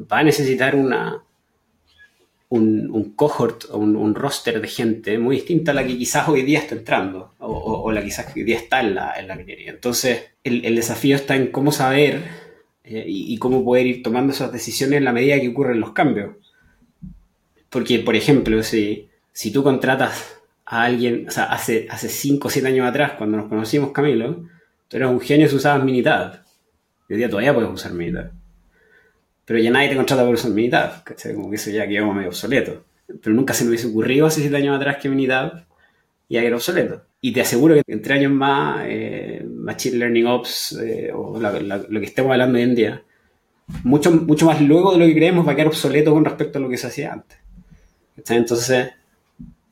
va 0.00 0.18
a 0.18 0.22
necesitar 0.24 0.74
una, 0.74 1.22
un, 2.48 3.14
cohort 3.16 3.64
o 3.70 3.78
un, 3.78 4.14
roster 4.14 4.60
de 4.60 4.68
gente 4.68 5.18
muy 5.18 5.36
distinta 5.36 5.72
a 5.72 5.74
la 5.74 5.86
que 5.86 5.96
quizás 5.96 6.28
hoy 6.28 6.42
día 6.42 6.60
está 6.60 6.74
entrando 6.74 7.34
o, 7.38 7.90
la 7.90 8.02
quizás 8.02 8.26
que 8.26 8.40
hoy 8.40 8.46
día 8.46 8.56
está 8.56 8.80
en 8.80 8.94
la, 8.94 9.14
en 9.18 9.28
la 9.28 9.36
minería. 9.36 9.70
Entonces, 9.70 10.22
el, 10.42 10.74
desafío 10.74 11.16
está 11.16 11.36
en 11.36 11.48
cómo 11.48 11.72
saber 11.72 12.22
eh, 12.84 13.04
y, 13.06 13.36
cómo 13.38 13.64
poder 13.64 13.86
ir 13.86 14.02
tomando 14.02 14.32
esas 14.32 14.52
decisiones 14.52 14.98
en 14.98 15.04
la 15.04 15.12
medida 15.12 15.40
que 15.40 15.48
ocurren 15.48 15.80
los 15.80 15.92
cambios. 15.92 16.36
Porque, 17.70 17.98
por 17.98 18.14
ejemplo, 18.14 18.62
si, 18.62 19.08
si 19.32 19.50
tú 19.50 19.62
contratas 19.62 20.38
a 20.64 20.84
alguien, 20.84 21.26
o 21.28 21.30
sea, 21.30 21.44
hace 21.44 21.88
5 21.90 22.46
o 22.46 22.50
7 22.50 22.68
años 22.68 22.86
atrás, 22.86 23.12
cuando 23.18 23.36
nos 23.36 23.48
conocimos, 23.48 23.90
Camilo, 23.90 24.44
tú 24.88 24.96
eras 24.96 25.10
un 25.10 25.20
genio 25.20 25.48
si 25.48 25.56
usabas 25.56 25.84
Minitab. 25.84 26.44
Hoy 27.10 27.16
día 27.16 27.28
todavía 27.28 27.54
puedes 27.54 27.70
usar 27.70 27.92
Minitab 27.92 28.43
pero 29.44 29.58
ya 29.58 29.70
nadie 29.70 29.90
te 29.90 29.96
contrata 29.96 30.24
por 30.24 30.34
usar 30.34 30.50
Minitab, 30.50 31.04
¿cachai? 31.04 31.34
Como 31.34 31.50
que 31.50 31.56
eso 31.56 31.70
ya 31.70 31.86
quedó 31.86 32.12
medio 32.12 32.28
obsoleto. 32.28 32.84
Pero 33.06 33.36
nunca 33.36 33.52
se 33.52 33.64
me 33.64 33.70
hubiese 33.70 33.88
ocurrido 33.88 34.26
hace 34.26 34.40
siete 34.40 34.56
años 34.56 34.76
atrás 34.76 34.96
que 35.00 35.08
Minitab 35.08 35.64
ya 36.28 36.42
era 36.42 36.56
obsoleto. 36.56 37.02
Y 37.20 37.32
te 37.32 37.42
aseguro 37.42 37.74
que 37.74 37.82
entre 37.86 38.14
años 38.14 38.32
más, 38.32 38.84
eh, 38.86 39.44
Machine 39.46 39.96
Learning 39.98 40.26
Ops, 40.26 40.78
eh, 40.82 41.10
o 41.14 41.38
lo 41.40 42.00
que 42.00 42.06
estemos 42.06 42.32
hablando 42.32 42.56
hoy 42.56 42.64
en 42.64 42.74
día, 42.74 43.02
mucho, 43.82 44.10
mucho 44.10 44.46
más 44.46 44.60
luego 44.60 44.92
de 44.92 44.98
lo 44.98 45.06
que 45.06 45.14
creemos 45.14 45.46
va 45.46 45.52
a 45.52 45.54
quedar 45.54 45.68
obsoleto 45.68 46.12
con 46.12 46.24
respecto 46.24 46.58
a 46.58 46.62
lo 46.62 46.68
que 46.68 46.76
se 46.76 46.86
hacía 46.86 47.12
antes. 47.12 47.38
Entonces, 48.28 48.90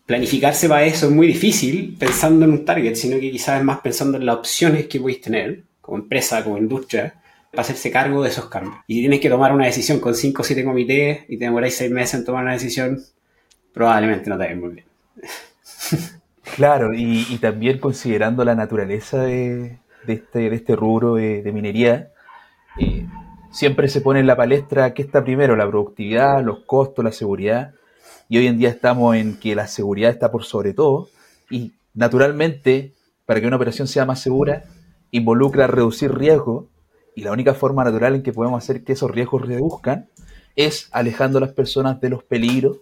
planificarse 0.06 0.68
para 0.68 0.84
eso 0.84 1.06
es 1.06 1.12
muy 1.12 1.26
difícil 1.26 1.96
pensando 1.98 2.44
en 2.44 2.52
un 2.52 2.64
target, 2.64 2.94
sino 2.94 3.18
que 3.18 3.30
quizás 3.30 3.58
es 3.58 3.64
más 3.64 3.80
pensando 3.80 4.18
en 4.18 4.26
las 4.26 4.36
opciones 4.36 4.86
que 4.86 5.00
podéis 5.00 5.20
tener 5.20 5.62
como 5.80 5.98
empresa, 5.98 6.42
como 6.42 6.58
industria, 6.58 7.21
para 7.52 7.62
hacerse 7.62 7.90
cargo 7.90 8.22
de 8.22 8.30
esos 8.30 8.46
cambios. 8.46 8.76
Y 8.86 8.94
si 8.94 9.00
tienes 9.00 9.20
que 9.20 9.28
tomar 9.28 9.52
una 9.52 9.66
decisión 9.66 10.00
con 10.00 10.14
5 10.14 10.40
o 10.40 10.44
7 10.44 10.64
comités 10.64 11.24
y 11.28 11.36
te 11.36 11.44
demoráis 11.44 11.76
6 11.76 11.90
meses 11.90 12.14
en 12.14 12.24
tomar 12.24 12.44
una 12.44 12.54
decisión, 12.54 12.98
probablemente 13.74 14.30
no 14.30 14.38
te 14.38 14.44
vaya 14.44 14.56
muy 14.56 14.70
bien. 14.70 14.86
Claro, 16.56 16.92
y, 16.92 17.38
también 17.38 17.78
considerando 17.78 18.44
la 18.44 18.54
naturaleza 18.54 19.22
de, 19.22 19.78
este, 20.06 20.50
de 20.50 20.56
este 20.56 20.76
rubro 20.76 21.14
de, 21.14 21.50
minería, 21.50 22.10
eh, 22.78 23.06
siempre 23.50 23.88
se 23.88 24.02
pone 24.02 24.20
en 24.20 24.26
la 24.26 24.36
palestra 24.36 24.92
qué 24.92 25.00
está 25.00 25.24
primero, 25.24 25.56
la 25.56 25.66
productividad, 25.66 26.42
los 26.42 26.64
costos, 26.66 27.04
la 27.04 27.12
seguridad. 27.12 27.72
Y 28.28 28.36
hoy 28.36 28.48
en 28.48 28.58
día 28.58 28.68
estamos 28.68 29.16
en 29.16 29.38
que 29.38 29.54
la 29.54 29.66
seguridad 29.66 30.10
está 30.10 30.30
por 30.30 30.44
sobre 30.44 30.74
todo. 30.74 31.08
Y 31.48 31.72
naturalmente, 31.94 32.92
para 33.24 33.40
que 33.40 33.46
una 33.46 33.56
operación 33.56 33.88
sea 33.88 34.04
más 34.04 34.20
segura, 34.20 34.64
involucra 35.10 35.68
reducir 35.68 36.12
riesgo 36.12 36.68
y 37.14 37.22
la 37.22 37.32
única 37.32 37.54
forma 37.54 37.84
natural 37.84 38.14
en 38.14 38.22
que 38.22 38.32
podemos 38.32 38.62
hacer 38.62 38.84
que 38.84 38.92
esos 38.92 39.10
riesgos 39.10 39.42
reduzcan 39.42 40.08
es 40.56 40.88
alejando 40.92 41.38
a 41.38 41.42
las 41.42 41.52
personas 41.52 42.00
de 42.00 42.10
los 42.10 42.22
peligros 42.22 42.78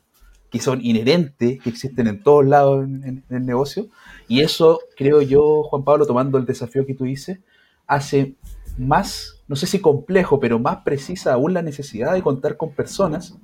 que 0.50 0.58
son 0.58 0.80
inherentes, 0.82 1.60
que 1.60 1.70
existen 1.70 2.08
en 2.08 2.22
todos 2.22 2.44
lados 2.44 2.84
en, 2.84 3.22
el 3.30 3.46
negocio. 3.46 3.86
Y 4.26 4.40
eso, 4.40 4.80
creo 4.96 5.22
yo, 5.22 5.62
Juan 5.62 5.84
Pablo, 5.84 6.06
tomando 6.06 6.38
el 6.38 6.44
desafío 6.44 6.84
que 6.84 6.94
tú 6.94 7.04
dices, 7.04 7.38
hace 7.86 8.34
más, 8.76 9.42
no 9.46 9.54
sé 9.54 9.66
si 9.66 9.80
complejo, 9.80 10.40
pero 10.40 10.58
más 10.58 10.78
precisa 10.78 11.34
aún 11.34 11.54
la 11.54 11.62
necesidad 11.62 12.12
de 12.12 12.22
contar 12.22 12.56
con 12.56 12.72
personas 12.72 13.36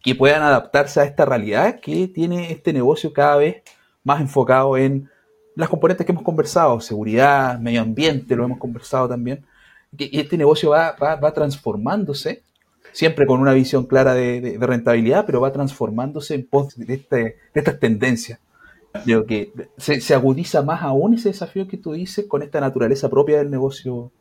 que 0.00 0.14
puedan 0.14 0.42
adaptarse 0.42 1.00
a 1.00 1.04
esta 1.04 1.24
realidad 1.24 1.80
que 1.80 2.08
tiene 2.08 2.52
este 2.52 2.72
negocio 2.72 3.12
cada 3.12 3.36
vez 3.36 3.62
más 4.04 4.20
enfocado 4.20 4.76
en 4.76 5.08
las 5.54 5.68
componentes 5.68 6.06
que 6.06 6.12
hemos 6.12 6.24
conversado, 6.24 6.80
seguridad, 6.80 7.58
medio 7.58 7.82
ambiente, 7.82 8.34
lo 8.34 8.44
hemos 8.44 8.58
conversado 8.58 9.08
también, 9.08 9.44
este 9.98 10.36
negocio 10.36 10.70
va, 10.70 10.92
va, 10.92 11.34
transformándose, 11.34 12.42
siempre 12.92 13.26
con 13.26 13.40
una 13.40 13.52
visión 13.52 13.86
clara 13.86 14.14
de, 14.14 14.56
rentabilidad, 14.60 15.26
pero 15.26 15.40
va 15.40 15.52
transformándose 15.52 16.34
en 16.34 16.46
pos 16.46 16.76
de, 16.76 16.94
este, 16.94 17.16
de 17.16 17.36
estas 17.54 17.78
tendencias. 17.78 18.38
Creo 19.04 19.24
que 19.24 19.52
se, 19.78 20.14
agudiza 20.14 20.62
más 20.62 20.82
aún 20.82 21.14
ese 21.14 21.30
desafío 21.30 21.66
que 21.66 21.78
tú 21.78 21.92
dices 21.92 22.26
con 22.26 22.42
esta 22.42 22.60
naturaleza 22.60 23.08
propia 23.08 23.38
del 23.38 23.50
negocio, 23.50 24.12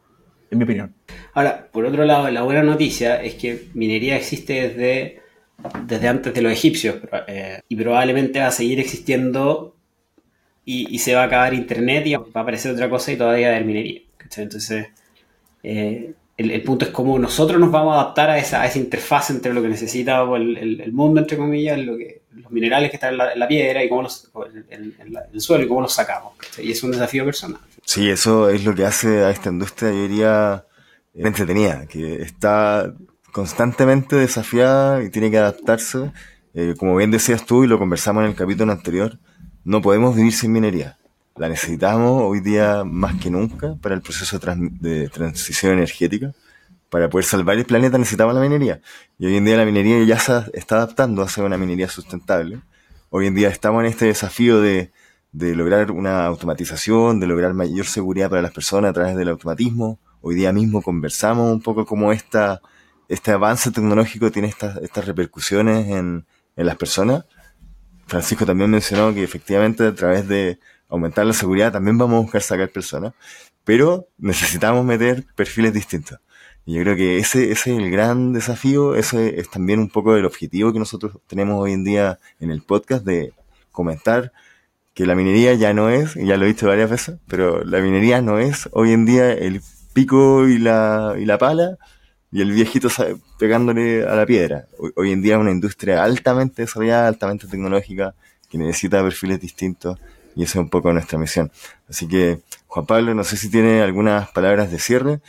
en 0.49 0.57
mi 0.57 0.63
opinión. 0.63 0.95
Ahora, 1.33 1.67
por 1.71 1.85
otro 1.85 2.05
lado, 2.05 2.29
la 2.29 2.43
buena 2.43 2.63
noticia 2.63 3.21
es 3.21 3.35
que 3.35 3.67
minería 3.73 4.15
existe 4.15 4.69
desde, 4.69 5.21
desde 5.85 6.07
antes 6.07 6.33
de 6.33 6.41
los 6.41 6.53
egipcios 6.53 6.95
eh, 7.27 7.61
y 7.67 7.75
probablemente 7.75 8.39
va 8.39 8.47
a 8.47 8.51
seguir 8.51 8.79
existiendo 8.79 9.75
y, 10.63 10.99
se 10.99 11.15
va 11.15 11.23
a 11.23 11.25
acabar 11.25 11.53
Internet 11.53 12.05
y 12.07 12.15
va 12.15 12.25
a 12.33 12.39
aparecer 12.39 12.71
otra 12.71 12.89
cosa 12.89 13.11
y 13.11 13.17
todavía 13.17 13.47
va 13.47 13.53
a 13.53 13.55
haber 13.57 13.67
minería. 13.67 14.01
Entonces, 14.37 14.87
eh, 15.63 16.13
el, 16.37 16.63
punto 16.63 16.85
es 16.85 16.91
cómo 16.91 17.19
nosotros 17.19 17.59
nos 17.59 17.71
vamos 17.71 17.95
a 17.95 18.01
adaptar 18.01 18.29
a 18.29 18.37
esa, 18.37 18.65
esa 18.65 18.79
interfaz 18.79 19.29
entre 19.29 19.53
lo 19.53 19.61
que 19.61 19.67
necesita 19.67 20.21
el, 20.21 20.91
mundo, 20.91 21.19
entre 21.19 21.37
comillas, 21.37 21.77
lo 21.79 21.97
que, 21.97 22.21
los 22.31 22.51
minerales 22.51 22.89
que 22.89 22.97
están 22.97 23.13
en 23.13 23.39
la, 23.39 23.47
piedra 23.47 23.83
y 23.83 23.89
cómo 23.89 24.07
en, 24.69 24.95
el 25.33 25.41
suelo 25.41 25.63
y 25.63 25.67
cómo 25.67 25.81
los 25.81 25.93
sacamos. 25.93 26.33
Y 26.61 26.71
es 26.71 26.81
un 26.83 26.91
desafío 26.91 27.25
personal. 27.25 27.59
Sí, 27.85 28.09
eso 28.09 28.49
es 28.49 28.63
lo 28.63 28.73
que 28.73 28.85
hace 28.85 29.23
a 29.23 29.29
esta 29.29 29.49
industria, 29.49 29.91
yo 29.91 30.01
diría, 30.07 30.65
entretenida, 31.13 31.85
que 31.87 32.21
está 32.21 32.93
constantemente 33.31 34.15
desafiada 34.15 35.03
y 35.03 35.09
tiene 35.09 35.31
que 35.31 35.37
adaptarse. 35.37 36.11
Eh, 36.53 36.75
como 36.77 36.95
bien 36.95 37.11
decías 37.11 37.45
tú 37.45 37.63
y 37.63 37.67
lo 37.67 37.79
conversamos 37.79 38.23
en 38.23 38.31
el 38.31 38.35
capítulo 38.35 38.71
anterior, 38.71 39.19
no 39.63 39.81
podemos 39.81 40.15
vivir 40.15 40.33
sin 40.33 40.51
minería. 40.51 40.97
La 41.41 41.49
necesitamos 41.49 42.21
hoy 42.21 42.39
día 42.39 42.83
más 42.83 43.19
que 43.19 43.31
nunca 43.31 43.75
para 43.81 43.95
el 43.95 44.03
proceso 44.03 44.37
de, 44.37 45.09
transición 45.09 45.73
energética. 45.73 46.35
Para 46.87 47.09
poder 47.09 47.25
salvar 47.25 47.57
el 47.57 47.65
planeta 47.65 47.97
necesitamos 47.97 48.35
la 48.35 48.41
minería. 48.41 48.79
Y 49.17 49.25
hoy 49.25 49.37
en 49.37 49.45
día 49.45 49.57
la 49.57 49.65
minería 49.65 50.03
ya 50.03 50.19
se 50.19 50.51
está 50.53 50.75
adaptando 50.75 51.23
a 51.23 51.27
ser 51.27 51.43
una 51.43 51.57
minería 51.57 51.89
sustentable. 51.89 52.61
Hoy 53.09 53.25
en 53.25 53.33
día 53.33 53.49
estamos 53.49 53.81
en 53.81 53.87
este 53.87 54.05
desafío 54.05 54.61
de, 54.61 54.91
de 55.31 55.55
lograr 55.55 55.89
una 55.89 56.27
automatización, 56.27 57.19
de 57.19 57.25
lograr 57.25 57.55
mayor 57.55 57.87
seguridad 57.87 58.29
para 58.29 58.43
las 58.43 58.51
personas 58.51 58.91
a 58.91 58.93
través 58.93 59.15
del 59.15 59.29
automatismo. 59.29 59.97
Hoy 60.21 60.35
día 60.35 60.53
mismo 60.53 60.83
conversamos 60.83 61.51
un 61.51 61.63
poco 61.63 61.87
cómo 61.87 62.11
esta, 62.11 62.61
este 63.09 63.31
avance 63.31 63.71
tecnológico 63.71 64.29
tiene 64.29 64.47
estas, 64.47 64.77
estas 64.77 65.05
repercusiones 65.05 65.87
en, 65.87 66.27
en 66.55 66.65
las 66.67 66.77
personas 66.77 67.25
Francisco 68.11 68.45
también 68.45 68.69
mencionó 68.69 69.13
que 69.13 69.23
efectivamente 69.23 69.87
a 69.87 69.95
través 69.95 70.27
de 70.27 70.59
aumentar 70.91 71.25
la 71.25 71.33
seguridad 71.33 71.71
también 71.71 71.97
vamos 71.97 72.17
a 72.17 72.21
buscar 72.21 72.41
sacar 72.41 72.69
personas, 72.69 73.13
pero 73.63 74.07
necesitamos 74.17 74.85
meter 74.85 75.25
perfiles 75.35 75.73
distintos. 75.73 76.19
Y 76.65 76.75
yo 76.75 76.81
creo 76.83 76.95
que 76.95 77.17
ese, 77.17 77.51
es 77.51 77.65
el 77.65 77.89
gran 77.89 78.33
desafío, 78.33 78.95
ese 78.95 79.39
es 79.39 79.49
también 79.49 79.79
un 79.79 79.89
poco 79.89 80.15
el 80.15 80.25
objetivo 80.25 80.71
que 80.71 80.79
nosotros 80.79 81.17
tenemos 81.27 81.59
hoy 81.59 81.71
en 81.73 81.83
día 81.83 82.19
en 82.39 82.51
el 82.51 82.61
podcast 82.61 83.03
de 83.03 83.33
comentar 83.71 84.31
que 84.93 85.05
la 85.05 85.15
minería 85.15 85.53
ya 85.55 85.73
no 85.73 85.89
es, 85.89 86.13
ya 86.15 86.37
lo 86.37 86.43
he 86.43 86.49
visto 86.49 86.67
varias 86.67 86.89
veces, 86.89 87.17
pero 87.27 87.63
la 87.63 87.79
minería 87.79 88.21
no 88.21 88.37
es 88.37 88.69
hoy 88.73 88.91
en 88.91 89.05
día 89.05 89.31
el 89.31 89.61
pico 89.93 90.47
y 90.47 90.59
la, 90.59 91.15
y 91.17 91.25
la 91.25 91.37
pala, 91.37 91.77
y 92.31 92.41
el 92.41 92.51
viejito 92.51 92.89
pegándole 93.39 94.05
a 94.05 94.15
la 94.15 94.25
piedra. 94.25 94.67
Hoy, 94.95 95.11
en 95.11 95.21
día 95.21 95.35
es 95.35 95.41
una 95.41 95.51
industria 95.51 96.03
altamente 96.03 96.61
desarrollada, 96.61 97.07
altamente 97.07 97.47
tecnológica, 97.47 98.13
que 98.49 98.57
necesita 98.57 99.01
perfiles 99.01 99.39
distintos 99.39 99.97
y 100.35 100.43
esa 100.43 100.59
es 100.59 100.63
un 100.63 100.69
poco 100.69 100.91
nuestra 100.93 101.17
misión. 101.17 101.51
Así 101.89 102.07
que, 102.07 102.41
Juan 102.67 102.85
Pablo, 102.85 103.13
no 103.13 103.23
sé 103.23 103.37
si 103.37 103.49
tiene 103.49 103.81
algunas 103.81 104.29
palabras 104.31 104.71
de 104.71 104.79
cierre, 104.79 105.19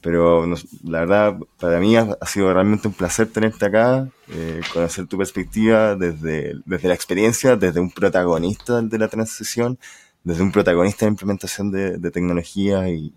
pero 0.00 0.46
la 0.84 1.00
verdad, 1.00 1.36
para 1.58 1.80
mí 1.80 1.96
ha, 1.96 2.16
sido 2.26 2.52
realmente 2.52 2.88
un 2.88 2.94
placer 2.94 3.28
tenerte 3.28 3.66
acá, 3.66 4.08
eh, 4.28 4.60
conocer 4.72 5.06
tu 5.06 5.16
perspectiva 5.16 5.96
desde, 5.96 6.54
desde 6.66 6.88
la 6.88 6.94
experiencia, 6.94 7.56
desde 7.56 7.80
un 7.80 7.90
protagonista 7.90 8.82
de 8.82 8.98
la 8.98 9.08
transición, 9.08 9.78
desde 10.22 10.42
un 10.42 10.52
protagonista 10.52 11.06
de 11.06 11.10
implementación 11.10 11.70
de, 11.70 12.10
tecnología 12.10 12.88
y, 12.88 13.12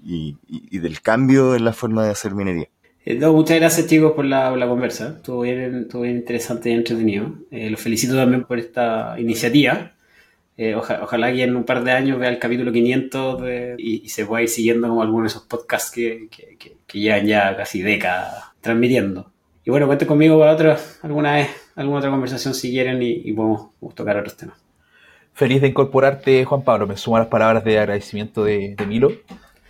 y 0.47 0.79
del 0.79 1.01
cambio 1.01 1.55
en 1.55 1.65
la 1.65 1.73
forma 1.73 2.05
de 2.05 2.11
hacer 2.11 2.33
minería. 2.33 2.69
Eh, 3.09 3.25
muchas 3.25 3.57
gracias 3.57 3.87
chicos 3.87 4.11
por 4.11 4.25
la, 4.25 4.67
conversa, 4.67 5.13
estuvo 5.15 5.39
bien, 5.39 5.83
estuvo 5.83 6.01
bien 6.01 6.17
interesante 6.17 6.69
y 6.69 6.73
entretenido. 6.73 7.35
Eh, 7.51 7.69
los 7.69 7.79
felicito 7.79 8.17
también 8.17 8.43
por 8.43 8.59
esta 8.59 9.15
iniciativa. 9.17 9.93
Eh, 10.57 10.75
ojalá 10.75 11.31
que 11.31 11.43
en 11.43 11.55
un 11.55 11.63
par 11.63 11.83
de 11.83 11.91
años 11.91 12.17
vea 12.17 12.29
el 12.29 12.39
capítulo 12.39 12.71
500 12.71 13.43
y, 13.77 14.09
se 14.09 14.25
pueda 14.25 14.41
ir 14.41 14.49
siguiendo 14.49 14.87
como 14.87 15.03
algunos 15.03 15.31
de 15.31 15.37
esos 15.37 15.47
podcasts 15.47 15.91
que, 15.91 16.29
que, 16.29 16.99
llevan 16.99 17.27
ya 17.27 17.55
casi 17.55 17.83
décadas 17.83 18.45
transmitiendo. 18.59 19.31
Y 19.63 19.69
bueno, 19.69 19.85
cuenten 19.85 20.07
conmigo 20.07 20.39
para 20.39 20.53
otra, 20.53 20.79
alguna 21.03 21.33
vez, 21.33 21.49
alguna 21.75 21.99
otra 21.99 22.09
conversación 22.09 22.53
si 22.55 22.71
quieren 22.71 23.01
y, 23.01 23.31
podemos 23.33 23.69
tocar 23.93 24.17
otros 24.17 24.35
temas. 24.35 24.57
Feliz 25.33 25.61
de 25.61 25.67
incorporarte, 25.67 26.43
Juan 26.45 26.63
Pablo. 26.63 26.87
Me 26.87 26.97
sumo 26.97 27.17
a 27.17 27.19
las 27.19 27.27
palabras 27.27 27.63
de 27.63 27.77
agradecimiento 27.77 28.43
de, 28.43 28.73
de 28.75 28.85
Milo. 28.87 29.11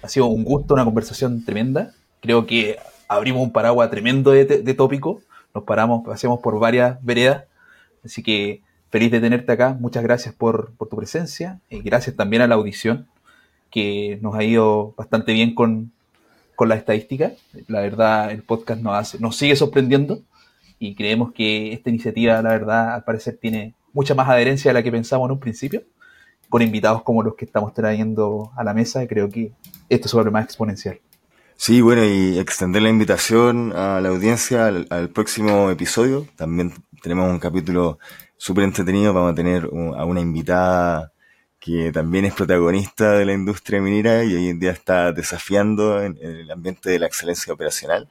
Ha 0.02 0.08
sido 0.08 0.28
un 0.28 0.46
gusto, 0.46 0.74
una 0.74 0.86
conversación 0.86 1.44
tremenda. 1.44 1.92
Creo 2.22 2.46
que 2.46 2.78
abrimos 3.08 3.42
un 3.42 3.52
paraguas 3.52 3.90
tremendo 3.90 4.32
de, 4.32 4.74
tópico, 4.74 5.22
nos 5.54 5.64
paramos, 5.64 6.06
pasemos 6.06 6.40
por 6.40 6.60
varias 6.60 7.04
veredas, 7.04 7.46
así 8.04 8.22
que 8.22 8.62
feliz 8.90 9.12
de 9.12 9.20
tenerte 9.20 9.52
acá, 9.52 9.78
muchas 9.80 10.04
gracias 10.04 10.34
por, 10.34 10.74
tu 10.78 10.96
presencia. 10.96 11.60
Y 11.70 11.82
gracias 11.82 12.16
también 12.16 12.42
a 12.42 12.48
la 12.48 12.56
audición, 12.56 13.08
que 13.72 14.20
nos 14.22 14.36
ha 14.36 14.44
ido 14.44 14.94
bastante 14.98 15.34
bien 15.34 15.54
con, 15.56 15.92
la 16.60 16.76
estadística, 16.76 17.34
la 17.68 17.82
verdad 17.82 18.32
el 18.32 18.42
podcast 18.42 18.82
nos, 18.82 18.96
hace, 18.96 19.20
nos 19.20 19.36
sigue 19.36 19.56
sorprendiendo. 19.56 20.22
Y 20.80 20.96
creemos 20.96 21.32
que 21.32 21.74
esta 21.74 21.90
iniciativa, 21.90 22.42
la 22.42 22.50
verdad, 22.50 22.96
al 22.96 23.04
parecer 23.04 23.38
tiene 23.40 23.74
mucha 23.94 24.16
más 24.16 24.28
adherencia 24.30 24.70
de 24.70 24.74
la 24.74 24.84
que 24.84 24.92
pensamos 24.92 25.28
en 25.28 25.34
un 25.34 25.40
principio, 25.40 25.84
con 26.50 26.62
invitados 26.62 27.04
como 27.04 27.24
los 27.24 27.36
que 27.36 27.46
estamos 27.46 27.74
trayendo 27.74 28.52
a 28.56 28.64
la 28.64 28.74
mesa, 28.74 29.04
y 29.04 29.08
creo 29.08 29.30
que 29.30 29.52
esto 29.90 30.08
se 30.08 30.16
vuelve 30.16 30.32
más 30.32 30.46
exponencial. 30.46 31.00
Sí, 31.60 31.82
bueno, 31.82 32.06
y 32.06 32.38
extender 32.38 32.84
la 32.84 32.90
invitación 32.90 33.74
a 33.76 34.00
la 34.00 34.10
audiencia 34.10 34.68
al, 34.68 35.10
próximo 35.10 35.72
episodio. 35.72 36.28
También 36.36 36.72
tenemos 37.02 37.30
un 37.32 37.40
capítulo 37.40 37.98
súper 38.38 38.64
entretenido. 38.64 39.14
Vamos 39.14 39.34
a 39.34 39.36
tener 39.36 39.66
a 39.66 40.06
una 40.06 40.22
invitada 40.22 41.12
que 41.60 41.92
también 41.92 42.26
es 42.26 42.34
protagonista 42.34 43.14
de 43.14 43.26
la 43.26 43.34
industria 43.34 43.82
minera 43.82 44.24
y 44.24 44.34
hoy 44.36 44.50
en 44.50 44.60
día 44.60 44.72
está 44.72 45.12
desafiando 45.12 46.02
en, 46.02 46.18
el 46.22 46.50
ambiente 46.52 46.90
de 46.90 47.00
la 47.00 47.08
excelencia 47.08 47.54
operacional. 47.54 48.08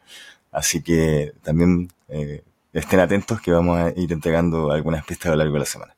Así 0.53 0.83
que 0.83 1.33
también 1.43 1.91
eh, 2.09 2.43
estén 2.73 3.01
atentos 3.01 3.41
que 3.41 3.53
vamos 3.53 3.79
a 3.79 3.93
ir 3.97 4.13
entregando 4.13 4.71
algunas 4.73 5.05
pistas 5.05 5.29
a 5.29 5.31
lo 5.31 5.37
largo 5.39 5.55
de 5.55 5.61
la 5.61 5.67
semana. 5.67 5.96